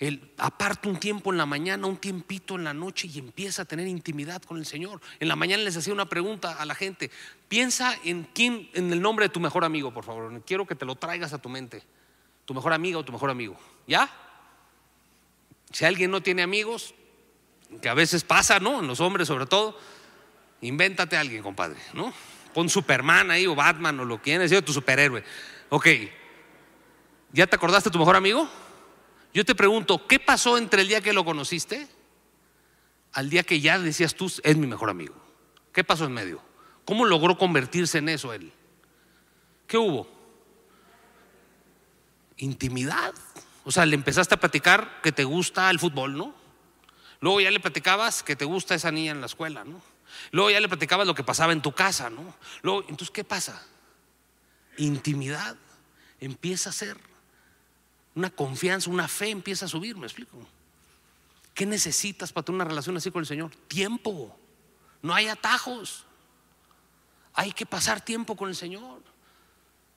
el, 0.00 0.32
aparta 0.36 0.88
un 0.88 0.98
tiempo 0.98 1.30
en 1.30 1.38
la 1.38 1.46
mañana, 1.46 1.86
un 1.86 1.96
tiempito 1.96 2.56
en 2.56 2.64
la 2.64 2.74
noche 2.74 3.06
y 3.06 3.20
empieza 3.20 3.62
a 3.62 3.64
tener 3.64 3.86
intimidad 3.86 4.42
con 4.42 4.58
el 4.58 4.66
Señor. 4.66 5.00
En 5.20 5.28
la 5.28 5.36
mañana 5.36 5.62
les 5.62 5.76
hacía 5.76 5.92
una 5.92 6.08
pregunta 6.08 6.60
a 6.60 6.66
la 6.66 6.74
gente. 6.74 7.08
Piensa 7.46 7.96
en 8.02 8.24
quién, 8.34 8.68
en 8.74 8.92
el 8.92 9.00
nombre 9.00 9.26
de 9.26 9.28
tu 9.28 9.38
mejor 9.38 9.64
amigo, 9.64 9.94
por 9.94 10.02
favor. 10.02 10.42
Quiero 10.44 10.66
que 10.66 10.74
te 10.74 10.84
lo 10.84 10.96
traigas 10.96 11.34
a 11.34 11.38
tu 11.38 11.48
mente. 11.48 11.84
Tu 12.46 12.52
mejor 12.52 12.72
amiga 12.72 12.98
o 12.98 13.04
tu 13.04 13.12
mejor 13.12 13.30
amigo. 13.30 13.56
¿Ya? 13.86 14.10
Si 15.70 15.84
alguien 15.84 16.10
no 16.10 16.20
tiene 16.20 16.42
amigos, 16.42 16.96
que 17.80 17.88
a 17.88 17.94
veces 17.94 18.24
pasa, 18.24 18.58
¿no? 18.58 18.80
En 18.80 18.88
los 18.88 18.98
hombres 18.98 19.28
sobre 19.28 19.46
todo, 19.46 19.78
invéntate 20.62 21.16
a 21.16 21.20
alguien, 21.20 21.44
compadre, 21.44 21.78
¿no? 21.94 22.12
Pon 22.54 22.68
Superman 22.68 23.30
ahí 23.30 23.46
o 23.46 23.54
Batman 23.54 24.00
o 24.00 24.04
lo 24.04 24.16
que 24.16 24.36
quieras, 24.36 24.64
tu 24.64 24.72
superhéroe. 24.72 25.22
Ok. 25.68 25.86
¿Ya 27.32 27.46
te 27.46 27.56
acordaste 27.56 27.88
de 27.88 27.92
tu 27.92 27.98
mejor 27.98 28.16
amigo? 28.16 28.48
Yo 29.32 29.44
te 29.44 29.54
pregunto, 29.54 30.06
¿qué 30.06 30.20
pasó 30.20 30.58
entre 30.58 30.82
el 30.82 30.88
día 30.88 31.00
que 31.00 31.12
lo 31.12 31.24
conociste 31.24 31.88
al 33.12 33.30
día 33.30 33.42
que 33.42 33.60
ya 33.60 33.78
decías 33.78 34.14
tú, 34.14 34.32
es 34.42 34.56
mi 34.56 34.66
mejor 34.66 34.90
amigo? 34.90 35.14
¿Qué 35.72 35.84
pasó 35.84 36.04
en 36.04 36.12
medio? 36.12 36.42
¿Cómo 36.84 37.04
logró 37.04 37.38
convertirse 37.38 37.98
en 37.98 38.10
eso 38.10 38.32
él? 38.32 38.52
¿Qué 39.66 39.78
hubo? 39.78 40.06
Intimidad. 42.36 43.14
O 43.64 43.70
sea, 43.70 43.86
le 43.86 43.94
empezaste 43.94 44.34
a 44.34 44.40
platicar 44.40 45.00
que 45.02 45.12
te 45.12 45.24
gusta 45.24 45.70
el 45.70 45.78
fútbol, 45.78 46.16
¿no? 46.16 46.34
Luego 47.20 47.40
ya 47.40 47.50
le 47.50 47.60
platicabas 47.60 48.22
que 48.22 48.36
te 48.36 48.44
gusta 48.44 48.74
esa 48.74 48.90
niña 48.90 49.12
en 49.12 49.20
la 49.20 49.26
escuela, 49.26 49.64
¿no? 49.64 49.80
Luego 50.30 50.50
ya 50.50 50.60
le 50.60 50.68
platicabas 50.68 51.06
lo 51.06 51.14
que 51.14 51.24
pasaba 51.24 51.52
en 51.52 51.62
tu 51.62 51.72
casa, 51.72 52.10
¿no? 52.10 52.34
Luego, 52.62 52.80
entonces, 52.82 53.10
¿qué 53.10 53.24
pasa? 53.24 53.64
Intimidad 54.76 55.56
empieza 56.20 56.70
a 56.70 56.72
ser 56.72 57.11
una 58.14 58.30
confianza, 58.30 58.90
una 58.90 59.08
fe 59.08 59.30
empieza 59.30 59.64
a 59.64 59.68
subir, 59.68 59.96
¿me 59.96 60.06
explico? 60.06 60.38
¿Qué 61.54 61.66
necesitas 61.66 62.32
para 62.32 62.44
tener 62.44 62.56
una 62.56 62.64
relación 62.64 62.96
así 62.96 63.10
con 63.10 63.20
el 63.20 63.26
Señor? 63.26 63.50
Tiempo. 63.68 64.36
No 65.02 65.14
hay 65.14 65.28
atajos. 65.28 66.04
Hay 67.34 67.52
que 67.52 67.66
pasar 67.66 68.00
tiempo 68.00 68.36
con 68.36 68.48
el 68.48 68.56
Señor. 68.56 69.02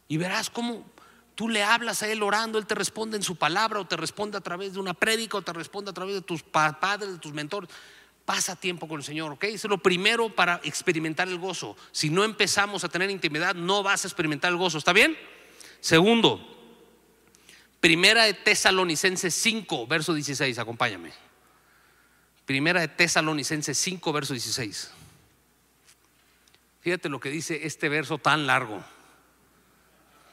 Y 0.07 0.17
verás 0.17 0.49
cómo 0.49 0.85
tú 1.33 1.49
le 1.49 1.63
hablas 1.63 2.03
a 2.03 2.07
Él 2.07 2.23
orando, 2.23 2.57
Él 2.57 2.65
te 2.65 2.75
responde 2.75 3.17
en 3.17 3.23
su 3.23 3.35
palabra 3.35 3.79
o 3.79 3.87
te 3.87 3.97
responde 3.97 4.37
a 4.37 4.41
través 4.41 4.73
de 4.73 4.79
una 4.79 4.93
prédica 4.93 5.37
o 5.37 5.41
te 5.41 5.53
responde 5.53 5.91
a 5.91 5.93
través 5.93 6.15
de 6.15 6.21
tus 6.21 6.43
padres, 6.43 7.11
de 7.11 7.17
tus 7.17 7.33
mentores. 7.33 7.69
Pasa 8.25 8.55
tiempo 8.55 8.87
con 8.87 8.99
el 8.99 9.03
Señor, 9.03 9.33
¿ok? 9.33 9.43
Eso 9.45 9.67
es 9.67 9.69
lo 9.69 9.77
primero 9.77 10.33
para 10.33 10.59
experimentar 10.63 11.27
el 11.27 11.37
gozo. 11.37 11.77
Si 11.91 12.09
no 12.09 12.23
empezamos 12.23 12.83
a 12.83 12.89
tener 12.89 13.11
intimidad, 13.11 13.53
no 13.53 13.83
vas 13.83 14.03
a 14.03 14.07
experimentar 14.07 14.51
el 14.51 14.57
gozo, 14.57 14.79
¿está 14.79 14.93
bien? 14.93 15.15
Segundo, 15.79 16.54
Primera 17.85 18.23
de 18.23 18.33
Tesalonicenses 18.33 19.31
5, 19.35 19.85
verso 19.85 20.15
16, 20.15 20.57
acompáñame. 20.57 21.11
Primera 22.47 22.81
de 22.81 22.87
Tesalonicenses 22.87 23.77
5, 23.77 24.11
verso 24.11 24.33
16. 24.33 24.89
Fíjate 26.81 27.09
lo 27.09 27.19
que 27.19 27.29
dice 27.29 27.67
este 27.67 27.87
verso 27.87 28.17
tan 28.17 28.47
largo, 28.47 28.83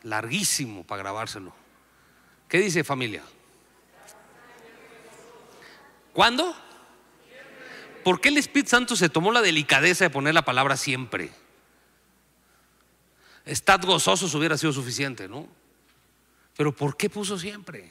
larguísimo 0.03 0.83
para 0.85 1.03
grabárselo. 1.03 1.53
¿Qué 2.49 2.57
dice 2.57 2.85
familia? 2.85 3.23
¿Cuándo? 6.15 6.57
¿Por 8.03 8.23
qué 8.23 8.31
el 8.31 8.39
Espíritu 8.39 8.71
Santo 8.71 8.97
se 8.97 9.11
tomó 9.11 9.31
la 9.31 9.43
delicadeza 9.43 10.05
de 10.05 10.11
poner 10.11 10.33
la 10.33 10.47
palabra 10.47 10.79
siempre? 10.79 11.31
Estad 13.45 13.83
gozosos 13.83 14.35
hubiera 14.35 14.57
sido 14.57 14.73
suficiente, 14.73 15.29
¿no? 15.29 15.61
Pero 16.57 16.75
¿por 16.75 16.97
qué 16.97 17.09
puso 17.09 17.39
siempre? 17.39 17.91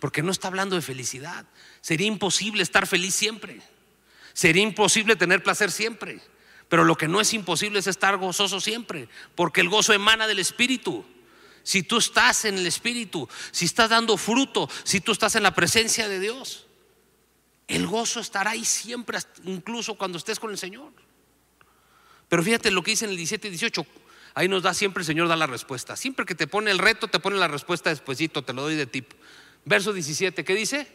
Porque 0.00 0.22
no 0.22 0.30
está 0.30 0.48
hablando 0.48 0.76
de 0.76 0.82
felicidad. 0.82 1.46
Sería 1.80 2.06
imposible 2.06 2.62
estar 2.62 2.86
feliz 2.86 3.14
siempre. 3.14 3.60
Sería 4.32 4.62
imposible 4.62 5.16
tener 5.16 5.42
placer 5.42 5.70
siempre. 5.70 6.20
Pero 6.68 6.84
lo 6.84 6.96
que 6.96 7.08
no 7.08 7.20
es 7.20 7.32
imposible 7.32 7.78
es 7.78 7.86
estar 7.86 8.16
gozoso 8.18 8.60
siempre, 8.60 9.08
porque 9.34 9.60
el 9.60 9.68
gozo 9.68 9.92
emana 9.92 10.26
del 10.26 10.38
Espíritu. 10.38 11.04
Si 11.62 11.82
tú 11.82 11.98
estás 11.98 12.44
en 12.44 12.58
el 12.58 12.66
Espíritu, 12.66 13.28
si 13.50 13.64
estás 13.64 13.90
dando 13.90 14.16
fruto, 14.16 14.68
si 14.84 15.00
tú 15.00 15.12
estás 15.12 15.34
en 15.34 15.42
la 15.42 15.54
presencia 15.54 16.08
de 16.08 16.20
Dios, 16.20 16.66
el 17.66 17.86
gozo 17.86 18.20
estará 18.20 18.52
ahí 18.52 18.64
siempre, 18.64 19.18
incluso 19.44 19.94
cuando 19.94 20.18
estés 20.18 20.38
con 20.38 20.50
el 20.50 20.58
Señor. 20.58 20.92
Pero 22.28 22.42
fíjate 22.42 22.70
lo 22.70 22.82
que 22.82 22.92
dice 22.92 23.06
en 23.06 23.12
el 23.12 23.16
17 23.16 23.48
y 23.48 23.50
18. 23.50 23.86
Ahí 24.34 24.48
nos 24.48 24.62
da 24.62 24.74
siempre 24.74 25.02
el 25.02 25.06
Señor 25.06 25.28
da 25.28 25.36
la 25.36 25.46
respuesta. 25.46 25.96
Siempre 25.96 26.26
que 26.26 26.34
te 26.34 26.46
pone 26.46 26.70
el 26.70 26.78
reto, 26.78 27.08
te 27.08 27.18
pone 27.18 27.36
la 27.36 27.48
respuesta 27.48 27.90
despuesito, 27.90 28.42
te 28.42 28.52
lo 28.52 28.62
doy 28.62 28.76
de 28.76 28.86
tip. 28.86 29.12
Verso 29.64 29.92
17, 29.92 30.44
¿qué 30.44 30.54
dice? 30.54 30.86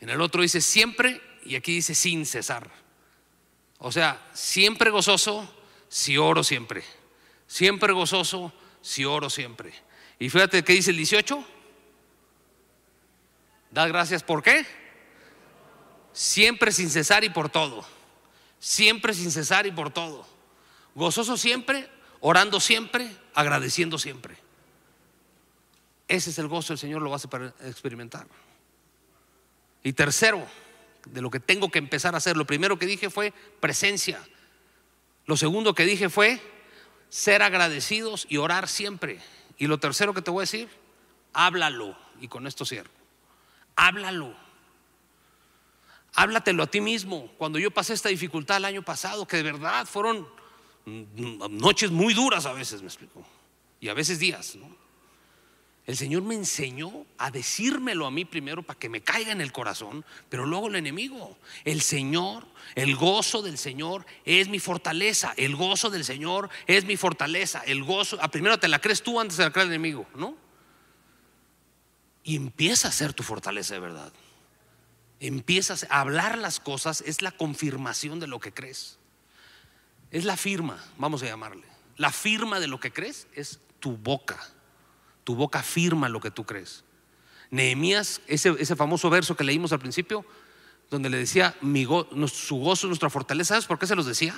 En 0.00 0.10
el 0.10 0.20
otro 0.20 0.42
dice 0.42 0.60
siempre 0.60 1.20
y 1.44 1.56
aquí 1.56 1.74
dice 1.74 1.94
sin 1.94 2.26
cesar. 2.26 2.70
O 3.78 3.92
sea, 3.92 4.28
siempre 4.32 4.90
gozoso 4.90 5.52
si 5.88 6.18
oro 6.18 6.42
siempre. 6.42 6.84
Siempre 7.46 7.92
gozoso 7.92 8.52
si 8.80 9.04
oro 9.04 9.30
siempre. 9.30 9.72
Y 10.18 10.28
fíjate 10.28 10.64
qué 10.64 10.72
dice 10.74 10.90
el 10.90 10.96
18. 10.96 11.44
Da 13.70 13.86
gracias 13.86 14.22
por 14.22 14.42
qué? 14.42 14.66
Siempre 16.12 16.72
sin 16.72 16.90
cesar 16.90 17.24
y 17.24 17.30
por 17.30 17.48
todo. 17.48 17.84
Siempre 18.58 19.12
sin 19.12 19.30
cesar 19.30 19.66
y 19.66 19.70
por 19.70 19.90
todo. 19.90 20.26
Gozoso 20.96 21.36
siempre, 21.36 21.90
orando 22.20 22.58
siempre, 22.58 23.14
agradeciendo 23.34 23.98
siempre. 23.98 24.34
Ese 26.08 26.30
es 26.30 26.38
el 26.38 26.48
gozo 26.48 26.72
del 26.72 26.78
Señor, 26.78 27.02
lo 27.02 27.10
vas 27.10 27.26
a 27.26 27.68
experimentar. 27.68 28.26
Y 29.82 29.92
tercero, 29.92 30.46
de 31.04 31.20
lo 31.20 31.30
que 31.30 31.38
tengo 31.38 31.70
que 31.70 31.78
empezar 31.78 32.14
a 32.14 32.16
hacer, 32.16 32.38
lo 32.38 32.46
primero 32.46 32.78
que 32.78 32.86
dije 32.86 33.10
fue 33.10 33.34
presencia. 33.60 34.26
Lo 35.26 35.36
segundo 35.36 35.74
que 35.74 35.84
dije 35.84 36.08
fue 36.08 36.40
ser 37.10 37.42
agradecidos 37.42 38.26
y 38.30 38.38
orar 38.38 38.66
siempre. 38.66 39.20
Y 39.58 39.66
lo 39.66 39.78
tercero 39.78 40.14
que 40.14 40.22
te 40.22 40.30
voy 40.30 40.40
a 40.40 40.48
decir, 40.48 40.70
háblalo. 41.34 41.94
Y 42.22 42.28
con 42.28 42.46
esto 42.46 42.64
cierro. 42.64 42.90
Háblalo. 43.76 44.34
Háblatelo 46.14 46.62
a 46.62 46.66
ti 46.68 46.80
mismo. 46.80 47.30
Cuando 47.36 47.58
yo 47.58 47.70
pasé 47.70 47.92
esta 47.92 48.08
dificultad 48.08 48.56
el 48.56 48.64
año 48.64 48.82
pasado, 48.82 49.26
que 49.26 49.36
de 49.36 49.42
verdad 49.42 49.84
fueron 49.84 50.26
noches 50.86 51.90
muy 51.90 52.14
duras 52.14 52.46
a 52.46 52.52
veces, 52.52 52.80
me 52.80 52.88
explico. 52.88 53.24
Y 53.80 53.88
a 53.88 53.94
veces 53.94 54.18
días, 54.18 54.56
¿no? 54.56 54.86
El 55.86 55.96
Señor 55.96 56.22
me 56.22 56.34
enseñó 56.34 57.06
a 57.16 57.30
decírmelo 57.30 58.06
a 58.06 58.10
mí 58.10 58.24
primero 58.24 58.64
para 58.64 58.78
que 58.78 58.88
me 58.88 59.02
caiga 59.02 59.30
en 59.30 59.40
el 59.40 59.52
corazón, 59.52 60.04
pero 60.28 60.44
luego 60.44 60.66
el 60.66 60.74
enemigo. 60.74 61.38
El 61.64 61.80
Señor, 61.80 62.44
el 62.74 62.96
gozo 62.96 63.40
del 63.40 63.56
Señor 63.56 64.04
es 64.24 64.48
mi 64.48 64.58
fortaleza. 64.58 65.32
El 65.36 65.54
gozo 65.54 65.88
del 65.88 66.04
Señor 66.04 66.50
es 66.66 66.84
mi 66.84 66.96
fortaleza. 66.96 67.62
El 67.64 67.84
gozo, 67.84 68.20
a 68.20 68.24
ah, 68.24 68.30
primero 68.30 68.58
te 68.58 68.66
la 68.66 68.80
crees 68.80 69.00
tú 69.00 69.20
antes 69.20 69.36
de 69.36 69.44
la 69.44 69.52
creer 69.52 69.68
el 69.68 69.74
enemigo, 69.74 70.08
¿no? 70.16 70.36
Y 72.24 72.34
empieza 72.34 72.88
a 72.88 72.92
ser 72.92 73.12
tu 73.12 73.22
fortaleza 73.22 73.74
de 73.74 73.80
verdad. 73.80 74.12
Empiezas 75.20 75.86
a 75.88 76.00
hablar 76.00 76.36
las 76.36 76.58
cosas, 76.58 77.00
es 77.06 77.22
la 77.22 77.30
confirmación 77.30 78.18
de 78.18 78.26
lo 78.26 78.40
que 78.40 78.52
crees. 78.52 78.98
Es 80.16 80.24
la 80.24 80.38
firma, 80.38 80.82
vamos 80.96 81.22
a 81.22 81.26
llamarle. 81.26 81.66
La 81.98 82.10
firma 82.10 82.58
de 82.58 82.68
lo 82.68 82.80
que 82.80 82.90
crees 82.90 83.26
es 83.34 83.60
tu 83.80 83.98
boca. 83.98 84.42
Tu 85.24 85.34
boca 85.34 85.62
firma 85.62 86.08
lo 86.08 86.20
que 86.20 86.30
tú 86.30 86.46
crees. 86.46 86.84
Nehemías, 87.50 88.22
ese, 88.26 88.56
ese 88.58 88.76
famoso 88.76 89.10
verso 89.10 89.36
que 89.36 89.44
leímos 89.44 89.74
al 89.74 89.78
principio, 89.78 90.24
donde 90.90 91.10
le 91.10 91.18
decía, 91.18 91.54
Mi 91.60 91.84
su 92.28 92.56
gozo, 92.56 92.86
nuestra 92.86 93.10
fortaleza, 93.10 93.48
¿sabes 93.48 93.66
por 93.66 93.78
qué 93.78 93.86
se 93.86 93.94
los 93.94 94.06
decía? 94.06 94.34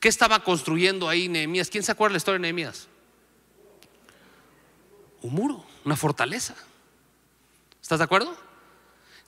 ¿Qué 0.00 0.06
estaba 0.06 0.44
construyendo 0.44 1.08
ahí 1.08 1.28
Nehemías? 1.28 1.70
¿Quién 1.70 1.82
se 1.82 1.90
acuerda 1.90 2.10
de 2.10 2.14
la 2.14 2.18
historia 2.18 2.38
de 2.38 2.42
Nehemías? 2.42 2.86
Un 5.22 5.34
muro, 5.34 5.66
una 5.84 5.96
fortaleza. 5.96 6.54
¿Estás 7.82 7.98
de 7.98 8.04
acuerdo? 8.04 8.36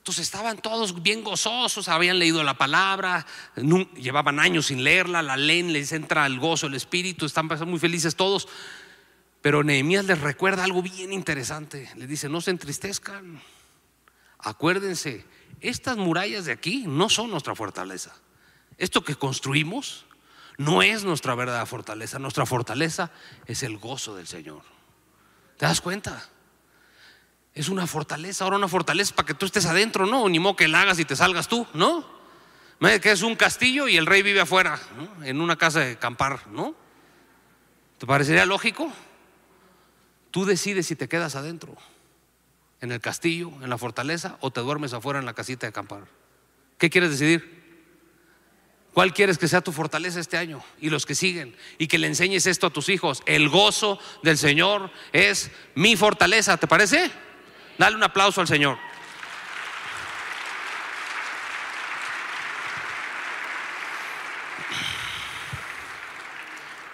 Estaban 0.07 0.57
todos 0.57 1.03
bien 1.03 1.23
gozosos, 1.23 1.89
habían 1.89 2.17
leído 2.17 2.41
la 2.43 2.57
palabra, 2.57 3.25
llevaban 3.95 4.39
años 4.39 4.67
sin 4.67 4.83
leerla, 4.83 5.21
la 5.21 5.35
leen, 5.35 5.73
les 5.73 5.91
entra 5.91 6.25
el 6.25 6.39
gozo, 6.39 6.67
el 6.67 6.75
espíritu, 6.75 7.25
están 7.25 7.47
muy 7.67 7.79
felices 7.79 8.15
todos. 8.15 8.47
Pero 9.41 9.63
Nehemías 9.63 10.05
les 10.05 10.19
recuerda 10.21 10.63
algo 10.63 10.81
bien 10.81 11.11
interesante. 11.11 11.91
Le 11.95 12.07
dice, 12.07 12.29
no 12.29 12.39
se 12.39 12.51
entristezcan. 12.51 13.41
Acuérdense, 14.39 15.25
estas 15.59 15.97
murallas 15.97 16.45
de 16.45 16.53
aquí 16.53 16.85
no 16.87 17.09
son 17.09 17.29
nuestra 17.29 17.53
fortaleza. 17.53 18.15
Esto 18.77 19.03
que 19.03 19.15
construimos 19.15 20.05
no 20.57 20.81
es 20.81 21.03
nuestra 21.03 21.35
verdadera 21.35 21.65
fortaleza. 21.65 22.17
Nuestra 22.17 22.45
fortaleza 22.45 23.11
es 23.45 23.61
el 23.63 23.77
gozo 23.77 24.15
del 24.15 24.27
Señor. 24.27 24.63
¿Te 25.57 25.65
das 25.65 25.81
cuenta? 25.81 26.29
Es 27.57 27.69
una 27.69 27.87
fortaleza. 27.87 28.43
Ahora 28.43 28.57
una 28.57 28.67
fortaleza 28.67 29.15
para 29.15 29.25
que 29.25 29.33
tú 29.33 29.47
estés 29.47 29.65
adentro, 29.65 30.05
¿no? 30.05 30.29
Ni 30.29 30.37
modo 30.37 30.55
que 30.55 30.67
la 30.67 30.81
hagas 30.81 30.99
y 30.99 31.05
te 31.05 31.15
salgas 31.15 31.47
tú, 31.47 31.65
¿no? 31.73 32.05
Que 32.79 33.11
es 33.11 33.23
un 33.23 33.35
castillo 33.35 33.87
y 33.87 33.97
el 33.97 34.05
rey 34.05 34.21
vive 34.21 34.39
afuera, 34.39 34.79
en 35.23 35.41
una 35.41 35.55
casa 35.55 35.79
de 35.79 35.97
campar, 35.97 36.45
¿no? 36.51 36.75
¿Te 37.97 38.05
parecería 38.05 38.45
lógico? 38.45 38.93
Tú 40.29 40.45
decides 40.45 40.85
si 40.85 40.95
te 40.95 41.09
quedas 41.09 41.33
adentro, 41.33 41.75
en 42.79 42.91
el 42.91 43.01
castillo, 43.01 43.51
en 43.63 43.71
la 43.71 43.79
fortaleza, 43.79 44.37
o 44.41 44.51
te 44.51 44.61
duermes 44.61 44.93
afuera 44.93 45.17
en 45.17 45.25
la 45.25 45.33
casita 45.33 45.65
de 45.65 45.69
acampar. 45.69 46.03
¿Qué 46.77 46.91
quieres 46.91 47.09
decidir? 47.09 47.57
¿Cuál 48.93 49.15
quieres 49.15 49.39
que 49.39 49.47
sea 49.47 49.61
tu 49.61 49.71
fortaleza 49.71 50.19
este 50.19 50.37
año 50.37 50.63
y 50.79 50.91
los 50.91 51.07
que 51.07 51.15
siguen? 51.15 51.55
Y 51.79 51.87
que 51.87 51.97
le 51.97 52.05
enseñes 52.05 52.45
esto 52.45 52.67
a 52.67 52.69
tus 52.69 52.89
hijos. 52.89 53.23
El 53.25 53.49
gozo 53.49 53.97
del 54.21 54.37
Señor 54.37 54.91
es 55.11 55.49
mi 55.73 55.95
fortaleza, 55.95 56.57
¿te 56.57 56.67
parece? 56.67 57.09
Dale 57.77 57.95
un 57.95 58.03
aplauso 58.03 58.41
al 58.41 58.47
Señor. 58.47 58.77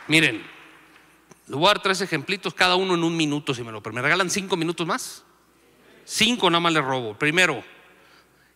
Miren, 0.08 0.46
le 1.48 1.56
voy 1.56 1.66
a 1.66 1.70
dar 1.70 1.82
tres 1.82 2.02
ejemplitos, 2.02 2.54
cada 2.54 2.76
uno 2.76 2.96
en 2.96 3.04
un 3.04 3.16
minuto, 3.16 3.54
si 3.54 3.64
me 3.64 3.72
lo 3.72 3.82
¿Me 3.82 4.02
regalan 4.02 4.30
cinco 4.30 4.58
minutos 4.58 4.86
más? 4.86 5.24
Cinco 6.06 6.50
nada 6.50 6.60
más 6.60 6.74
le 6.74 6.82
robo. 6.82 7.18
Primero, 7.18 7.64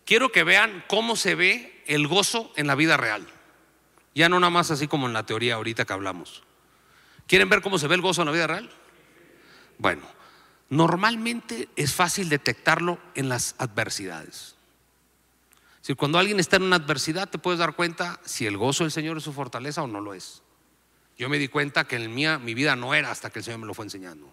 quiero 0.05 0.31
que 0.31 0.43
vean 0.43 0.83
cómo 0.87 1.15
se 1.15 1.35
ve 1.35 1.83
el 1.87 2.07
gozo 2.07 2.51
en 2.57 2.67
la 2.67 2.75
vida 2.75 2.97
real. 2.97 3.25
Ya 4.13 4.29
no 4.29 4.39
nada 4.39 4.49
más 4.49 4.71
así 4.71 4.87
como 4.87 5.07
en 5.07 5.13
la 5.13 5.25
teoría 5.25 5.55
ahorita 5.55 5.85
que 5.85 5.93
hablamos. 5.93 6.43
¿Quieren 7.27 7.49
ver 7.49 7.61
cómo 7.61 7.77
se 7.77 7.87
ve 7.87 7.95
el 7.95 8.01
gozo 8.01 8.21
en 8.21 8.27
la 8.27 8.31
vida 8.31 8.47
real? 8.47 8.69
Bueno, 9.77 10.01
normalmente 10.69 11.69
es 11.75 11.93
fácil 11.93 12.29
detectarlo 12.29 12.99
en 13.15 13.29
las 13.29 13.55
adversidades. 13.57 14.55
Si 15.81 15.93
cuando 15.95 16.19
alguien 16.19 16.39
está 16.39 16.57
en 16.57 16.63
una 16.63 16.75
adversidad 16.75 17.29
te 17.29 17.37
puedes 17.37 17.59
dar 17.59 17.75
cuenta 17.75 18.19
si 18.25 18.45
el 18.45 18.57
gozo 18.57 18.83
del 18.83 18.91
Señor 18.91 19.17
es 19.17 19.23
su 19.23 19.31
fortaleza 19.31 19.81
o 19.81 19.87
no 19.87 20.01
lo 20.01 20.13
es. 20.13 20.41
Yo 21.17 21.29
me 21.29 21.39
di 21.39 21.47
cuenta 21.47 21.87
que 21.87 21.95
en 21.95 22.13
mía, 22.13 22.37
mi 22.37 22.53
vida 22.53 22.75
no 22.75 22.93
era 22.93 23.09
hasta 23.09 23.29
que 23.29 23.39
el 23.39 23.45
Señor 23.45 23.61
me 23.61 23.67
lo 23.67 23.73
fue 23.73 23.85
enseñando. 23.85 24.31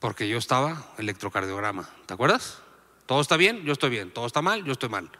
Porque 0.00 0.28
yo 0.28 0.38
estaba 0.38 0.92
electrocardiograma. 0.98 1.88
¿Te 2.06 2.14
acuerdas? 2.14 2.58
Todo 3.06 3.20
está 3.20 3.36
bien, 3.36 3.62
yo 3.64 3.72
estoy 3.72 3.90
bien. 3.90 4.10
Todo 4.10 4.26
está 4.26 4.42
mal, 4.42 4.64
yo 4.64 4.72
estoy 4.72 4.88
mal. 4.88 5.10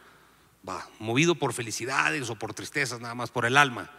Va, 0.67 0.87
movido 0.99 1.35
por 1.35 1.53
felicidades 1.53 2.29
o 2.29 2.35
por 2.35 2.53
tristezas, 2.53 2.99
nada 2.99 3.15
más 3.15 3.29
por 3.29 3.45
el 3.45 3.55
alma. 3.55 3.91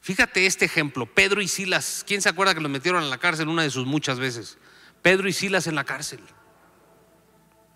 Fíjate 0.00 0.46
este 0.46 0.64
ejemplo, 0.64 1.06
Pedro 1.06 1.40
y 1.40 1.48
Silas. 1.48 2.04
¿Quién 2.06 2.20
se 2.20 2.28
acuerda 2.28 2.54
que 2.54 2.60
los 2.60 2.70
metieron 2.70 3.04
en 3.04 3.10
la 3.10 3.18
cárcel 3.18 3.48
una 3.48 3.62
de 3.62 3.70
sus 3.70 3.86
muchas 3.86 4.18
veces? 4.18 4.58
Pedro 5.02 5.28
y 5.28 5.32
Silas 5.32 5.66
en 5.66 5.74
la 5.74 5.84
cárcel. 5.84 6.20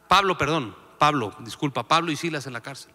Pablo, 0.08 0.38
perdón, 0.38 0.76
Pablo, 0.98 1.34
disculpa, 1.40 1.88
Pablo 1.88 2.12
y 2.12 2.16
Silas 2.16 2.46
en 2.46 2.52
la 2.52 2.60
cárcel. 2.60 2.92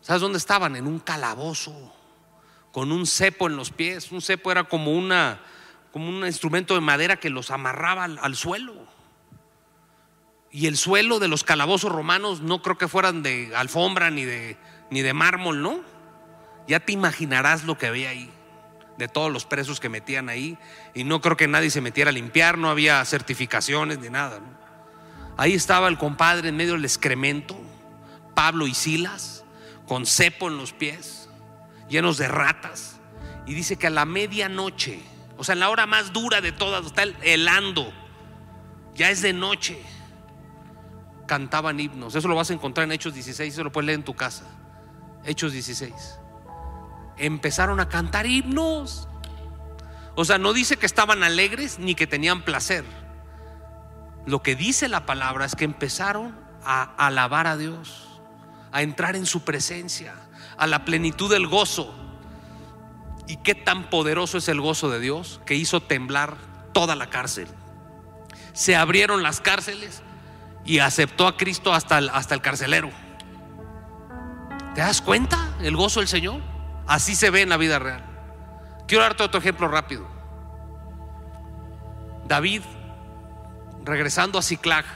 ¿Sabes 0.00 0.22
dónde 0.22 0.38
estaban? 0.38 0.76
En 0.76 0.86
un 0.86 1.00
calabozo 1.00 1.92
con 2.72 2.92
un 2.92 3.06
cepo 3.06 3.48
en 3.48 3.56
los 3.56 3.70
pies. 3.70 4.12
Un 4.12 4.22
cepo 4.22 4.52
era 4.52 4.64
como, 4.64 4.92
una, 4.92 5.40
como 5.92 6.08
un 6.08 6.24
instrumento 6.24 6.74
de 6.74 6.80
madera 6.80 7.16
que 7.16 7.30
los 7.30 7.50
amarraba 7.50 8.04
al, 8.04 8.36
suelo. 8.36 8.74
Y 10.50 10.66
el 10.66 10.76
suelo 10.76 11.18
de 11.18 11.28
los 11.28 11.44
calabozos 11.44 11.92
romanos 11.92 12.40
no 12.40 12.62
creo 12.62 12.78
que 12.78 12.88
fueran 12.88 13.22
de 13.22 13.54
alfombra 13.56 14.10
ni 14.10 14.24
de, 14.24 14.56
ni 14.90 15.02
de 15.02 15.12
mármol, 15.12 15.62
¿no? 15.62 15.80
Ya 16.66 16.80
te 16.80 16.92
imaginarás 16.92 17.64
lo 17.64 17.78
que 17.78 17.86
había 17.86 18.10
ahí, 18.10 18.30
de 18.98 19.08
todos 19.08 19.32
los 19.32 19.46
presos 19.46 19.80
que 19.80 19.88
metían 19.88 20.28
ahí. 20.28 20.58
Y 20.92 21.04
no 21.04 21.20
creo 21.20 21.36
que 21.36 21.48
nadie 21.48 21.70
se 21.70 21.80
metiera 21.80 22.10
a 22.10 22.12
limpiar, 22.12 22.58
no 22.58 22.68
había 22.68 23.02
certificaciones 23.04 23.98
ni 24.00 24.10
nada. 24.10 24.40
Ahí 25.36 25.54
estaba 25.54 25.88
el 25.88 25.96
compadre 25.96 26.48
en 26.48 26.56
medio 26.56 26.72
del 26.72 26.84
excremento, 26.84 27.58
Pablo 28.34 28.66
y 28.66 28.74
Silas, 28.74 29.44
con 29.86 30.04
cepo 30.04 30.48
en 30.48 30.58
los 30.58 30.72
pies 30.72 31.28
llenos 31.88 32.18
de 32.18 32.28
ratas. 32.28 32.96
Y 33.46 33.54
dice 33.54 33.76
que 33.76 33.86
a 33.86 33.90
la 33.90 34.04
medianoche, 34.04 35.00
o 35.36 35.44
sea, 35.44 35.54
en 35.54 35.60
la 35.60 35.70
hora 35.70 35.86
más 35.86 36.12
dura 36.12 36.40
de 36.40 36.52
todas, 36.52 36.84
está 36.84 37.04
helando, 37.22 37.92
ya 38.94 39.10
es 39.10 39.22
de 39.22 39.32
noche, 39.32 39.80
cantaban 41.26 41.80
himnos. 41.80 42.14
Eso 42.14 42.28
lo 42.28 42.34
vas 42.34 42.50
a 42.50 42.54
encontrar 42.54 42.84
en 42.84 42.92
Hechos 42.92 43.14
16, 43.14 43.54
eso 43.54 43.64
lo 43.64 43.72
puedes 43.72 43.86
leer 43.86 44.00
en 44.00 44.04
tu 44.04 44.14
casa. 44.14 44.44
Hechos 45.24 45.52
16. 45.52 45.92
Empezaron 47.18 47.80
a 47.80 47.88
cantar 47.88 48.26
himnos. 48.26 49.08
O 50.14 50.24
sea, 50.24 50.38
no 50.38 50.52
dice 50.52 50.76
que 50.76 50.86
estaban 50.86 51.22
alegres 51.22 51.78
ni 51.78 51.94
que 51.94 52.06
tenían 52.06 52.42
placer. 52.42 52.84
Lo 54.26 54.42
que 54.42 54.56
dice 54.56 54.88
la 54.88 55.06
palabra 55.06 55.44
es 55.44 55.54
que 55.54 55.64
empezaron 55.64 56.36
a 56.64 56.82
alabar 57.06 57.46
a 57.46 57.56
Dios, 57.56 58.20
a 58.72 58.82
entrar 58.82 59.16
en 59.16 59.26
su 59.26 59.42
presencia 59.44 60.14
a 60.56 60.66
la 60.66 60.84
plenitud 60.84 61.30
del 61.30 61.46
gozo. 61.46 61.94
¿Y 63.26 63.36
qué 63.38 63.54
tan 63.54 63.90
poderoso 63.90 64.38
es 64.38 64.48
el 64.48 64.60
gozo 64.60 64.90
de 64.90 65.00
Dios 65.00 65.40
que 65.46 65.54
hizo 65.54 65.80
temblar 65.80 66.36
toda 66.72 66.96
la 66.96 67.10
cárcel? 67.10 67.48
Se 68.52 68.74
abrieron 68.74 69.22
las 69.22 69.40
cárceles 69.40 70.02
y 70.64 70.80
aceptó 70.80 71.26
a 71.26 71.36
Cristo 71.36 71.72
hasta 71.72 71.98
el, 71.98 72.10
hasta 72.10 72.34
el 72.34 72.40
carcelero. 72.40 72.90
¿Te 74.74 74.80
das 74.80 75.00
cuenta 75.00 75.56
el 75.62 75.76
gozo 75.76 76.00
del 76.00 76.08
Señor? 76.08 76.40
Así 76.88 77.14
se 77.14 77.30
ve 77.30 77.42
en 77.42 77.50
la 77.50 77.58
vida 77.58 77.78
real. 77.78 78.02
Quiero 78.86 79.04
darte 79.04 79.22
otro 79.22 79.38
ejemplo 79.38 79.68
rápido. 79.68 80.08
David, 82.26 82.62
regresando 83.84 84.38
a 84.38 84.42
Ciclag, 84.42 84.86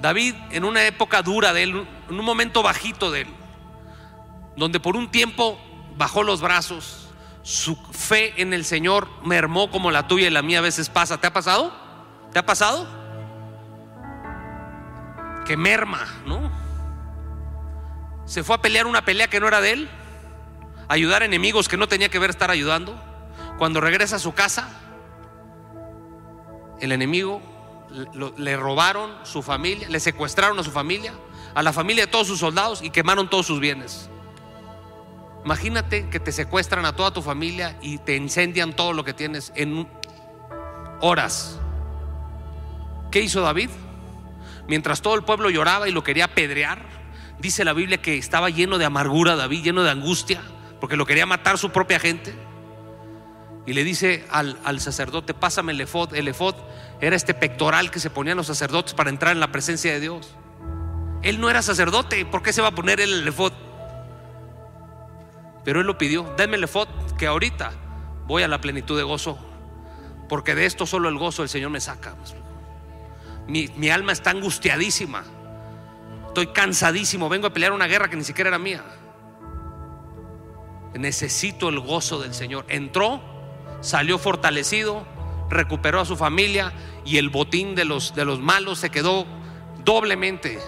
David 0.00 0.34
en 0.50 0.64
una 0.64 0.84
época 0.84 1.22
dura 1.22 1.52
de 1.52 1.62
él, 1.62 1.88
en 2.08 2.18
un 2.18 2.24
momento 2.24 2.62
bajito 2.62 3.10
de 3.10 3.22
él, 3.22 3.28
donde 4.56 4.80
por 4.80 4.96
un 4.96 5.10
tiempo 5.10 5.58
bajó 5.96 6.22
los 6.22 6.40
brazos, 6.40 7.10
su 7.42 7.76
fe 7.92 8.40
en 8.40 8.54
el 8.54 8.64
Señor 8.64 9.08
mermó 9.24 9.70
como 9.70 9.90
la 9.90 10.08
tuya 10.08 10.26
y 10.26 10.30
la 10.30 10.40
mía 10.40 10.58
a 10.58 10.62
veces 10.62 10.88
pasa. 10.88 11.20
¿Te 11.20 11.26
ha 11.26 11.32
pasado? 11.34 11.74
¿Te 12.32 12.38
ha 12.38 12.46
pasado? 12.46 12.86
Que 15.44 15.58
merma, 15.58 16.00
¿no? 16.24 16.50
Se 18.24 18.42
fue 18.42 18.56
a 18.56 18.62
pelear 18.62 18.86
una 18.86 19.04
pelea 19.04 19.28
que 19.28 19.40
no 19.40 19.48
era 19.48 19.60
de 19.60 19.72
él, 19.72 19.90
ayudar 20.88 21.22
a 21.22 21.24
enemigos 21.24 21.68
que 21.68 21.76
no 21.76 21.88
tenía 21.88 22.08
que 22.08 22.18
ver 22.18 22.30
estar 22.30 22.50
ayudando. 22.50 23.00
Cuando 23.58 23.80
regresa 23.80 24.16
a 24.16 24.18
su 24.18 24.34
casa, 24.34 24.68
el 26.80 26.92
enemigo 26.92 27.40
le 28.36 28.56
robaron 28.56 29.12
su 29.22 29.42
familia, 29.42 29.88
le 29.88 30.00
secuestraron 30.00 30.58
a 30.58 30.64
su 30.64 30.70
familia, 30.70 31.12
a 31.54 31.62
la 31.62 31.72
familia 31.72 32.06
de 32.06 32.10
todos 32.10 32.26
sus 32.26 32.40
soldados 32.40 32.82
y 32.82 32.90
quemaron 32.90 33.30
todos 33.30 33.46
sus 33.46 33.60
bienes. 33.60 34.10
Imagínate 35.44 36.08
que 36.08 36.18
te 36.18 36.32
secuestran 36.32 36.86
a 36.86 36.96
toda 36.96 37.12
tu 37.12 37.22
familia 37.22 37.76
y 37.82 37.98
te 37.98 38.16
incendian 38.16 38.74
todo 38.74 38.92
lo 38.92 39.04
que 39.04 39.12
tienes 39.12 39.52
en 39.54 39.86
horas. 41.00 41.60
¿Qué 43.10 43.20
hizo 43.20 43.42
David? 43.42 43.70
Mientras 44.66 45.02
todo 45.02 45.14
el 45.14 45.22
pueblo 45.22 45.50
lloraba 45.50 45.88
y 45.88 45.92
lo 45.92 46.02
quería 46.02 46.24
apedrear, 46.24 46.86
dice 47.38 47.64
la 47.64 47.74
Biblia 47.74 48.00
que 48.00 48.16
estaba 48.16 48.48
lleno 48.48 48.78
de 48.78 48.86
amargura 48.86 49.36
David, 49.36 49.62
lleno 49.62 49.82
de 49.82 49.90
angustia, 49.90 50.40
porque 50.84 50.98
lo 50.98 51.06
quería 51.06 51.24
matar 51.24 51.56
su 51.56 51.70
propia 51.70 51.98
gente. 51.98 52.34
Y 53.64 53.72
le 53.72 53.84
dice 53.84 54.26
al, 54.28 54.80
sacerdote, 54.80 55.32
pásame 55.32 55.72
el 55.72 55.80
efod. 55.80 56.14
El 56.14 56.28
efod 56.28 56.54
era 57.00 57.16
este 57.16 57.32
pectoral 57.32 57.90
que 57.90 58.00
se 58.00 58.10
ponían 58.10 58.36
los 58.36 58.48
sacerdotes 58.48 58.92
para 58.92 59.08
entrar 59.08 59.32
en 59.32 59.40
la 59.40 59.50
presencia 59.50 59.94
de 59.94 60.00
Dios. 60.00 60.34
Él 61.22 61.40
no 61.40 61.48
era 61.48 61.62
sacerdote, 61.62 62.26
¿por 62.26 62.42
qué 62.42 62.52
se 62.52 62.60
va 62.60 62.68
a 62.68 62.74
poner 62.74 63.00
el 63.00 63.26
efod? 63.26 63.54
Pero 65.64 65.80
él 65.80 65.86
lo 65.86 65.96
pidió, 65.96 66.34
denme 66.36 66.58
el 66.58 66.64
efod 66.64 66.86
que 67.16 67.28
ahorita 67.28 67.72
voy 68.26 68.42
a 68.42 68.48
la 68.48 68.60
plenitud 68.60 68.98
de 68.98 69.04
gozo, 69.04 69.38
porque 70.28 70.54
de 70.54 70.66
esto 70.66 70.84
solo 70.84 71.08
el 71.08 71.16
gozo 71.16 71.40
del 71.40 71.48
Señor 71.48 71.70
me 71.70 71.80
saca. 71.80 72.14
Mi, 73.48 73.68
mi 73.68 73.88
alma 73.88 74.12
está 74.12 74.32
angustiadísima, 74.32 75.24
estoy 76.26 76.48
cansadísimo, 76.48 77.30
vengo 77.30 77.46
a 77.46 77.54
pelear 77.54 77.72
una 77.72 77.86
guerra 77.86 78.10
que 78.10 78.16
ni 78.16 78.24
siquiera 78.24 78.48
era 78.48 78.58
mía. 78.58 78.84
Necesito 80.94 81.68
el 81.68 81.80
gozo 81.80 82.20
del 82.20 82.34
Señor. 82.34 82.64
Entró, 82.68 83.20
salió 83.80 84.18
fortalecido, 84.18 85.04
recuperó 85.50 86.00
a 86.00 86.04
su 86.04 86.16
familia 86.16 86.72
y 87.04 87.18
el 87.18 87.28
botín 87.28 87.74
de 87.74 87.84
los, 87.84 88.14
de 88.14 88.24
los 88.24 88.40
malos 88.40 88.78
se 88.78 88.90
quedó 88.90 89.26
doblemente. 89.84 90.58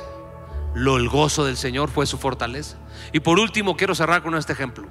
Lo, 0.75 0.97
el 0.97 1.09
gozo 1.09 1.45
del 1.45 1.57
Señor 1.57 1.91
fue 1.91 2.07
su 2.07 2.19
fortaleza. 2.19 2.77
Y 3.13 3.21
por 3.21 3.39
último, 3.39 3.77
quiero 3.77 3.95
cerrar 3.95 4.23
con 4.23 4.35
este 4.35 4.53
ejemplo. 4.53 4.87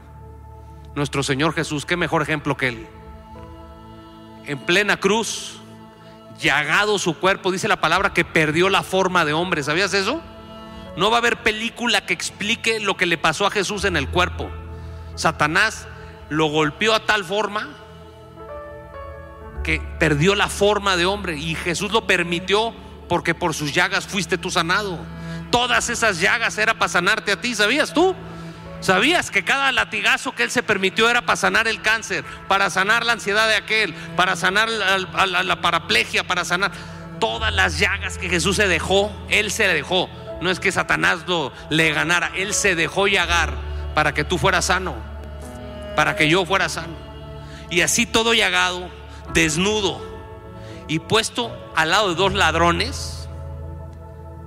Nuestro 0.95 1.21
Señor 1.23 1.53
Jesús, 1.53 1.85
qué 1.85 1.97
mejor 1.97 2.21
ejemplo 2.21 2.57
que 2.57 2.69
Él. 2.69 2.87
En 4.45 4.57
plena 4.59 4.97
cruz, 4.97 5.59
llagado 6.39 6.97
su 6.97 7.17
cuerpo, 7.19 7.51
dice 7.51 7.67
la 7.67 7.81
palabra 7.81 8.13
que 8.13 8.25
perdió 8.25 8.69
la 8.69 8.83
forma 8.83 9.25
de 9.25 9.33
hombre. 9.33 9.63
¿Sabías 9.63 9.93
eso? 9.93 10.21
No 10.97 11.09
va 11.09 11.17
a 11.17 11.19
haber 11.19 11.43
película 11.43 12.05
que 12.05 12.13
explique 12.13 12.79
lo 12.79 12.95
que 12.95 13.05
le 13.05 13.17
pasó 13.17 13.45
a 13.45 13.51
Jesús 13.51 13.83
en 13.85 13.97
el 13.97 14.09
cuerpo. 14.09 14.49
Satanás 15.15 15.87
lo 16.29 16.47
golpeó 16.47 16.93
a 16.93 17.05
tal 17.05 17.23
forma 17.23 17.69
que 19.63 19.81
perdió 19.99 20.35
la 20.35 20.47
forma 20.47 20.95
de 20.95 21.05
hombre 21.05 21.37
y 21.37 21.55
Jesús 21.55 21.91
lo 21.91 22.05
permitió 22.05 22.73
porque 23.09 23.33
por 23.33 23.53
sus 23.53 23.73
llagas 23.73 24.05
fuiste 24.05 24.37
tú 24.37 24.51
sanado 24.51 24.99
todas 25.55 25.89
esas 25.89 26.19
llagas 26.19 26.57
era 26.57 26.73
para 26.73 26.89
sanarte 26.89 27.31
a 27.31 27.39
ti, 27.39 27.55
¿sabías 27.55 27.93
tú? 27.93 28.13
¿Sabías 28.81 29.31
que 29.31 29.45
cada 29.45 29.71
latigazo 29.71 30.33
que 30.33 30.43
Él 30.43 30.51
se 30.51 30.63
permitió 30.63 31.09
era 31.09 31.21
para 31.21 31.37
sanar 31.37 31.65
el 31.69 31.81
cáncer, 31.81 32.25
para 32.49 32.69
sanar 32.69 33.05
la 33.05 33.13
ansiedad 33.13 33.47
de 33.47 33.55
aquel, 33.55 33.93
para 34.17 34.35
sanar 34.35 34.67
la, 34.69 35.61
paraplegia, 35.61 36.27
para 36.27 36.43
sanar 36.43 36.73
todas 37.21 37.53
las 37.53 37.79
llagas 37.79 38.17
que 38.17 38.27
Jesús 38.27 38.57
se 38.57 38.67
dejó? 38.67 39.11
Él 39.29 39.49
se 39.49 39.65
dejó. 39.69 40.09
No 40.41 40.51
es 40.51 40.59
que 40.59 40.73
Satanás 40.73 41.19
lo, 41.25 41.53
le 41.69 41.93
ganara, 41.93 42.33
Él 42.35 42.53
se 42.53 42.75
dejó 42.75 43.07
llagar 43.07 43.53
para 43.95 44.13
que 44.13 44.23
tú 44.23 44.37
fueras 44.37 44.65
sano, 44.65 44.93
para 45.95 46.15
que 46.15 46.29
yo 46.29 46.45
fuera 46.45 46.69
sano. 46.69 46.93
Y 47.71 47.81
así 47.81 48.05
todo 48.05 48.35
llagado, 48.35 48.89
desnudo 49.33 49.99
y 50.87 50.99
puesto 50.99 51.51
al 51.75 51.89
lado 51.89 52.09
de 52.09 52.15
dos 52.15 52.33
ladrones 52.33 53.27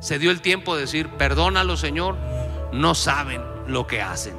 se 0.00 0.20
dio 0.20 0.30
el 0.30 0.40
tiempo 0.40 0.76
de 0.76 0.82
decir, 0.82 1.08
perdónalo 1.08 1.76
Señor, 1.76 2.16
no 2.72 2.94
saben 2.94 3.42
lo 3.66 3.88
que 3.88 4.00
hacen. 4.02 4.36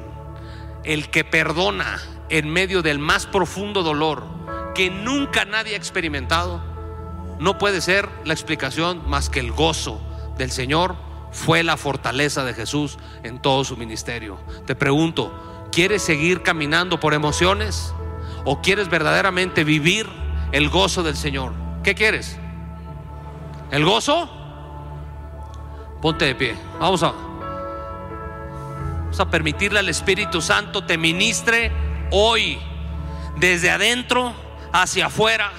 El 0.84 1.10
que 1.10 1.24
perdona 1.24 2.00
en 2.30 2.48
medio 2.48 2.80
del 2.80 2.98
más 2.98 3.26
profundo 3.26 3.82
dolor 3.82 4.24
que 4.74 4.88
nunca 4.90 5.44
nadie 5.44 5.74
ha 5.74 5.76
experimentado, 5.76 6.62
no 7.38 7.58
puede 7.58 7.80
ser 7.80 8.08
la 8.24 8.32
explicación 8.32 9.08
más 9.08 9.28
que 9.28 9.40
el 9.40 9.52
gozo 9.52 10.00
del 10.38 10.50
Señor 10.50 10.96
fue 11.30 11.62
la 11.62 11.76
fortaleza 11.76 12.44
de 12.44 12.54
Jesús 12.54 12.98
en 13.22 13.40
todo 13.40 13.64
su 13.64 13.76
ministerio. 13.76 14.38
Te 14.66 14.74
pregunto, 14.74 15.68
¿quieres 15.72 16.02
seguir 16.02 16.42
caminando 16.42 17.00
por 17.00 17.14
emociones 17.14 17.94
o 18.44 18.60
quieres 18.60 18.88
verdaderamente 18.88 19.64
vivir 19.64 20.06
el 20.52 20.68
gozo 20.68 21.02
del 21.02 21.16
Señor? 21.16 21.52
¿Qué 21.82 21.94
quieres? 21.94 22.38
¿El 23.70 23.84
gozo? 23.84 24.28
Ponte 26.02 26.24
de 26.24 26.34
pie. 26.34 26.56
Vamos 26.78 27.02
a 27.02 27.12
Vamos 29.10 29.20
a 29.20 29.28
permitirle 29.28 29.80
al 29.80 29.88
Espíritu 29.88 30.40
Santo 30.40 30.84
te 30.84 30.96
ministre 30.96 31.72
hoy 32.12 32.60
desde 33.38 33.68
adentro 33.68 34.32
hacia 34.72 35.06
afuera 35.06 35.50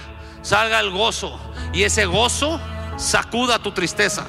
salga 0.42 0.80
el 0.80 0.90
gozo 0.92 1.38
y 1.74 1.84
ese 1.84 2.06
gozo 2.06 2.62
sacuda 2.96 3.60
tu 3.60 3.72
tristeza. 3.72 4.26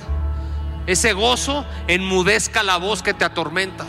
Ese 0.87 1.13
gozo 1.13 1.65
enmudezca 1.87 2.63
la 2.63 2.77
voz 2.77 3.03
que 3.03 3.15
te 3.15 3.25
atormenta. 3.25 3.87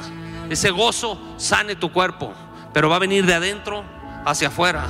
Ese 0.50 0.72
gozo 0.72 1.20
sane 1.38 1.76
tu 1.76 1.92
cuerpo, 1.92 2.34
pero 2.74 2.90
va 2.90 2.98
a 2.98 3.00
venir 3.00 3.26
de 3.26 3.34
adentro 3.34 3.84
hacia 4.26 4.50
afuera. 4.50 4.86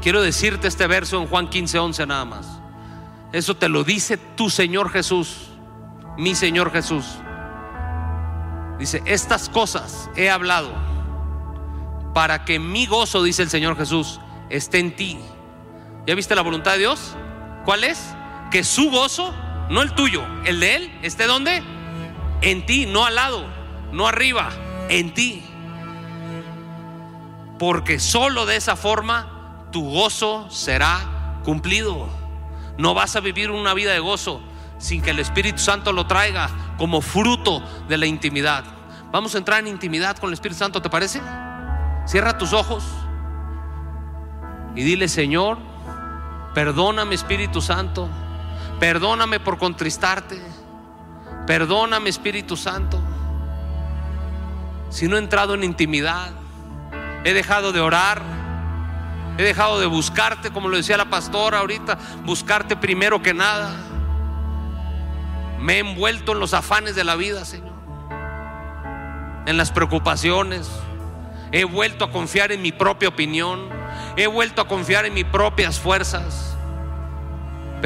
Quiero 0.00 0.22
decirte 0.22 0.68
este 0.68 0.86
verso 0.86 1.20
en 1.20 1.26
Juan 1.26 1.48
15, 1.48 1.78
11 1.78 2.06
nada 2.06 2.24
más. 2.24 2.46
Eso 3.32 3.56
te 3.56 3.68
lo 3.68 3.82
dice 3.82 4.16
tu 4.16 4.50
Señor 4.50 4.90
Jesús, 4.90 5.48
mi 6.16 6.34
Señor 6.34 6.70
Jesús. 6.70 7.04
Dice, 8.78 9.02
estas 9.04 9.48
cosas 9.48 10.08
he 10.14 10.30
hablado 10.30 10.70
para 12.14 12.44
que 12.44 12.58
mi 12.58 12.86
gozo, 12.86 13.22
dice 13.22 13.42
el 13.42 13.50
Señor 13.50 13.76
Jesús, 13.76 14.20
esté 14.48 14.78
en 14.78 14.94
ti. 14.94 15.18
¿Ya 16.06 16.14
viste 16.14 16.34
la 16.34 16.42
voluntad 16.42 16.72
de 16.72 16.78
Dios? 16.78 17.16
¿Cuál 17.64 17.84
es? 17.84 18.15
Que 18.50 18.64
su 18.64 18.90
gozo, 18.90 19.34
no 19.70 19.82
el 19.82 19.92
tuyo, 19.92 20.24
el 20.44 20.60
de 20.60 20.76
Él, 20.76 20.98
esté 21.02 21.26
donde? 21.26 21.62
En 22.42 22.66
ti, 22.66 22.86
no 22.86 23.04
al 23.04 23.14
lado, 23.14 23.46
no 23.92 24.06
arriba, 24.06 24.50
en 24.88 25.12
ti. 25.14 25.42
Porque 27.58 27.98
solo 27.98 28.46
de 28.46 28.56
esa 28.56 28.76
forma 28.76 29.68
tu 29.72 29.90
gozo 29.90 30.48
será 30.50 31.40
cumplido. 31.44 32.08
No 32.78 32.94
vas 32.94 33.16
a 33.16 33.20
vivir 33.20 33.50
una 33.50 33.74
vida 33.74 33.92
de 33.92 34.00
gozo 34.00 34.42
sin 34.78 35.00
que 35.00 35.10
el 35.10 35.18
Espíritu 35.18 35.58
Santo 35.58 35.92
lo 35.92 36.06
traiga 36.06 36.50
como 36.76 37.00
fruto 37.00 37.62
de 37.88 37.96
la 37.96 38.06
intimidad. 38.06 38.64
Vamos 39.10 39.34
a 39.34 39.38
entrar 39.38 39.60
en 39.60 39.68
intimidad 39.68 40.16
con 40.18 40.28
el 40.28 40.34
Espíritu 40.34 40.58
Santo, 40.58 40.82
¿te 40.82 40.90
parece? 40.90 41.22
Cierra 42.06 42.36
tus 42.36 42.52
ojos 42.52 42.84
y 44.74 44.82
dile, 44.82 45.08
Señor, 45.08 45.58
perdóname 46.54 47.14
Espíritu 47.14 47.62
Santo, 47.62 48.08
perdóname 48.78 49.40
por 49.40 49.58
contristarte, 49.58 50.40
perdóname 51.46 52.10
Espíritu 52.10 52.56
Santo. 52.56 53.00
Si 54.90 55.08
no 55.08 55.16
he 55.16 55.18
entrado 55.18 55.54
en 55.54 55.64
intimidad, 55.64 56.30
he 57.24 57.32
dejado 57.32 57.72
de 57.72 57.80
orar, 57.80 58.22
he 59.38 59.42
dejado 59.42 59.80
de 59.80 59.86
buscarte, 59.86 60.50
como 60.50 60.68
lo 60.68 60.76
decía 60.76 60.96
la 60.96 61.10
pastora 61.10 61.58
ahorita, 61.58 61.98
buscarte 62.24 62.76
primero 62.76 63.22
que 63.22 63.34
nada. 63.34 63.74
Me 65.60 65.74
he 65.74 65.78
envuelto 65.80 66.32
en 66.32 66.38
los 66.38 66.54
afanes 66.54 66.94
de 66.94 67.04
la 67.04 67.16
vida, 67.16 67.44
Señor, 67.44 67.74
en 69.46 69.56
las 69.56 69.72
preocupaciones. 69.72 70.70
He 71.50 71.64
vuelto 71.64 72.04
a 72.04 72.10
confiar 72.10 72.52
en 72.52 72.62
mi 72.62 72.72
propia 72.72 73.08
opinión. 73.08 73.68
He 74.16 74.26
vuelto 74.26 74.62
a 74.62 74.68
confiar 74.68 75.06
en 75.06 75.14
mis 75.14 75.24
propias 75.24 75.78
fuerzas. 75.78 76.45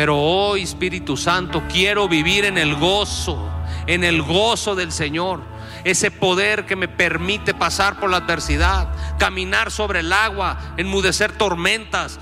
Pero 0.00 0.16
hoy, 0.16 0.62
Espíritu 0.62 1.14
Santo, 1.18 1.62
quiero 1.70 2.08
vivir 2.08 2.46
en 2.46 2.56
el 2.56 2.74
gozo, 2.74 3.50
en 3.86 4.02
el 4.02 4.22
gozo 4.22 4.74
del 4.74 4.92
Señor. 4.92 5.42
Ese 5.84 6.10
poder 6.10 6.64
que 6.64 6.74
me 6.74 6.88
permite 6.88 7.52
pasar 7.52 8.00
por 8.00 8.08
la 8.08 8.16
adversidad, 8.16 8.88
caminar 9.18 9.70
sobre 9.70 10.00
el 10.00 10.10
agua, 10.10 10.56
enmudecer 10.78 11.32
tormentas, 11.32 12.18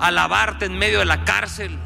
alabarte 0.00 0.66
en 0.66 0.76
medio 0.76 0.98
de 0.98 1.06
la 1.06 1.24
cárcel. 1.24 1.78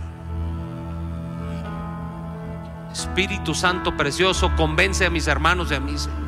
Espíritu 2.93 3.55
Santo 3.55 3.97
precioso, 3.97 4.51
convence 4.57 5.07
a 5.07 5.11
mis 5.11 5.29
hermanos 5.29 5.71
y 5.71 5.75
a 5.75 5.79
mí, 5.79 5.97
Señor. 5.97 6.19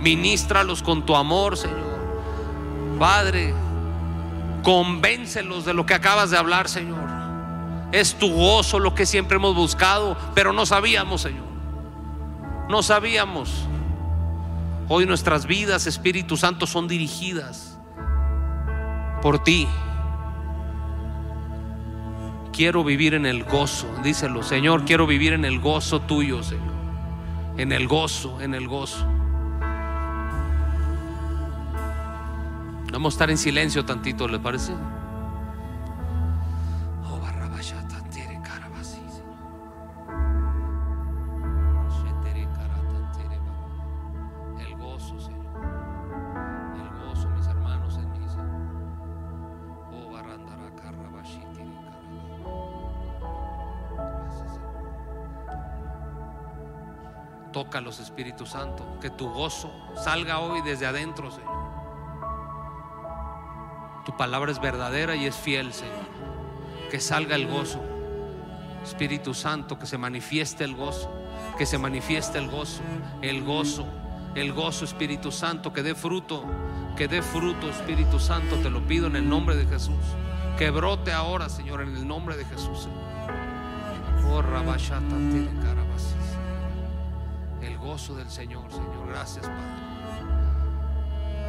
Ministralos 0.00 0.82
con 0.82 1.04
tu 1.04 1.14
amor, 1.14 1.58
Señor. 1.58 1.98
Padre, 2.98 3.52
convéncelos 4.62 5.66
de 5.66 5.74
lo 5.74 5.84
que 5.84 5.92
acabas 5.92 6.30
de 6.30 6.38
hablar, 6.38 6.70
Señor. 6.70 7.17
Es 7.92 8.14
tu 8.14 8.30
gozo 8.32 8.78
lo 8.78 8.94
que 8.94 9.06
siempre 9.06 9.36
hemos 9.36 9.54
buscado, 9.54 10.16
pero 10.34 10.52
no 10.52 10.66
sabíamos, 10.66 11.22
Señor. 11.22 11.46
No 12.68 12.82
sabíamos. 12.82 13.66
Hoy 14.88 15.06
nuestras 15.06 15.46
vidas, 15.46 15.86
Espíritu 15.86 16.36
Santo, 16.36 16.66
son 16.66 16.88
dirigidas 16.88 17.78
por 19.22 19.42
ti. 19.42 19.66
Quiero 22.52 22.84
vivir 22.84 23.14
en 23.14 23.24
el 23.24 23.44
gozo, 23.44 23.86
díselo, 24.02 24.42
Señor, 24.42 24.84
quiero 24.84 25.06
vivir 25.06 25.32
en 25.32 25.44
el 25.44 25.60
gozo 25.60 26.00
tuyo, 26.00 26.42
Señor. 26.42 26.74
En 27.56 27.72
el 27.72 27.86
gozo, 27.86 28.40
en 28.40 28.54
el 28.54 28.66
gozo. 28.66 29.06
Vamos 32.92 33.14
a 33.14 33.14
estar 33.14 33.30
en 33.30 33.38
silencio 33.38 33.84
tantito, 33.84 34.26
¿le 34.26 34.38
parece? 34.38 34.72
Espíritus 58.00 58.50
Santo, 58.50 58.98
que 59.00 59.10
tu 59.10 59.30
gozo 59.30 59.70
salga 60.02 60.38
hoy 60.38 60.60
desde 60.62 60.86
adentro, 60.86 61.30
Señor. 61.30 61.58
Tu 64.04 64.16
palabra 64.16 64.50
es 64.50 64.60
verdadera 64.60 65.16
y 65.16 65.26
es 65.26 65.36
fiel, 65.36 65.72
Señor. 65.72 66.06
Que 66.90 67.00
salga 67.00 67.36
el 67.36 67.46
gozo. 67.46 67.80
Espíritu 68.82 69.34
Santo, 69.34 69.78
que 69.78 69.86
se 69.86 69.98
manifieste 69.98 70.64
el 70.64 70.74
gozo. 70.74 71.10
Que 71.58 71.66
se 71.66 71.76
manifieste 71.76 72.38
el 72.38 72.48
gozo. 72.48 72.80
El 73.20 73.44
gozo. 73.44 73.86
El 74.34 74.52
gozo, 74.52 74.84
Espíritu 74.84 75.30
Santo, 75.30 75.72
que 75.72 75.82
dé 75.82 75.94
fruto. 75.94 76.44
Que 76.96 77.06
dé 77.06 77.20
fruto, 77.20 77.68
Espíritu 77.68 78.18
Santo. 78.18 78.56
Te 78.56 78.70
lo 78.70 78.80
pido 78.86 79.08
en 79.08 79.16
el 79.16 79.28
nombre 79.28 79.56
de 79.56 79.66
Jesús. 79.66 79.94
Que 80.56 80.70
brote 80.70 81.12
ahora, 81.12 81.48
Señor, 81.48 81.82
en 81.82 81.94
el 81.94 82.08
nombre 82.08 82.36
de 82.36 82.44
Jesús. 82.46 82.88
Oh, 84.30 84.40
el 84.40 84.46
gozo 87.88 88.14
del 88.14 88.30
Señor, 88.30 88.70
Señor. 88.70 89.08
Gracias, 89.08 89.46
Padre. 89.46 89.62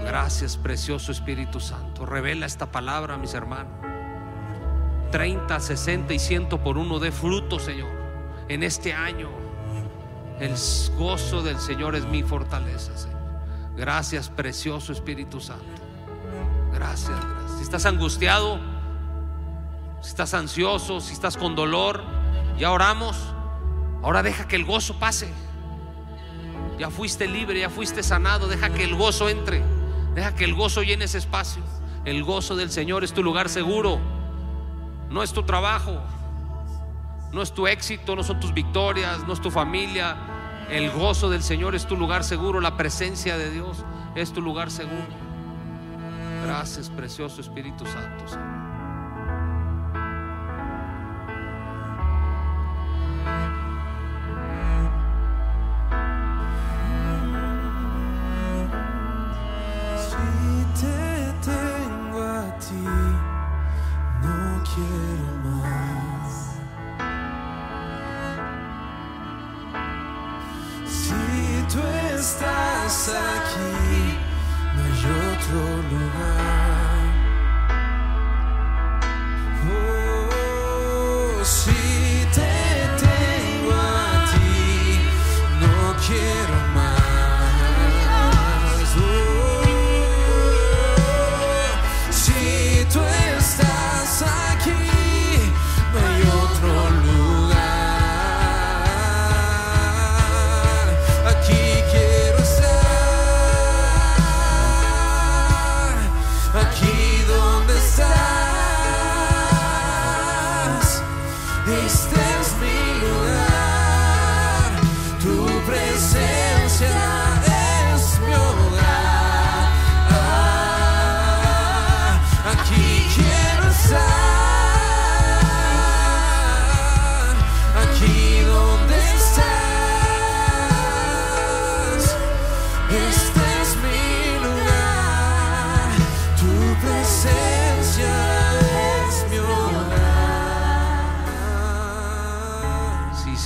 Gracias, 0.06 0.56
precioso 0.56 1.12
Espíritu 1.12 1.60
Santo. 1.60 2.06
Revela 2.06 2.46
esta 2.46 2.72
palabra, 2.72 3.18
mis 3.18 3.34
hermanos. 3.34 3.74
30, 5.12 5.60
60 5.60 6.14
y 6.14 6.20
100 6.20 6.48
por 6.48 6.78
uno 6.78 7.00
de 7.00 7.12
fruto, 7.12 7.60
Señor. 7.60 7.90
En 8.48 8.64
este 8.64 8.94
año, 8.94 9.28
el 10.40 10.56
gozo 10.98 11.44
del 11.44 11.60
Señor 11.60 11.96
es 11.96 12.06
mi 12.06 12.24
fortaleza, 12.24 12.98
Señor. 12.98 13.20
Gracias, 13.76 14.30
precioso 14.30 14.94
Espíritu 14.94 15.42
Santo. 15.42 15.66
Gracias, 16.72 17.20
gracias. 17.20 17.58
Si 17.58 17.64
estás 17.64 17.86
angustiado, 17.86 18.62
si 20.02 20.08
estás 20.08 20.34
ansioso, 20.34 21.02
si 21.02 21.12
estás 21.12 21.36
con 21.36 21.56
dolor, 21.56 22.02
ya 22.58 22.72
oramos. 22.72 23.18
Ahora 24.02 24.24
deja 24.24 24.48
que 24.48 24.56
el 24.56 24.64
gozo 24.64 24.98
pase. 25.00 25.30
Ya 26.80 26.90
fuiste 26.90 27.28
libre, 27.28 27.60
ya 27.60 27.70
fuiste 27.70 28.02
sanado. 28.02 28.48
Deja 28.48 28.70
que 28.70 28.86
el 28.86 28.96
gozo 28.96 29.28
entre. 29.28 29.62
Deja 30.16 30.34
que 30.34 30.46
el 30.46 30.56
gozo 30.56 30.82
llene 30.82 31.06
ese 31.06 31.18
espacio. 31.18 31.62
El 32.06 32.24
gozo 32.24 32.56
del 32.56 32.72
Señor 32.72 33.04
es 33.04 33.14
tu 33.14 33.22
lugar 33.22 33.50
seguro. 33.50 34.00
No 35.10 35.22
es 35.22 35.34
tu 35.34 35.44
trabajo. 35.44 36.02
No 37.34 37.42
es 37.42 37.54
tu 37.54 37.68
éxito, 37.68 38.16
no 38.16 38.24
son 38.24 38.40
tus 38.40 38.54
victorias, 38.54 39.28
no 39.28 39.34
es 39.34 39.42
tu 39.42 39.52
familia. 39.52 40.16
El 40.70 40.90
gozo 40.92 41.30
del 41.30 41.44
Señor 41.44 41.76
es 41.76 41.86
tu 41.86 41.98
lugar 41.98 42.24
seguro. 42.24 42.62
La 42.62 42.78
presencia 42.78 43.38
de 43.38 43.52
Dios 43.52 43.84
es 44.16 44.32
tu 44.32 44.42
lugar 44.42 44.72
seguro. 44.72 45.30
Gracias, 46.44 46.90
precioso 46.90 47.42
Espíritu 47.42 47.86
Santo. 47.86 48.59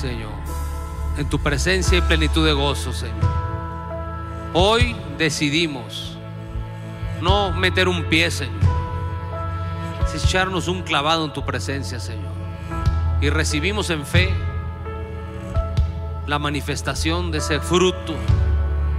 Señor. 0.04 0.34
En 1.18 1.30
tu 1.30 1.40
presencia 1.40 1.98
y 1.98 2.02
plenitud 2.02 2.46
de 2.46 2.52
gozo, 2.52 2.92
Señor. 2.92 3.24
Hoy 4.54 4.98
decidimos 5.18 6.18
no 7.22 7.54
meter 7.54 7.88
un 7.88 8.04
pie, 8.10 8.30
Señor. 8.30 8.60
Es 10.06 10.26
echarnos 10.26 10.68
un 10.68 10.82
clavado 10.82 11.24
en 11.24 11.32
tu 11.32 11.46
presencia, 11.46 12.02
Señor. 12.02 12.34
Y 13.22 13.30
recibimos 13.30 13.90
en 13.92 14.06
fe 14.06 14.30
la 16.28 16.38
manifestación 16.38 17.32
de 17.32 17.38
ese 17.38 17.62
fruto 17.62 18.14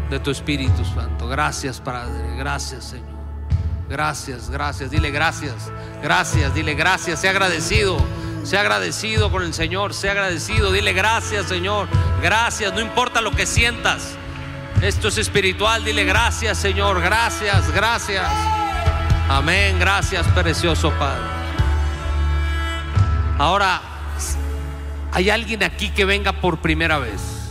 de 0.08 0.18
tu 0.20 0.30
Espíritu 0.30 0.86
Santo. 0.86 1.28
Gracias, 1.28 1.82
Padre. 1.82 2.34
Gracias, 2.38 2.82
Señor. 2.84 3.14
Gracias, 3.90 4.48
gracias. 4.48 4.90
Dile 4.90 5.10
gracias. 5.10 5.70
Gracias, 6.02 6.54
dile 6.54 6.72
gracias. 6.72 7.20
Sea 7.20 7.30
agradecido. 7.30 7.98
Sea 8.44 8.60
agradecido 8.60 9.32
con 9.32 9.42
el 9.42 9.54
Señor. 9.54 9.94
Sea 9.94 10.12
agradecido. 10.12 10.70
Dile 10.70 10.92
gracias, 10.92 11.46
Señor. 11.46 11.88
Gracias. 12.22 12.72
No 12.74 12.80
importa 12.80 13.22
lo 13.22 13.30
que 13.30 13.46
sientas. 13.46 14.16
Esto 14.82 15.08
es 15.08 15.16
espiritual. 15.16 15.82
Dile 15.82 16.04
gracias, 16.04 16.58
Señor. 16.58 17.00
Gracias, 17.00 17.70
gracias. 17.72 18.30
Amén. 19.30 19.78
Gracias, 19.78 20.26
precioso 20.28 20.90
Padre. 20.98 21.24
Ahora, 23.38 23.80
hay 25.12 25.30
alguien 25.30 25.62
aquí 25.62 25.88
que 25.88 26.04
venga 26.04 26.32
por 26.34 26.58
primera 26.58 26.98
vez. 26.98 27.50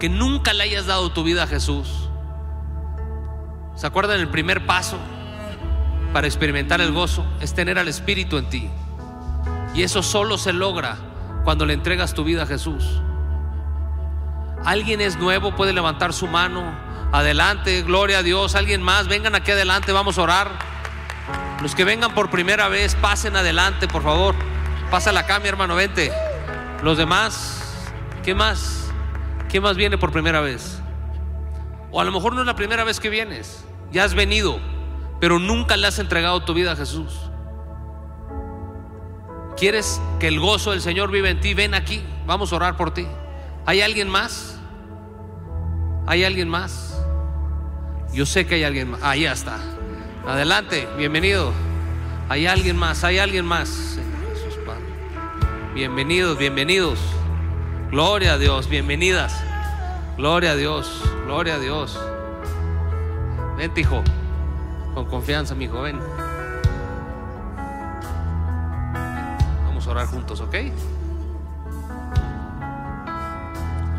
Que 0.00 0.08
nunca 0.08 0.52
le 0.52 0.64
hayas 0.64 0.86
dado 0.86 1.12
tu 1.12 1.22
vida 1.22 1.44
a 1.44 1.46
Jesús. 1.46 2.08
¿Se 3.76 3.86
acuerdan 3.86 4.18
el 4.18 4.28
primer 4.28 4.66
paso 4.66 4.98
para 6.12 6.26
experimentar 6.26 6.80
el 6.80 6.90
gozo? 6.90 7.24
Es 7.40 7.54
tener 7.54 7.78
al 7.78 7.86
Espíritu 7.86 8.38
en 8.38 8.48
ti. 8.48 8.70
Y 9.74 9.82
eso 9.82 10.02
solo 10.02 10.38
se 10.38 10.52
logra 10.52 10.96
cuando 11.44 11.66
le 11.66 11.74
entregas 11.74 12.14
tu 12.14 12.24
vida 12.24 12.44
a 12.44 12.46
Jesús. 12.46 12.84
Alguien 14.64 15.00
es 15.00 15.18
nuevo, 15.18 15.54
puede 15.54 15.72
levantar 15.72 16.12
su 16.12 16.26
mano. 16.26 16.62
Adelante, 17.12 17.82
gloria 17.82 18.18
a 18.18 18.22
Dios. 18.22 18.54
Alguien 18.54 18.82
más, 18.82 19.08
vengan 19.08 19.34
aquí 19.34 19.50
adelante, 19.50 19.92
vamos 19.92 20.16
a 20.18 20.22
orar. 20.22 20.50
Los 21.60 21.74
que 21.74 21.84
vengan 21.84 22.14
por 22.14 22.30
primera 22.30 22.68
vez, 22.68 22.94
pasen 22.94 23.36
adelante, 23.36 23.88
por 23.88 24.02
favor. 24.02 24.34
Pasa 24.90 25.12
la 25.12 25.26
cambia, 25.26 25.50
hermano, 25.50 25.74
vente. 25.74 26.12
Los 26.82 26.96
demás, 26.96 27.62
¿qué 28.22 28.34
más? 28.34 28.90
¿Qué 29.48 29.60
más 29.60 29.76
viene 29.76 29.98
por 29.98 30.12
primera 30.12 30.40
vez? 30.40 30.80
O 31.90 32.00
a 32.00 32.04
lo 32.04 32.12
mejor 32.12 32.34
no 32.34 32.40
es 32.40 32.46
la 32.46 32.56
primera 32.56 32.84
vez 32.84 32.98
que 32.98 33.08
vienes, 33.08 33.64
ya 33.92 34.02
has 34.02 34.14
venido, 34.14 34.58
pero 35.20 35.38
nunca 35.38 35.76
le 35.76 35.86
has 35.86 35.98
entregado 35.98 36.42
tu 36.42 36.52
vida 36.52 36.72
a 36.72 36.76
Jesús. 36.76 37.30
¿Quieres 39.56 40.00
que 40.18 40.28
el 40.28 40.40
gozo 40.40 40.72
del 40.72 40.80
Señor 40.80 41.10
vive 41.10 41.30
en 41.30 41.40
ti? 41.40 41.54
Ven 41.54 41.74
aquí, 41.74 42.02
vamos 42.26 42.52
a 42.52 42.56
orar 42.56 42.76
por 42.76 42.92
ti. 42.92 43.06
¿Hay 43.66 43.80
alguien 43.80 44.08
más? 44.08 44.58
¿Hay 46.06 46.24
alguien 46.24 46.48
más? 46.48 47.00
Yo 48.12 48.26
sé 48.26 48.46
que 48.46 48.56
hay 48.56 48.64
alguien 48.64 48.90
más. 48.90 49.02
Ahí 49.02 49.24
está. 49.24 49.58
Adelante, 50.26 50.88
bienvenido. 50.98 51.52
Hay 52.28 52.46
alguien 52.46 52.76
más, 52.76 53.04
hay 53.04 53.18
alguien 53.18 53.44
más. 53.44 53.68
Señor 53.68 54.34
Jesús, 54.34 54.58
Padre. 54.66 54.82
Bienvenidos, 55.74 56.36
bienvenidos. 56.36 56.98
Gloria 57.90 58.34
a 58.34 58.38
Dios, 58.38 58.68
bienvenidas. 58.68 59.40
Gloria 60.16 60.52
a 60.52 60.56
Dios, 60.56 61.02
gloria 61.26 61.56
a 61.56 61.58
Dios. 61.58 61.98
Vente, 63.56 63.82
hijo. 63.82 64.02
Con 64.94 65.06
confianza, 65.06 65.54
mi 65.54 65.64
hijo, 65.64 65.82
juntos, 70.02 70.40
¿ok? 70.40 70.54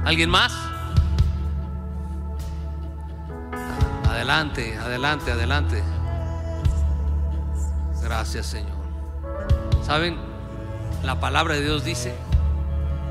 ¿Alguien 0.03 0.29
más? 0.29 0.53
Adelante, 4.07 4.77
adelante, 4.77 5.31
adelante. 5.31 5.83
Gracias, 8.03 8.45
Señor. 8.45 8.75
¿Saben? 9.83 10.17
La 11.03 11.19
palabra 11.19 11.55
de 11.55 11.61
Dios 11.61 11.83
dice 11.83 12.13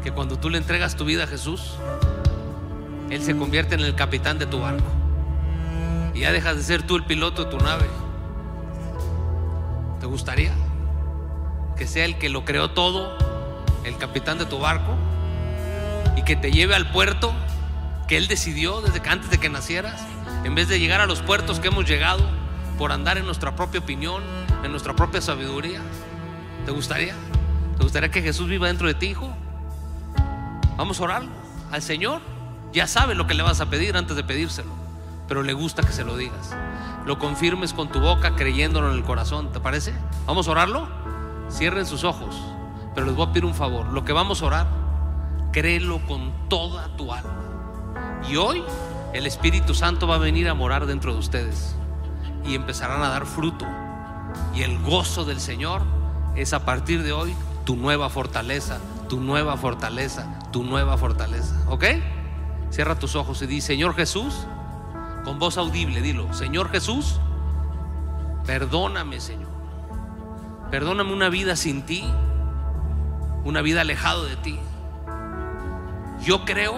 que 0.02 0.12
cuando 0.12 0.38
tú 0.38 0.50
le 0.50 0.58
entregas 0.58 0.94
tu 0.94 1.04
vida 1.04 1.24
a 1.24 1.26
Jesús, 1.26 1.76
Él 3.10 3.22
se 3.22 3.36
convierte 3.36 3.74
en 3.74 3.80
el 3.80 3.94
capitán 3.94 4.38
de 4.38 4.46
tu 4.46 4.60
barco. 4.60 4.86
Y 6.14 6.20
ya 6.20 6.32
dejas 6.32 6.56
de 6.56 6.62
ser 6.62 6.82
tú 6.82 6.96
el 6.96 7.04
piloto 7.04 7.44
de 7.44 7.50
tu 7.50 7.58
nave. 7.58 7.86
¿Te 10.00 10.06
gustaría 10.06 10.52
que 11.76 11.86
sea 11.86 12.04
el 12.04 12.18
que 12.18 12.28
lo 12.28 12.44
creó 12.44 12.70
todo, 12.70 13.16
el 13.84 13.96
capitán 13.98 14.38
de 14.38 14.46
tu 14.46 14.58
barco? 14.58 14.96
Y 16.16 16.22
que 16.22 16.36
te 16.36 16.50
lleve 16.50 16.74
al 16.74 16.90
puerto 16.90 17.32
que 18.06 18.16
Él 18.16 18.28
decidió 18.28 18.80
desde 18.80 19.00
que 19.00 19.10
antes 19.10 19.30
de 19.30 19.38
que 19.38 19.48
nacieras, 19.48 20.04
en 20.44 20.54
vez 20.54 20.68
de 20.68 20.78
llegar 20.78 21.00
a 21.00 21.06
los 21.06 21.22
puertos 21.22 21.60
que 21.60 21.68
hemos 21.68 21.88
llegado 21.88 22.22
por 22.78 22.92
andar 22.92 23.18
en 23.18 23.24
nuestra 23.24 23.56
propia 23.56 23.80
opinión, 23.80 24.22
en 24.62 24.70
nuestra 24.70 24.94
propia 24.94 25.20
sabiduría. 25.20 25.80
¿Te 26.64 26.72
gustaría? 26.72 27.14
¿Te 27.76 27.82
gustaría 27.82 28.10
que 28.10 28.22
Jesús 28.22 28.48
viva 28.48 28.68
dentro 28.68 28.86
de 28.86 28.94
ti, 28.94 29.06
hijo? 29.06 29.34
Vamos 30.76 31.00
a 31.00 31.04
orar 31.04 31.22
al 31.70 31.82
Señor. 31.82 32.20
Ya 32.72 32.86
sabe 32.86 33.14
lo 33.14 33.26
que 33.26 33.34
le 33.34 33.42
vas 33.42 33.60
a 33.60 33.66
pedir 33.66 33.96
antes 33.96 34.16
de 34.16 34.24
pedírselo, 34.24 34.70
pero 35.28 35.42
le 35.42 35.52
gusta 35.52 35.82
que 35.82 35.92
se 35.92 36.04
lo 36.04 36.16
digas. 36.16 36.56
Lo 37.06 37.18
confirmes 37.18 37.72
con 37.72 37.88
tu 37.88 38.00
boca 38.00 38.34
creyéndolo 38.34 38.90
en 38.90 38.96
el 38.96 39.04
corazón, 39.04 39.52
¿te 39.52 39.60
parece? 39.60 39.94
Vamos 40.26 40.48
a 40.48 40.52
orarlo. 40.52 41.03
Cierren 41.50 41.86
sus 41.86 42.04
ojos, 42.04 42.36
pero 42.94 43.06
les 43.06 43.14
voy 43.14 43.26
a 43.26 43.32
pedir 43.32 43.44
un 43.44 43.54
favor. 43.54 43.86
Lo 43.86 44.04
que 44.04 44.12
vamos 44.12 44.42
a 44.42 44.46
orar, 44.46 44.66
créelo 45.52 46.04
con 46.06 46.32
toda 46.48 46.96
tu 46.96 47.12
alma. 47.12 48.22
Y 48.28 48.36
hoy 48.36 48.62
el 49.12 49.26
Espíritu 49.26 49.74
Santo 49.74 50.06
va 50.06 50.16
a 50.16 50.18
venir 50.18 50.48
a 50.48 50.54
morar 50.54 50.86
dentro 50.86 51.12
de 51.12 51.18
ustedes 51.18 51.76
y 52.44 52.54
empezarán 52.54 53.02
a 53.02 53.08
dar 53.08 53.26
fruto. 53.26 53.66
Y 54.54 54.62
el 54.62 54.78
gozo 54.82 55.24
del 55.24 55.40
Señor 55.40 55.82
es 56.34 56.52
a 56.52 56.64
partir 56.64 57.02
de 57.02 57.12
hoy 57.12 57.34
tu 57.64 57.76
nueva 57.76 58.10
fortaleza, 58.10 58.78
tu 59.08 59.20
nueva 59.20 59.56
fortaleza, 59.56 60.38
tu 60.52 60.64
nueva 60.64 60.98
fortaleza. 60.98 61.62
¿Ok? 61.68 61.84
Cierra 62.70 62.98
tus 62.98 63.14
ojos 63.14 63.40
y 63.42 63.46
di, 63.46 63.60
Señor 63.60 63.94
Jesús, 63.94 64.34
con 65.24 65.38
voz 65.38 65.58
audible, 65.58 66.02
dilo, 66.02 66.32
Señor 66.34 66.70
Jesús, 66.70 67.20
perdóname, 68.44 69.20
Señor. 69.20 69.53
Perdóname 70.74 71.12
una 71.12 71.28
vida 71.28 71.54
sin 71.54 71.82
ti, 71.82 72.02
una 73.44 73.62
vida 73.62 73.82
alejado 73.82 74.24
de 74.24 74.34
ti. 74.34 74.58
Yo 76.24 76.44
creo 76.44 76.74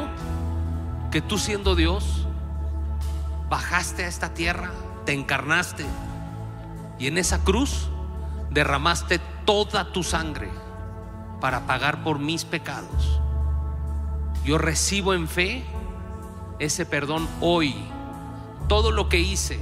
que 1.10 1.22
tú 1.22 1.38
siendo 1.38 1.74
Dios, 1.74 2.26
bajaste 3.48 4.04
a 4.04 4.08
esta 4.08 4.34
tierra, 4.34 4.70
te 5.06 5.14
encarnaste 5.14 5.86
y 6.98 7.06
en 7.06 7.16
esa 7.16 7.42
cruz 7.42 7.88
derramaste 8.50 9.18
toda 9.46 9.90
tu 9.92 10.02
sangre 10.02 10.50
para 11.40 11.66
pagar 11.66 12.04
por 12.04 12.18
mis 12.18 12.44
pecados. 12.44 13.22
Yo 14.44 14.58
recibo 14.58 15.14
en 15.14 15.26
fe 15.26 15.64
ese 16.58 16.84
perdón 16.84 17.26
hoy 17.40 17.74
todo 18.68 18.90
lo 18.90 19.08
que 19.08 19.20
hice, 19.20 19.58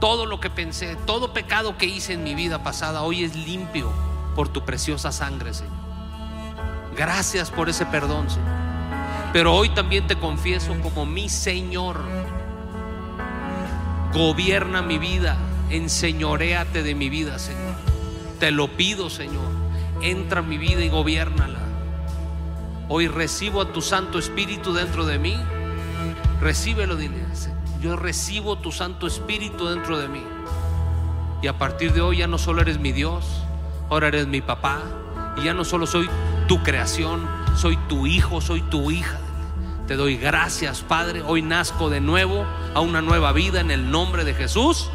todo 0.00 0.26
lo 0.26 0.40
que 0.40 0.50
pensé, 0.50 0.96
todo 1.06 1.32
pecado 1.32 1.78
que 1.78 1.86
hice 1.86 2.12
en 2.12 2.24
mi 2.24 2.34
vida 2.34 2.62
pasada, 2.62 3.02
hoy 3.02 3.24
es 3.24 3.34
limpio 3.34 3.90
por 4.34 4.48
tu 4.48 4.64
preciosa 4.64 5.12
sangre, 5.12 5.54
Señor. 5.54 5.74
Gracias 6.96 7.50
por 7.50 7.68
ese 7.68 7.86
perdón, 7.86 8.28
Señor. 8.30 8.48
Pero 9.32 9.54
hoy 9.54 9.68
también 9.70 10.06
te 10.06 10.16
confieso 10.16 10.74
como 10.82 11.06
mi 11.06 11.28
Señor. 11.28 12.00
Gobierna 14.12 14.82
mi 14.82 14.98
vida, 14.98 15.36
enseñoréate 15.70 16.82
de 16.82 16.94
mi 16.94 17.10
vida, 17.10 17.38
Señor. 17.38 17.74
Te 18.38 18.50
lo 18.50 18.68
pido, 18.68 19.10
Señor. 19.10 19.50
Entra 20.02 20.40
en 20.40 20.48
mi 20.48 20.58
vida 20.58 20.82
y 20.84 20.88
gobiernala. 20.88 21.60
Hoy 22.88 23.08
recibo 23.08 23.60
a 23.60 23.72
tu 23.72 23.82
Santo 23.82 24.18
Espíritu 24.18 24.72
dentro 24.72 25.04
de 25.06 25.18
mí. 25.18 25.36
Recíbelo, 26.40 26.96
dile. 26.96 27.26
Yo 27.80 27.96
recibo 27.96 28.58
tu 28.58 28.72
Santo 28.72 29.06
Espíritu 29.06 29.68
dentro 29.68 29.98
de 29.98 30.08
mí. 30.08 30.22
Y 31.42 31.48
a 31.48 31.58
partir 31.58 31.92
de 31.92 32.00
hoy 32.00 32.18
ya 32.18 32.26
no 32.26 32.38
solo 32.38 32.62
eres 32.62 32.78
mi 32.78 32.92
Dios, 32.92 33.24
ahora 33.90 34.08
eres 34.08 34.26
mi 34.26 34.40
papá. 34.40 34.80
Y 35.36 35.44
ya 35.44 35.54
no 35.54 35.64
solo 35.64 35.86
soy 35.86 36.08
tu 36.48 36.62
creación, 36.62 37.28
soy 37.56 37.76
tu 37.88 38.06
hijo, 38.06 38.40
soy 38.40 38.62
tu 38.62 38.90
hija. 38.90 39.18
Te 39.86 39.94
doy 39.94 40.16
gracias, 40.16 40.80
Padre. 40.80 41.22
Hoy 41.24 41.42
nazco 41.42 41.90
de 41.90 42.00
nuevo 42.00 42.44
a 42.74 42.80
una 42.80 43.02
nueva 43.02 43.32
vida 43.32 43.60
en 43.60 43.70
el 43.70 43.90
nombre 43.90 44.24
de 44.24 44.34
Jesús. 44.34 44.90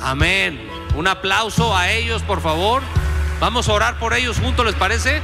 Amén. 0.00 0.60
Un 0.96 1.08
aplauso 1.08 1.76
a 1.76 1.90
ellos, 1.90 2.22
por 2.22 2.40
favor. 2.40 2.82
Vamos 3.40 3.68
a 3.68 3.72
orar 3.74 3.98
por 3.98 4.14
ellos 4.14 4.38
juntos, 4.38 4.64
¿les 4.64 4.74
parece? 4.74 5.20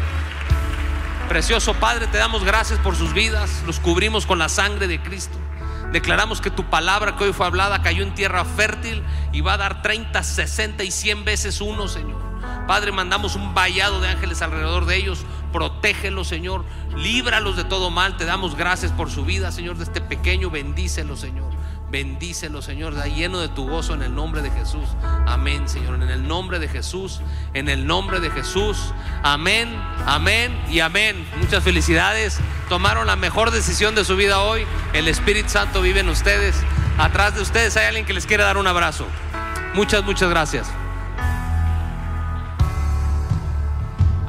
Precioso 1.28 1.72
Padre, 1.74 2.08
te 2.08 2.18
damos 2.18 2.44
gracias 2.44 2.78
por 2.80 2.94
sus 2.94 3.14
vidas. 3.14 3.62
Los 3.66 3.80
cubrimos 3.80 4.26
con 4.26 4.38
la 4.38 4.50
sangre 4.50 4.86
de 4.86 5.00
Cristo. 5.00 5.41
Declaramos 5.92 6.40
que 6.40 6.50
tu 6.50 6.64
palabra 6.64 7.16
que 7.16 7.24
hoy 7.24 7.32
fue 7.32 7.46
hablada 7.46 7.82
cayó 7.82 8.02
en 8.02 8.14
tierra 8.14 8.44
fértil 8.44 9.02
y 9.30 9.42
va 9.42 9.54
a 9.54 9.58
dar 9.58 9.82
30, 9.82 10.22
60 10.22 10.84
y 10.84 10.90
100 10.90 11.24
veces 11.24 11.60
uno, 11.60 11.86
Señor. 11.86 12.32
Padre, 12.66 12.92
mandamos 12.92 13.36
un 13.36 13.54
vallado 13.54 14.00
de 14.00 14.08
ángeles 14.08 14.40
alrededor 14.40 14.86
de 14.86 14.96
ellos. 14.96 15.24
Protégelos, 15.52 16.28
Señor. 16.28 16.64
Líbralos 16.96 17.56
de 17.56 17.64
todo 17.64 17.90
mal. 17.90 18.16
Te 18.16 18.24
damos 18.24 18.56
gracias 18.56 18.90
por 18.90 19.10
su 19.10 19.24
vida, 19.24 19.52
Señor, 19.52 19.76
de 19.76 19.84
este 19.84 20.00
pequeño. 20.00 20.50
Bendícelo, 20.50 21.16
Señor. 21.16 21.50
Bendícelo, 21.92 22.62
Señor. 22.62 22.94
Da 22.94 23.04
lleno 23.04 23.38
de 23.38 23.48
tu 23.48 23.68
gozo 23.68 23.92
en 23.92 24.00
el 24.02 24.14
nombre 24.14 24.40
de 24.40 24.50
Jesús. 24.50 24.88
Amén, 25.26 25.68
Señor. 25.68 25.96
En 25.96 26.08
el 26.08 26.26
nombre 26.26 26.58
de 26.58 26.66
Jesús. 26.66 27.20
En 27.52 27.68
el 27.68 27.86
nombre 27.86 28.18
de 28.18 28.30
Jesús. 28.30 28.94
Amén, 29.22 29.68
amén 30.06 30.58
y 30.70 30.80
amén. 30.80 31.28
Muchas 31.36 31.62
felicidades. 31.62 32.40
Tomaron 32.70 33.06
la 33.06 33.16
mejor 33.16 33.50
decisión 33.50 33.94
de 33.94 34.06
su 34.06 34.16
vida 34.16 34.40
hoy. 34.40 34.64
El 34.94 35.06
Espíritu 35.06 35.50
Santo 35.50 35.82
vive 35.82 36.00
en 36.00 36.08
ustedes. 36.08 36.56
Atrás 36.96 37.34
de 37.34 37.42
ustedes 37.42 37.76
hay 37.76 37.84
alguien 37.84 38.06
que 38.06 38.14
les 38.14 38.24
quiere 38.24 38.42
dar 38.42 38.56
un 38.56 38.66
abrazo. 38.66 39.06
Muchas, 39.74 40.02
muchas 40.02 40.30
gracias. 40.30 40.81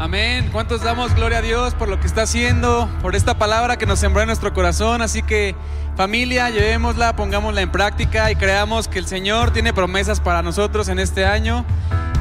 Amén. 0.03 0.49
¿Cuántos 0.51 0.81
damos 0.81 1.15
gloria 1.15 1.37
a 1.37 1.41
Dios 1.41 1.75
por 1.75 1.87
lo 1.87 1.97
que 1.97 2.07
está 2.07 2.23
haciendo, 2.23 2.89
por 3.01 3.15
esta 3.15 3.37
palabra 3.37 3.77
que 3.77 3.85
nos 3.85 3.99
sembró 3.99 4.21
en 4.21 4.27
nuestro 4.27 4.53
corazón? 4.53 5.01
Así 5.01 5.23
que 5.23 5.55
familia, 5.95 6.49
llevémosla, 6.49 7.15
pongámosla 7.15 7.61
en 7.61 7.71
práctica 7.71 8.29
y 8.29 8.35
creamos 8.35 8.89
que 8.89 8.99
el 8.99 9.07
Señor 9.07 9.51
tiene 9.51 9.71
promesas 9.71 10.19
para 10.19 10.41
nosotros 10.41 10.89
en 10.89 10.99
este 10.99 11.25
año. 11.25 11.63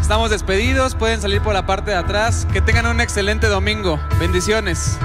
Estamos 0.00 0.30
despedidos, 0.30 0.94
pueden 0.94 1.20
salir 1.20 1.42
por 1.42 1.54
la 1.54 1.66
parte 1.66 1.90
de 1.90 1.96
atrás. 1.96 2.46
Que 2.52 2.60
tengan 2.60 2.86
un 2.86 3.00
excelente 3.00 3.48
domingo. 3.48 3.98
Bendiciones. 4.20 4.96